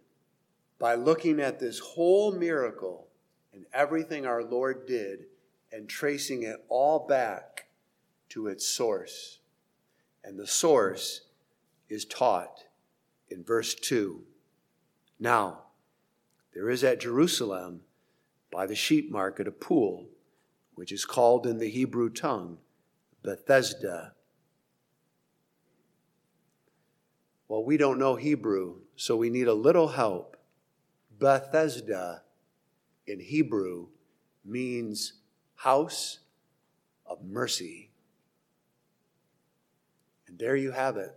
by 0.81 0.97
looking 0.97 1.39
at 1.39 1.61
this 1.61 1.79
whole 1.79 2.33
miracle 2.33 3.07
and 3.53 3.67
everything 3.73 4.27
our 4.27 4.43
Lord 4.43 4.87
did 4.87 5.27
and 5.73 5.89
tracing 5.89 6.43
it 6.43 6.65
all 6.69 7.07
back 7.07 7.67
to 8.29 8.47
its 8.47 8.67
source. 8.67 9.41
And 10.23 10.39
the 10.39 10.47
source 10.47 11.23
is 11.89 12.05
taught 12.05 12.65
in 13.31 13.43
verse 13.43 13.75
2. 13.75 14.23
Now, 15.19 15.63
there 16.55 16.69
is 16.69 16.85
at 16.85 17.01
Jerusalem 17.01 17.81
by 18.51 18.67
the 18.67 18.75
sheep 18.75 19.11
market 19.11 19.49
a 19.49 19.53
pool, 19.53 20.09
which 20.75 20.93
is 20.93 21.05
called 21.05 21.47
in 21.47 21.59
the 21.59 21.71
Hebrew 21.71 22.11
tongue 22.11 22.59
Bethesda. 23.23 24.15
Well, 27.49 27.65
we 27.65 27.77
don't 27.77 27.99
know 27.99 28.17
Hebrew, 28.17 28.81
so 28.97 29.17
we 29.17 29.31
need 29.31 29.49
a 29.49 29.55
little 29.55 29.89
help. 29.89 30.37
Bethesda 31.19 32.23
in 33.07 33.21
Hebrew 33.21 33.89
means 34.45 35.22
house 35.63 36.19
of 37.07 37.23
mercy. 37.25 37.89
And 40.27 40.37
there 40.37 40.57
you 40.57 40.73
have 40.73 40.97
it. 40.97 41.15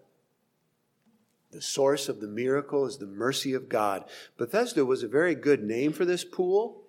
The 1.51 1.63
source 1.63 2.09
of 2.09 2.19
the 2.19 2.27
miracle 2.27 2.85
is 2.85 2.97
the 2.97 3.07
mercy 3.07 3.53
of 3.53 3.69
God. 3.69 4.05
Bethesda 4.37 4.85
was 4.85 5.01
a 5.01 5.07
very 5.07 5.33
good 5.33 5.63
name 5.63 5.93
for 5.93 6.05
this 6.05 6.23
pool 6.23 6.83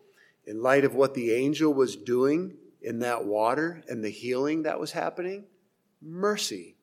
in 0.45 0.63
light 0.63 0.85
of 0.85 0.95
what 0.95 1.15
the 1.15 1.33
angel 1.33 1.73
was 1.73 1.97
doing 1.97 2.59
in 2.83 2.99
that 2.99 3.25
water 3.25 3.83
and 3.89 4.05
the 4.05 4.11
healing 4.11 4.65
that 4.65 4.79
was 4.79 4.93
happening. 4.93 5.45
Mercy. 6.03 6.77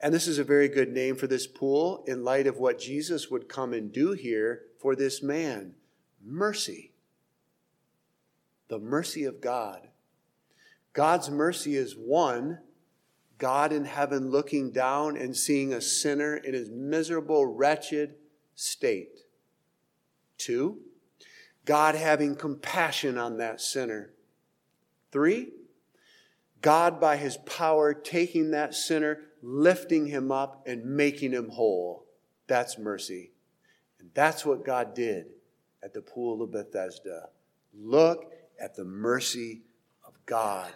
And 0.00 0.12
this 0.12 0.26
is 0.26 0.40
a 0.40 0.44
very 0.44 0.68
good 0.68 0.92
name 0.92 1.14
for 1.14 1.28
this 1.28 1.46
pool 1.46 2.02
in 2.08 2.24
light 2.24 2.48
of 2.48 2.58
what 2.58 2.80
Jesus 2.80 3.30
would 3.30 3.48
come 3.48 3.72
and 3.72 3.92
do 3.92 4.14
here 4.14 4.62
for 4.80 4.96
this 4.96 5.22
man. 5.22 5.74
Mercy. 6.20 6.93
The 8.68 8.78
mercy 8.78 9.24
of 9.24 9.40
God. 9.40 9.88
God's 10.92 11.30
mercy 11.30 11.76
is 11.76 11.94
one 11.94 12.60
God 13.38 13.72
in 13.72 13.84
heaven 13.84 14.30
looking 14.30 14.70
down 14.70 15.16
and 15.16 15.36
seeing 15.36 15.72
a 15.72 15.80
sinner 15.80 16.36
in 16.36 16.54
his 16.54 16.70
miserable, 16.70 17.44
wretched 17.46 18.14
state. 18.54 19.20
Two, 20.38 20.78
God 21.64 21.94
having 21.94 22.36
compassion 22.36 23.18
on 23.18 23.38
that 23.38 23.60
sinner. 23.60 24.12
Three, 25.10 25.48
God 26.60 27.00
by 27.00 27.16
his 27.16 27.36
power 27.38 27.92
taking 27.92 28.52
that 28.52 28.74
sinner, 28.74 29.20
lifting 29.42 30.06
him 30.06 30.30
up, 30.30 30.62
and 30.66 30.84
making 30.84 31.32
him 31.32 31.50
whole. 31.50 32.06
That's 32.46 32.78
mercy. 32.78 33.32
And 33.98 34.10
that's 34.14 34.46
what 34.46 34.64
God 34.64 34.94
did 34.94 35.26
at 35.82 35.92
the 35.92 36.02
pool 36.02 36.42
of 36.42 36.52
Bethesda. 36.52 37.28
Look 37.74 38.32
at 38.60 38.74
the 38.76 38.84
mercy 38.84 39.62
of 40.06 40.14
God. 40.26 40.72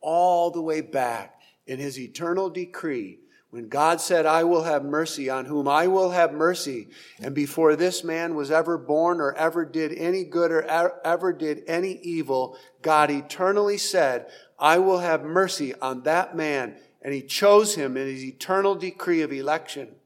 All 0.00 0.50
the 0.50 0.62
way 0.62 0.80
back 0.80 1.40
in 1.66 1.78
his 1.78 1.98
eternal 1.98 2.50
decree, 2.50 3.20
when 3.50 3.68
God 3.68 4.00
said, 4.00 4.26
I 4.26 4.44
will 4.44 4.62
have 4.62 4.84
mercy 4.84 5.28
on 5.28 5.44
whom 5.44 5.66
I 5.66 5.88
will 5.88 6.10
have 6.10 6.32
mercy, 6.32 6.88
and 7.20 7.34
before 7.34 7.74
this 7.74 8.04
man 8.04 8.36
was 8.36 8.50
ever 8.50 8.78
born 8.78 9.20
or 9.20 9.34
ever 9.34 9.64
did 9.64 9.92
any 9.92 10.22
good 10.22 10.52
or 10.52 10.62
ever 11.04 11.32
did 11.32 11.64
any 11.66 11.94
evil, 12.02 12.56
God 12.80 13.10
eternally 13.10 13.76
said, 13.76 14.26
I 14.56 14.78
will 14.78 14.98
have 14.98 15.24
mercy 15.24 15.74
on 15.74 16.04
that 16.04 16.36
man. 16.36 16.76
And 17.02 17.12
he 17.12 17.22
chose 17.22 17.74
him 17.74 17.96
in 17.96 18.06
his 18.06 18.22
eternal 18.22 18.74
decree 18.74 19.22
of 19.22 19.32
election. 19.32 19.96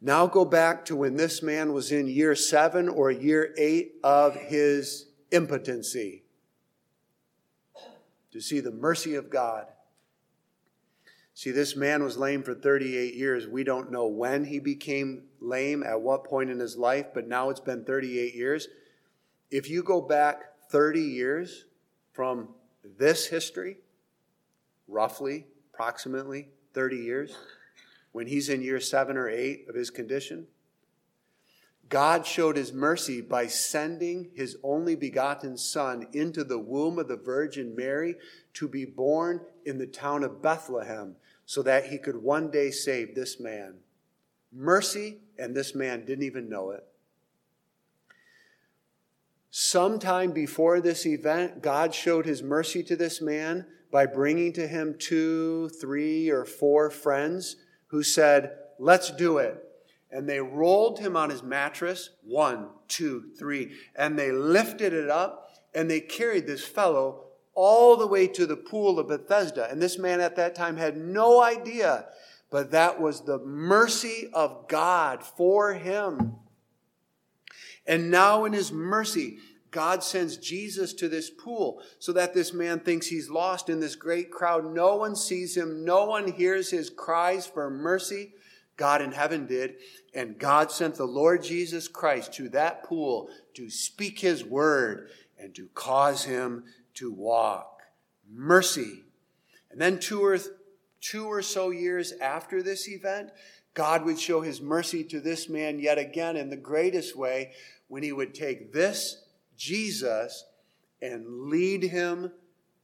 Now 0.00 0.26
go 0.26 0.44
back 0.44 0.84
to 0.84 0.96
when 0.96 1.16
this 1.16 1.42
man 1.42 1.72
was 1.72 1.90
in 1.90 2.06
year 2.06 2.34
seven 2.36 2.90
or 2.90 3.10
year 3.10 3.54
eight 3.56 3.94
of 4.04 4.36
his 4.36 5.03
impotency 5.30 6.24
to 8.32 8.40
see 8.40 8.60
the 8.60 8.70
mercy 8.70 9.14
of 9.14 9.30
God. 9.30 9.66
See, 11.34 11.50
this 11.50 11.74
man 11.74 12.02
was 12.02 12.16
lame 12.16 12.42
for 12.42 12.54
38 12.54 13.14
years. 13.14 13.48
We 13.48 13.64
don't 13.64 13.90
know 13.90 14.06
when 14.06 14.44
he 14.44 14.60
became 14.60 15.24
lame, 15.40 15.82
at 15.82 16.00
what 16.00 16.24
point 16.24 16.50
in 16.50 16.60
his 16.60 16.76
life, 16.76 17.06
but 17.12 17.26
now 17.26 17.50
it's 17.50 17.60
been 17.60 17.84
38 17.84 18.34
years. 18.34 18.68
If 19.50 19.68
you 19.68 19.82
go 19.82 20.00
back 20.00 20.42
30 20.70 21.00
years 21.00 21.66
from 22.12 22.48
this 22.98 23.26
history, 23.26 23.78
roughly, 24.86 25.46
approximately 25.72 26.48
30 26.72 26.96
years, 26.96 27.36
when 28.12 28.26
he's 28.28 28.48
in 28.48 28.62
year 28.62 28.80
seven 28.80 29.16
or 29.16 29.28
eight 29.28 29.66
of 29.68 29.74
his 29.74 29.90
condition, 29.90 30.46
God 31.88 32.26
showed 32.26 32.56
his 32.56 32.72
mercy 32.72 33.20
by 33.20 33.46
sending 33.46 34.30
his 34.34 34.56
only 34.62 34.96
begotten 34.96 35.56
Son 35.56 36.06
into 36.12 36.42
the 36.44 36.58
womb 36.58 36.98
of 36.98 37.08
the 37.08 37.16
Virgin 37.16 37.74
Mary 37.76 38.16
to 38.54 38.68
be 38.68 38.84
born 38.84 39.40
in 39.64 39.78
the 39.78 39.86
town 39.86 40.24
of 40.24 40.42
Bethlehem 40.42 41.16
so 41.46 41.62
that 41.62 41.86
he 41.86 41.98
could 41.98 42.16
one 42.16 42.50
day 42.50 42.70
save 42.70 43.14
this 43.14 43.38
man. 43.38 43.74
Mercy, 44.52 45.18
and 45.38 45.54
this 45.54 45.74
man 45.74 46.04
didn't 46.04 46.24
even 46.24 46.48
know 46.48 46.70
it. 46.70 46.84
Sometime 49.50 50.32
before 50.32 50.80
this 50.80 51.06
event, 51.06 51.62
God 51.62 51.94
showed 51.94 52.26
his 52.26 52.42
mercy 52.42 52.82
to 52.84 52.96
this 52.96 53.20
man 53.20 53.66
by 53.92 54.06
bringing 54.06 54.52
to 54.54 54.66
him 54.66 54.96
two, 54.98 55.68
three, 55.80 56.28
or 56.28 56.44
four 56.44 56.90
friends 56.90 57.56
who 57.86 58.02
said, 58.02 58.56
Let's 58.80 59.12
do 59.12 59.38
it. 59.38 59.63
And 60.14 60.28
they 60.28 60.38
rolled 60.38 61.00
him 61.00 61.16
on 61.16 61.28
his 61.28 61.42
mattress, 61.42 62.10
one, 62.22 62.68
two, 62.86 63.32
three, 63.36 63.72
and 63.96 64.16
they 64.16 64.30
lifted 64.30 64.92
it 64.92 65.10
up 65.10 65.50
and 65.74 65.90
they 65.90 66.00
carried 66.00 66.46
this 66.46 66.64
fellow 66.64 67.24
all 67.52 67.96
the 67.96 68.06
way 68.06 68.28
to 68.28 68.46
the 68.46 68.56
pool 68.56 69.00
of 69.00 69.08
Bethesda. 69.08 69.68
And 69.68 69.82
this 69.82 69.98
man 69.98 70.20
at 70.20 70.36
that 70.36 70.54
time 70.54 70.76
had 70.76 70.96
no 70.96 71.42
idea, 71.42 72.06
but 72.48 72.70
that 72.70 73.00
was 73.00 73.22
the 73.22 73.40
mercy 73.40 74.30
of 74.32 74.68
God 74.68 75.24
for 75.24 75.74
him. 75.74 76.36
And 77.84 78.08
now, 78.08 78.44
in 78.44 78.52
his 78.52 78.70
mercy, 78.70 79.38
God 79.72 80.04
sends 80.04 80.36
Jesus 80.36 80.92
to 80.94 81.08
this 81.08 81.28
pool 81.28 81.82
so 81.98 82.12
that 82.12 82.34
this 82.34 82.54
man 82.54 82.78
thinks 82.78 83.08
he's 83.08 83.28
lost 83.28 83.68
in 83.68 83.80
this 83.80 83.96
great 83.96 84.30
crowd. 84.30 84.72
No 84.72 84.94
one 84.94 85.16
sees 85.16 85.56
him, 85.56 85.84
no 85.84 86.04
one 86.04 86.30
hears 86.30 86.70
his 86.70 86.88
cries 86.88 87.48
for 87.48 87.68
mercy. 87.68 88.34
God 88.76 89.02
in 89.02 89.12
heaven 89.12 89.46
did. 89.46 89.76
And 90.14 90.38
God 90.38 90.70
sent 90.70 90.96
the 90.96 91.06
Lord 91.06 91.42
Jesus 91.42 91.88
Christ 91.88 92.32
to 92.34 92.48
that 92.50 92.84
pool 92.84 93.28
to 93.54 93.70
speak 93.70 94.20
his 94.20 94.44
word 94.44 95.10
and 95.38 95.54
to 95.54 95.68
cause 95.74 96.24
him 96.24 96.64
to 96.94 97.12
walk. 97.12 97.82
Mercy. 98.30 99.02
And 99.70 99.80
then 99.80 99.98
two 99.98 100.24
or, 100.24 100.38
two 101.00 101.26
or 101.26 101.42
so 101.42 101.70
years 101.70 102.12
after 102.20 102.62
this 102.62 102.88
event, 102.88 103.30
God 103.74 104.04
would 104.04 104.18
show 104.18 104.40
his 104.40 104.60
mercy 104.60 105.02
to 105.04 105.20
this 105.20 105.48
man 105.48 105.80
yet 105.80 105.98
again 105.98 106.36
in 106.36 106.48
the 106.48 106.56
greatest 106.56 107.16
way 107.16 107.52
when 107.88 108.02
he 108.02 108.12
would 108.12 108.34
take 108.34 108.72
this 108.72 109.24
Jesus 109.56 110.44
and 111.02 111.50
lead 111.50 111.82
him 111.82 112.32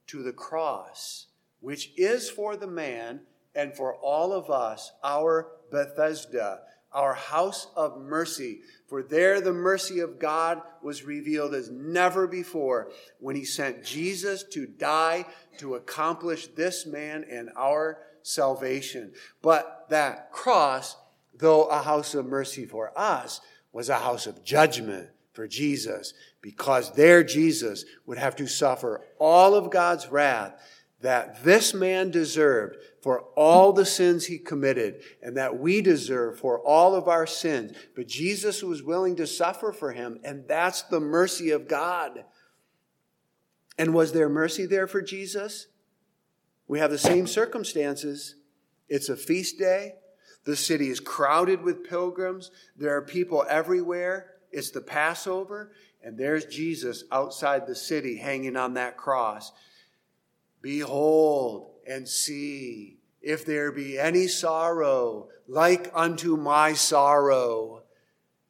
to 0.09 0.23
the 0.23 0.33
cross, 0.33 1.27
which 1.61 1.93
is 1.97 2.29
for 2.29 2.57
the 2.57 2.67
man 2.67 3.21
and 3.55 3.75
for 3.75 3.95
all 3.97 4.33
of 4.33 4.51
us 4.51 4.93
our 5.03 5.53
Bethesda, 5.71 6.61
our 6.93 7.15
house 7.15 7.69
of 7.77 8.01
mercy. 8.01 8.61
For 8.89 9.03
there 9.03 9.41
the 9.41 9.53
mercy 9.53 10.01
of 10.01 10.19
God 10.19 10.63
was 10.83 11.05
revealed 11.05 11.55
as 11.55 11.71
never 11.71 12.27
before 12.27 12.91
when 13.19 13.37
he 13.37 13.45
sent 13.45 13.85
Jesus 13.85 14.43
to 14.53 14.67
die 14.67 15.27
to 15.59 15.77
accomplish 15.77 16.49
this 16.49 16.87
man 16.87 17.25
and 17.31 17.51
our 17.57 17.99
salvation. 18.23 19.13
But 19.43 19.87
that 19.91 20.33
cross, 20.33 20.97
though 21.35 21.65
a 21.67 21.83
house 21.83 22.15
of 22.15 22.27
mercy 22.27 22.67
for 22.67 22.93
us, 22.99 23.41
was 23.73 23.89
a 23.89 23.99
house 23.99 24.27
of 24.27 24.45
judgment 24.45 25.11
for 25.33 25.47
Jesus 25.47 26.13
because 26.43 26.93
there 26.93 27.23
Jesus 27.23 27.85
would 28.07 28.19
have 28.19 28.35
to 28.37 28.49
suffer 28.49 29.03
all 29.19 29.55
of 29.55 29.71
God's 29.71 30.09
wrath 30.09 30.55
that 31.01 31.45
this 31.45 31.73
man 31.73 32.11
deserved 32.11 32.77
for 33.01 33.21
all 33.35 33.73
the 33.73 33.87
sins 33.87 34.27
he 34.27 34.39
committed 34.39 35.03
and 35.23 35.37
that 35.37 35.59
we 35.59 35.81
deserve 35.81 36.39
for 36.39 36.61
all 36.61 36.95
of 36.95 37.09
our 37.09 37.27
sins. 37.27 37.77
But 37.97 38.07
Jesus 38.07 38.63
was 38.63 38.83
willing 38.83 39.17
to 39.17 39.27
suffer 39.27 39.73
for 39.73 39.93
him, 39.93 40.21
and 40.23 40.47
that's 40.47 40.83
the 40.83 41.01
mercy 41.01 41.51
of 41.51 41.67
God. 41.67 42.25
And 43.79 43.95
was 43.95 44.13
there 44.13 44.29
mercy 44.29 44.67
there 44.67 44.87
for 44.87 45.01
Jesus? 45.01 45.69
We 46.69 46.79
have 46.79 46.91
the 46.91 46.99
same 46.99 47.27
circumstances. 47.27 48.37
It's 48.89 49.09
a 49.09 49.17
feast 49.17 49.59
day. 49.59 49.95
The 50.45 50.57
city 50.57 50.89
is 50.89 51.01
crowded 51.01 51.63
with 51.63 51.89
pilgrims. 51.89 52.51
There 52.77 52.95
are 52.97 53.03
people 53.03 53.45
everywhere. 53.49 54.35
It's 54.53 54.71
the 54.71 54.81
Passover, 54.81 55.73
and 56.03 56.19
there's 56.19 56.45
Jesus 56.45 57.05
outside 57.13 57.67
the 57.67 57.75
city 57.75 58.17
hanging 58.17 58.57
on 58.57 58.75
that 58.75 58.97
cross. 58.97 59.53
Behold 60.61 61.71
and 61.91 62.09
see 62.09 62.97
if 63.21 63.45
there 63.45 63.73
be 63.73 63.99
any 63.99 64.29
sorrow 64.29 65.29
like 65.49 65.91
unto 65.93 66.37
my 66.37 66.73
sorrow. 66.73 67.83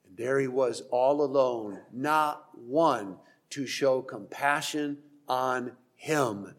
And 0.07 0.16
there 0.16 0.38
he 0.38 0.47
was 0.47 0.82
all 0.91 1.22
alone, 1.22 1.80
not 1.91 2.47
one 2.55 3.16
to 3.51 3.66
show 3.66 4.03
compassion 4.03 4.99
on 5.26 5.72
him, 5.97 6.55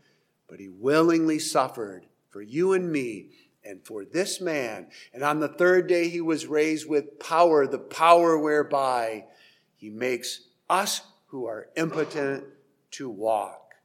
but 0.49 0.59
he 0.59 0.69
willingly 0.69 1.37
suffered 1.37 2.07
for 2.29 2.41
you 2.41 2.73
and 2.73 2.91
me 2.91 3.29
and 3.63 3.85
for 3.85 4.03
this 4.03 4.41
man. 4.41 4.87
And 5.13 5.23
on 5.23 5.39
the 5.39 5.47
third 5.47 5.87
day 5.87 6.09
he 6.09 6.21
was 6.21 6.47
raised 6.47 6.89
with 6.89 7.19
power, 7.19 7.67
the 7.67 7.77
power 7.77 8.39
whereby 8.39 9.25
he 9.75 9.91
makes 9.91 10.41
us 10.67 11.01
who 11.27 11.45
are 11.45 11.69
impotent 11.75 12.45
to 12.91 13.07
walk. 13.07 13.75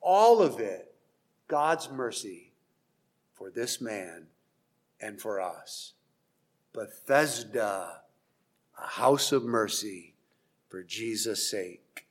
All 0.00 0.40
of 0.40 0.60
it, 0.60 0.87
God's 1.48 1.90
mercy 1.90 2.52
for 3.34 3.50
this 3.50 3.80
man 3.80 4.26
and 5.00 5.20
for 5.20 5.40
us. 5.40 5.94
Bethesda, 6.72 8.02
a 8.78 8.86
house 8.86 9.32
of 9.32 9.44
mercy 9.44 10.14
for 10.68 10.82
Jesus' 10.82 11.50
sake. 11.50 12.06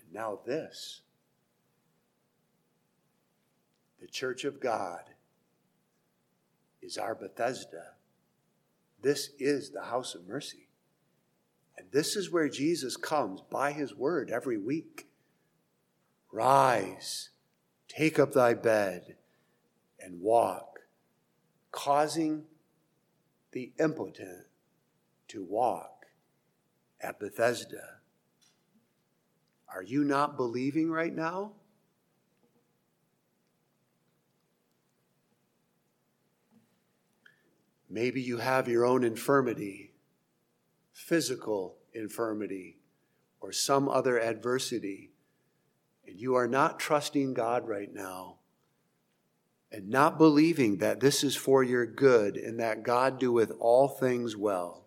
And 0.00 0.12
now, 0.12 0.38
this 0.46 1.00
the 4.00 4.06
church 4.06 4.44
of 4.44 4.60
God 4.60 5.02
is 6.80 6.98
our 6.98 7.14
Bethesda. 7.14 7.94
This 9.02 9.30
is 9.38 9.70
the 9.70 9.82
house 9.82 10.14
of 10.14 10.26
mercy. 10.28 10.68
And 11.76 11.86
this 11.92 12.16
is 12.16 12.30
where 12.30 12.48
Jesus 12.48 12.96
comes 12.96 13.40
by 13.50 13.72
his 13.72 13.94
word 13.94 14.30
every 14.30 14.58
week. 14.58 15.07
Rise, 16.30 17.30
take 17.88 18.18
up 18.18 18.32
thy 18.32 18.54
bed, 18.54 19.16
and 19.98 20.20
walk, 20.20 20.80
causing 21.72 22.44
the 23.52 23.72
impotent 23.78 24.46
to 25.28 25.42
walk 25.42 26.06
at 27.00 27.18
Bethesda. 27.18 27.98
Are 29.74 29.82
you 29.82 30.04
not 30.04 30.36
believing 30.36 30.90
right 30.90 31.14
now? 31.14 31.52
Maybe 37.90 38.20
you 38.20 38.38
have 38.38 38.68
your 38.68 38.84
own 38.84 39.02
infirmity, 39.02 39.92
physical 40.92 41.76
infirmity, 41.94 42.78
or 43.40 43.50
some 43.50 43.88
other 43.88 44.20
adversity, 44.20 45.12
and 46.08 46.18
you 46.18 46.36
are 46.36 46.48
not 46.48 46.80
trusting 46.80 47.34
God 47.34 47.68
right 47.68 47.92
now 47.92 48.36
and 49.70 49.90
not 49.90 50.16
believing 50.16 50.78
that 50.78 51.00
this 51.00 51.22
is 51.22 51.36
for 51.36 51.62
your 51.62 51.84
good 51.84 52.38
and 52.38 52.58
that 52.60 52.82
God 52.82 53.20
doeth 53.20 53.52
all 53.60 53.88
things 53.88 54.34
well. 54.34 54.86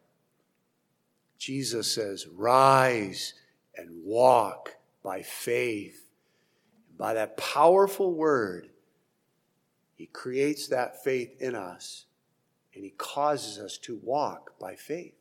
Jesus 1.38 1.94
says, 1.94 2.26
Rise 2.28 3.36
and 3.78 4.04
walk 4.04 4.78
by 5.04 5.22
faith. 5.22 6.10
And 6.90 6.98
By 6.98 7.14
that 7.14 7.38
powerful 7.38 8.14
word, 8.14 8.70
He 9.94 10.08
creates 10.08 10.68
that 10.70 11.04
faith 11.04 11.40
in 11.40 11.54
us 11.54 12.06
and 12.74 12.84
He 12.84 12.92
causes 12.98 13.60
us 13.60 13.78
to 13.80 14.00
walk 14.02 14.58
by 14.60 14.76
faith. 14.76 15.14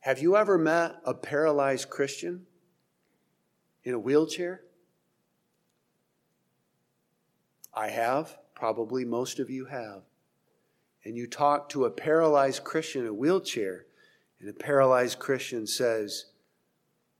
Have 0.00 0.18
you 0.18 0.36
ever 0.36 0.58
met 0.58 0.96
a 1.04 1.14
paralyzed 1.14 1.90
Christian 1.90 2.46
in 3.84 3.94
a 3.94 3.98
wheelchair? 3.98 4.62
I 7.74 7.88
have. 7.88 8.36
Probably 8.54 9.04
most 9.04 9.38
of 9.38 9.48
you 9.48 9.66
have. 9.66 10.02
And 11.04 11.16
you 11.16 11.26
talk 11.26 11.70
to 11.70 11.86
a 11.86 11.90
paralyzed 11.90 12.62
Christian 12.62 13.02
in 13.02 13.08
a 13.08 13.14
wheelchair, 13.14 13.86
and 14.38 14.50
a 14.50 14.52
paralyzed 14.52 15.18
Christian 15.18 15.66
says, 15.66 16.26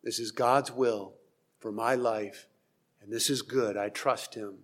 This 0.04 0.18
is 0.18 0.32
God's 0.32 0.70
will 0.70 1.14
for 1.58 1.72
my 1.72 1.94
life, 1.94 2.46
and 3.00 3.11
this 3.11 3.30
is 3.30 3.40
good. 3.40 3.76
I 3.78 3.88
trust 3.88 4.34
Him. 4.34 4.58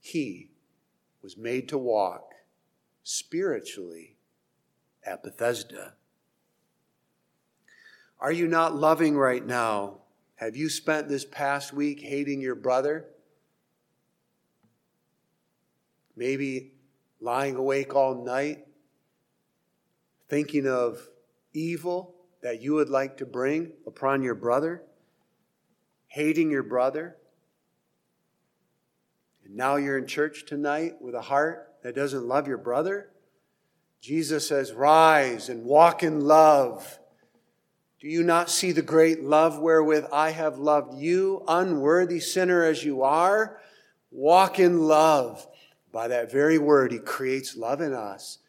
He 0.00 0.50
was 1.22 1.36
made 1.36 1.68
to 1.68 1.78
walk 1.78 2.32
spiritually 3.02 4.16
at 5.04 5.22
Bethesda. 5.22 5.94
Are 8.18 8.32
you 8.32 8.46
not 8.46 8.74
loving 8.74 9.18
right 9.18 9.44
now? 9.44 9.98
Have 10.44 10.56
you 10.56 10.68
spent 10.68 11.08
this 11.08 11.24
past 11.24 11.72
week 11.72 12.00
hating 12.00 12.42
your 12.42 12.54
brother? 12.54 13.06
Maybe 16.14 16.72
lying 17.18 17.56
awake 17.56 17.94
all 17.94 18.26
night, 18.26 18.66
thinking 20.28 20.66
of 20.66 21.00
evil 21.54 22.14
that 22.42 22.60
you 22.60 22.74
would 22.74 22.90
like 22.90 23.16
to 23.16 23.26
bring 23.26 23.72
upon 23.86 24.22
your 24.22 24.34
brother, 24.34 24.82
hating 26.08 26.50
your 26.50 26.62
brother. 26.62 27.16
And 29.46 29.56
now 29.56 29.76
you're 29.76 29.96
in 29.96 30.06
church 30.06 30.44
tonight 30.44 31.00
with 31.00 31.14
a 31.14 31.22
heart 31.22 31.72
that 31.82 31.94
doesn't 31.94 32.28
love 32.28 32.46
your 32.46 32.58
brother. 32.58 33.08
Jesus 34.02 34.46
says, 34.46 34.74
Rise 34.74 35.48
and 35.48 35.64
walk 35.64 36.02
in 36.02 36.20
love. 36.20 36.98
Do 38.04 38.10
you 38.10 38.22
not 38.22 38.50
see 38.50 38.72
the 38.72 38.82
great 38.82 39.22
love 39.22 39.58
wherewith 39.58 40.04
I 40.12 40.28
have 40.28 40.58
loved 40.58 40.92
you, 40.92 41.42
unworthy 41.48 42.20
sinner 42.20 42.62
as 42.62 42.84
you 42.84 43.02
are? 43.02 43.62
Walk 44.10 44.60
in 44.60 44.82
love. 44.82 45.48
By 45.90 46.08
that 46.08 46.30
very 46.30 46.58
word, 46.58 46.92
He 46.92 46.98
creates 46.98 47.56
love 47.56 47.80
in 47.80 47.94
us 47.94 48.40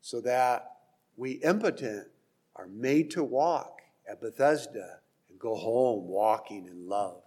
so 0.00 0.22
that 0.22 0.76
we 1.14 1.32
impotent 1.32 2.08
are 2.56 2.68
made 2.68 3.10
to 3.10 3.22
walk 3.22 3.82
at 4.10 4.22
Bethesda 4.22 5.00
and 5.28 5.38
go 5.38 5.56
home 5.56 6.08
walking 6.08 6.66
in 6.66 6.88
love. 6.88 7.20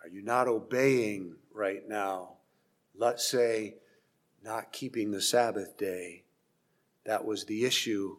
Are 0.00 0.08
you 0.08 0.22
not 0.22 0.46
obeying 0.46 1.34
right 1.52 1.82
now? 1.88 2.34
Let's 2.96 3.26
say, 3.26 3.78
not 4.44 4.70
keeping 4.70 5.10
the 5.10 5.20
Sabbath 5.20 5.76
day. 5.76 6.22
That 7.04 7.24
was 7.24 7.46
the 7.46 7.64
issue 7.64 8.18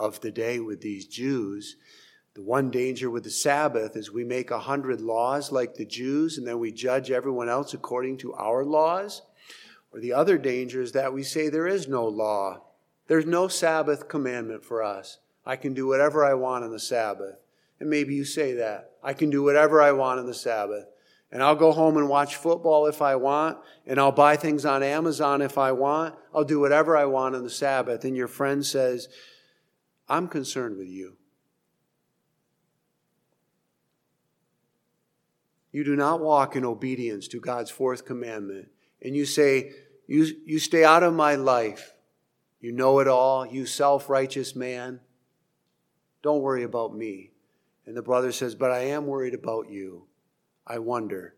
of 0.00 0.20
the 0.20 0.32
day 0.32 0.58
with 0.58 0.80
these 0.80 1.06
Jews. 1.06 1.76
The 2.34 2.42
one 2.42 2.70
danger 2.70 3.10
with 3.10 3.24
the 3.24 3.30
Sabbath 3.30 3.96
is 3.96 4.10
we 4.10 4.24
make 4.24 4.50
a 4.50 4.58
hundred 4.58 5.00
laws 5.00 5.52
like 5.52 5.74
the 5.74 5.84
Jews, 5.84 6.38
and 6.38 6.46
then 6.46 6.58
we 6.58 6.72
judge 6.72 7.10
everyone 7.10 7.48
else 7.48 7.74
according 7.74 8.16
to 8.18 8.34
our 8.34 8.64
laws. 8.64 9.22
Or 9.92 10.00
the 10.00 10.12
other 10.12 10.38
danger 10.38 10.80
is 10.80 10.92
that 10.92 11.12
we 11.12 11.22
say 11.22 11.48
there 11.48 11.66
is 11.66 11.86
no 11.86 12.06
law. 12.06 12.62
There's 13.08 13.26
no 13.26 13.48
Sabbath 13.48 14.08
commandment 14.08 14.64
for 14.64 14.82
us. 14.82 15.18
I 15.44 15.56
can 15.56 15.74
do 15.74 15.86
whatever 15.86 16.24
I 16.24 16.34
want 16.34 16.64
on 16.64 16.70
the 16.70 16.78
Sabbath. 16.78 17.36
And 17.80 17.90
maybe 17.90 18.14
you 18.14 18.24
say 18.24 18.52
that. 18.54 18.92
I 19.02 19.14
can 19.14 19.30
do 19.30 19.42
whatever 19.42 19.82
I 19.82 19.92
want 19.92 20.20
on 20.20 20.26
the 20.26 20.34
Sabbath. 20.34 20.86
And 21.32 21.42
I'll 21.42 21.56
go 21.56 21.72
home 21.72 21.96
and 21.96 22.08
watch 22.08 22.36
football 22.36 22.86
if 22.86 23.00
I 23.00 23.14
want, 23.14 23.58
and 23.86 24.00
I'll 24.00 24.10
buy 24.10 24.36
things 24.36 24.64
on 24.64 24.82
Amazon 24.82 25.42
if 25.42 25.58
I 25.58 25.70
want. 25.72 26.16
I'll 26.34 26.44
do 26.44 26.58
whatever 26.58 26.96
I 26.96 27.04
want 27.04 27.36
on 27.36 27.44
the 27.44 27.50
Sabbath. 27.50 28.04
And 28.04 28.16
your 28.16 28.28
friend 28.28 28.66
says, 28.66 29.08
I'm 30.10 30.26
concerned 30.26 30.76
with 30.76 30.88
you. 30.88 31.16
You 35.72 35.84
do 35.84 35.94
not 35.94 36.20
walk 36.20 36.56
in 36.56 36.64
obedience 36.64 37.28
to 37.28 37.38
God's 37.38 37.70
fourth 37.70 38.04
commandment. 38.04 38.68
And 39.00 39.14
you 39.14 39.24
say, 39.24 39.72
You, 40.08 40.26
you 40.44 40.58
stay 40.58 40.84
out 40.84 41.04
of 41.04 41.14
my 41.14 41.36
life. 41.36 41.94
You 42.60 42.72
know 42.72 42.98
it 42.98 43.06
all, 43.06 43.46
you 43.46 43.66
self 43.66 44.10
righteous 44.10 44.56
man. 44.56 45.00
Don't 46.22 46.42
worry 46.42 46.64
about 46.64 46.94
me. 46.94 47.30
And 47.86 47.96
the 47.96 48.02
brother 48.02 48.32
says, 48.32 48.56
But 48.56 48.72
I 48.72 48.80
am 48.86 49.06
worried 49.06 49.34
about 49.34 49.70
you. 49.70 50.06
I 50.66 50.80
wonder, 50.80 51.36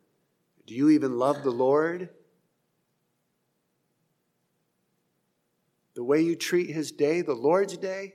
do 0.66 0.74
you 0.74 0.88
even 0.88 1.18
love 1.18 1.42
the 1.42 1.50
Lord? 1.50 2.08
The 5.94 6.02
way 6.02 6.22
you 6.22 6.36
treat 6.36 6.70
his 6.70 6.90
day, 6.90 7.20
the 7.20 7.34
Lord's 7.34 7.76
day? 7.76 8.14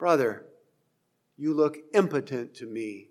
Brother, 0.00 0.46
you 1.36 1.52
look 1.52 1.76
impotent 1.92 2.54
to 2.54 2.66
me. 2.66 3.10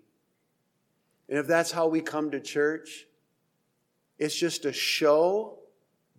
And 1.28 1.38
if 1.38 1.46
that's 1.46 1.70
how 1.70 1.86
we 1.86 2.00
come 2.00 2.32
to 2.32 2.40
church, 2.40 3.06
it's 4.18 4.34
just 4.34 4.64
a 4.64 4.72
show 4.72 5.60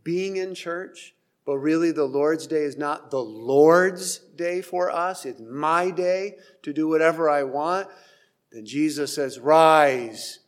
being 0.01 0.37
in 0.37 0.55
church, 0.55 1.13
but 1.45 1.57
really 1.57 1.91
the 1.91 2.05
Lord's 2.05 2.47
day 2.47 2.63
is 2.63 2.77
not 2.77 3.11
the 3.11 3.21
Lord's 3.21 4.19
day 4.19 4.61
for 4.61 4.89
us. 4.89 5.25
It's 5.25 5.41
my 5.41 5.91
day 5.91 6.37
to 6.63 6.71
do 6.71 6.87
whatever 6.87 7.29
I 7.29 7.43
want. 7.43 7.89
Then 8.53 8.65
Jesus 8.65 9.13
says, 9.13 9.39
Rise, 9.39 10.39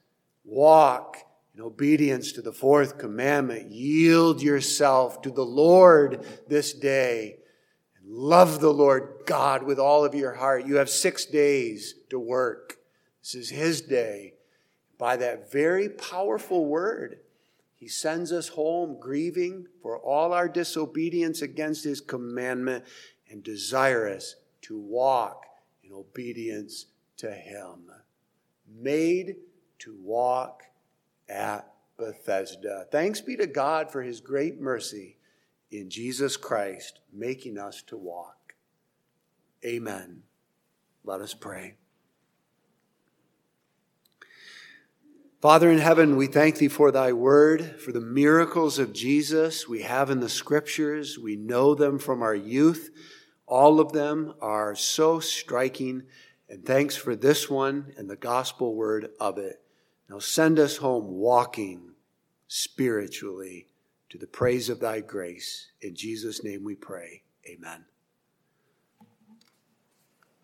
walk 0.45 1.17
in 1.53 1.59
obedience 1.59 2.32
to 2.32 2.41
the 2.41 2.53
fourth 2.53 2.97
commandment. 2.97 3.71
Yield 3.71 4.41
yourself 4.41 5.21
to 5.24 5.32
the 5.32 5.45
Lord 5.45 6.26
this 6.47 6.71
day. 6.71 7.39
Love 8.06 8.60
the 8.60 8.74
Lord 8.74 9.24
God 9.26 9.64
with 9.64 9.80
all 9.80 10.04
of 10.04 10.16
your 10.16 10.34
heart. 10.34 10.66
You 10.66 10.76
have 10.78 10.89
six 10.89 11.26
days 11.26 11.95
to 12.10 12.20
work. 12.20 12.78
This 13.22 13.36
is 13.36 13.49
His 13.49 13.82
day. 13.82 14.34
By 14.97 15.18
that 15.18 15.51
very 15.51 15.89
powerful 15.89 16.66
word, 16.66 17.20
He 17.76 17.88
sends 17.88 18.32
us 18.32 18.49
home 18.49 18.97
grieving 18.99 19.68
for 19.82 19.97
all 19.97 20.34
our 20.34 20.49
disobedience 20.49 21.41
against 21.41 21.84
His 21.84 22.01
commandment 22.01 22.84
and 23.30 23.43
desirous 23.43 24.36
to 24.64 24.78
walk 24.78 25.45
in 25.84 25.91
obedience 25.91 26.86
to 27.18 27.32
Him 27.32 27.89
made 28.68 29.36
to 29.80 29.95
walk 30.01 30.64
at 31.30 31.72
Bethesda. 31.97 32.88
Thanks 32.91 33.22
be 33.22 33.36
to 33.38 33.47
God 33.47 33.91
for 33.91 34.01
his 34.01 34.20
great 34.20 34.60
mercy 34.60 35.18
in 35.74 35.89
Jesus 35.89 36.38
Christ, 36.38 36.99
making 37.11 37.57
us 37.57 37.82
to 37.88 37.97
walk. 37.97 38.53
Amen. 39.65 40.24
Let 41.03 41.19
us 41.19 41.34
pray. 41.34 41.76
Father 45.41 45.69
in 45.69 45.80
heaven, 45.80 46.15
we 46.15 46.28
thank 46.28 46.57
thee 46.57 46.69
for 46.69 46.91
thy 46.91 47.11
word, 47.11 47.82
for 47.82 47.91
the 47.91 47.99
miracles 47.99 48.80
of 48.80 48.93
Jesus 48.93 49.67
we 49.67 49.82
have 49.82 50.09
in 50.09 50.21
the 50.21 50.30
scriptures. 50.30 51.19
We 51.19 51.36
know 51.36 51.76
them 51.76 51.99
from 51.99 52.21
our 52.21 52.36
youth. 52.36 52.91
All 53.45 53.82
of 53.82 53.91
them 53.91 54.36
are 54.41 54.76
so 54.76 55.19
striking. 55.19 56.03
And 56.47 56.65
thanks 56.65 56.95
for 56.95 57.15
this 57.15 57.49
one 57.49 57.93
and 57.97 58.09
the 58.09 58.15
gospel 58.15 58.76
word 58.76 59.09
of 59.19 59.38
it. 59.38 59.61
Now 60.09 60.19
send 60.19 60.59
us 60.59 60.78
home 60.78 61.07
walking 61.07 61.93
spiritually 62.47 63.67
to 64.14 64.20
the 64.20 64.28
praise 64.28 64.70
of 64.70 64.80
thy 64.80 64.99
grace. 64.99 65.72
In 65.82 65.95
Jesus' 65.95 66.43
name 66.43 66.64
we 66.64 66.76
pray. 66.76 67.24
Amen. 67.49 67.84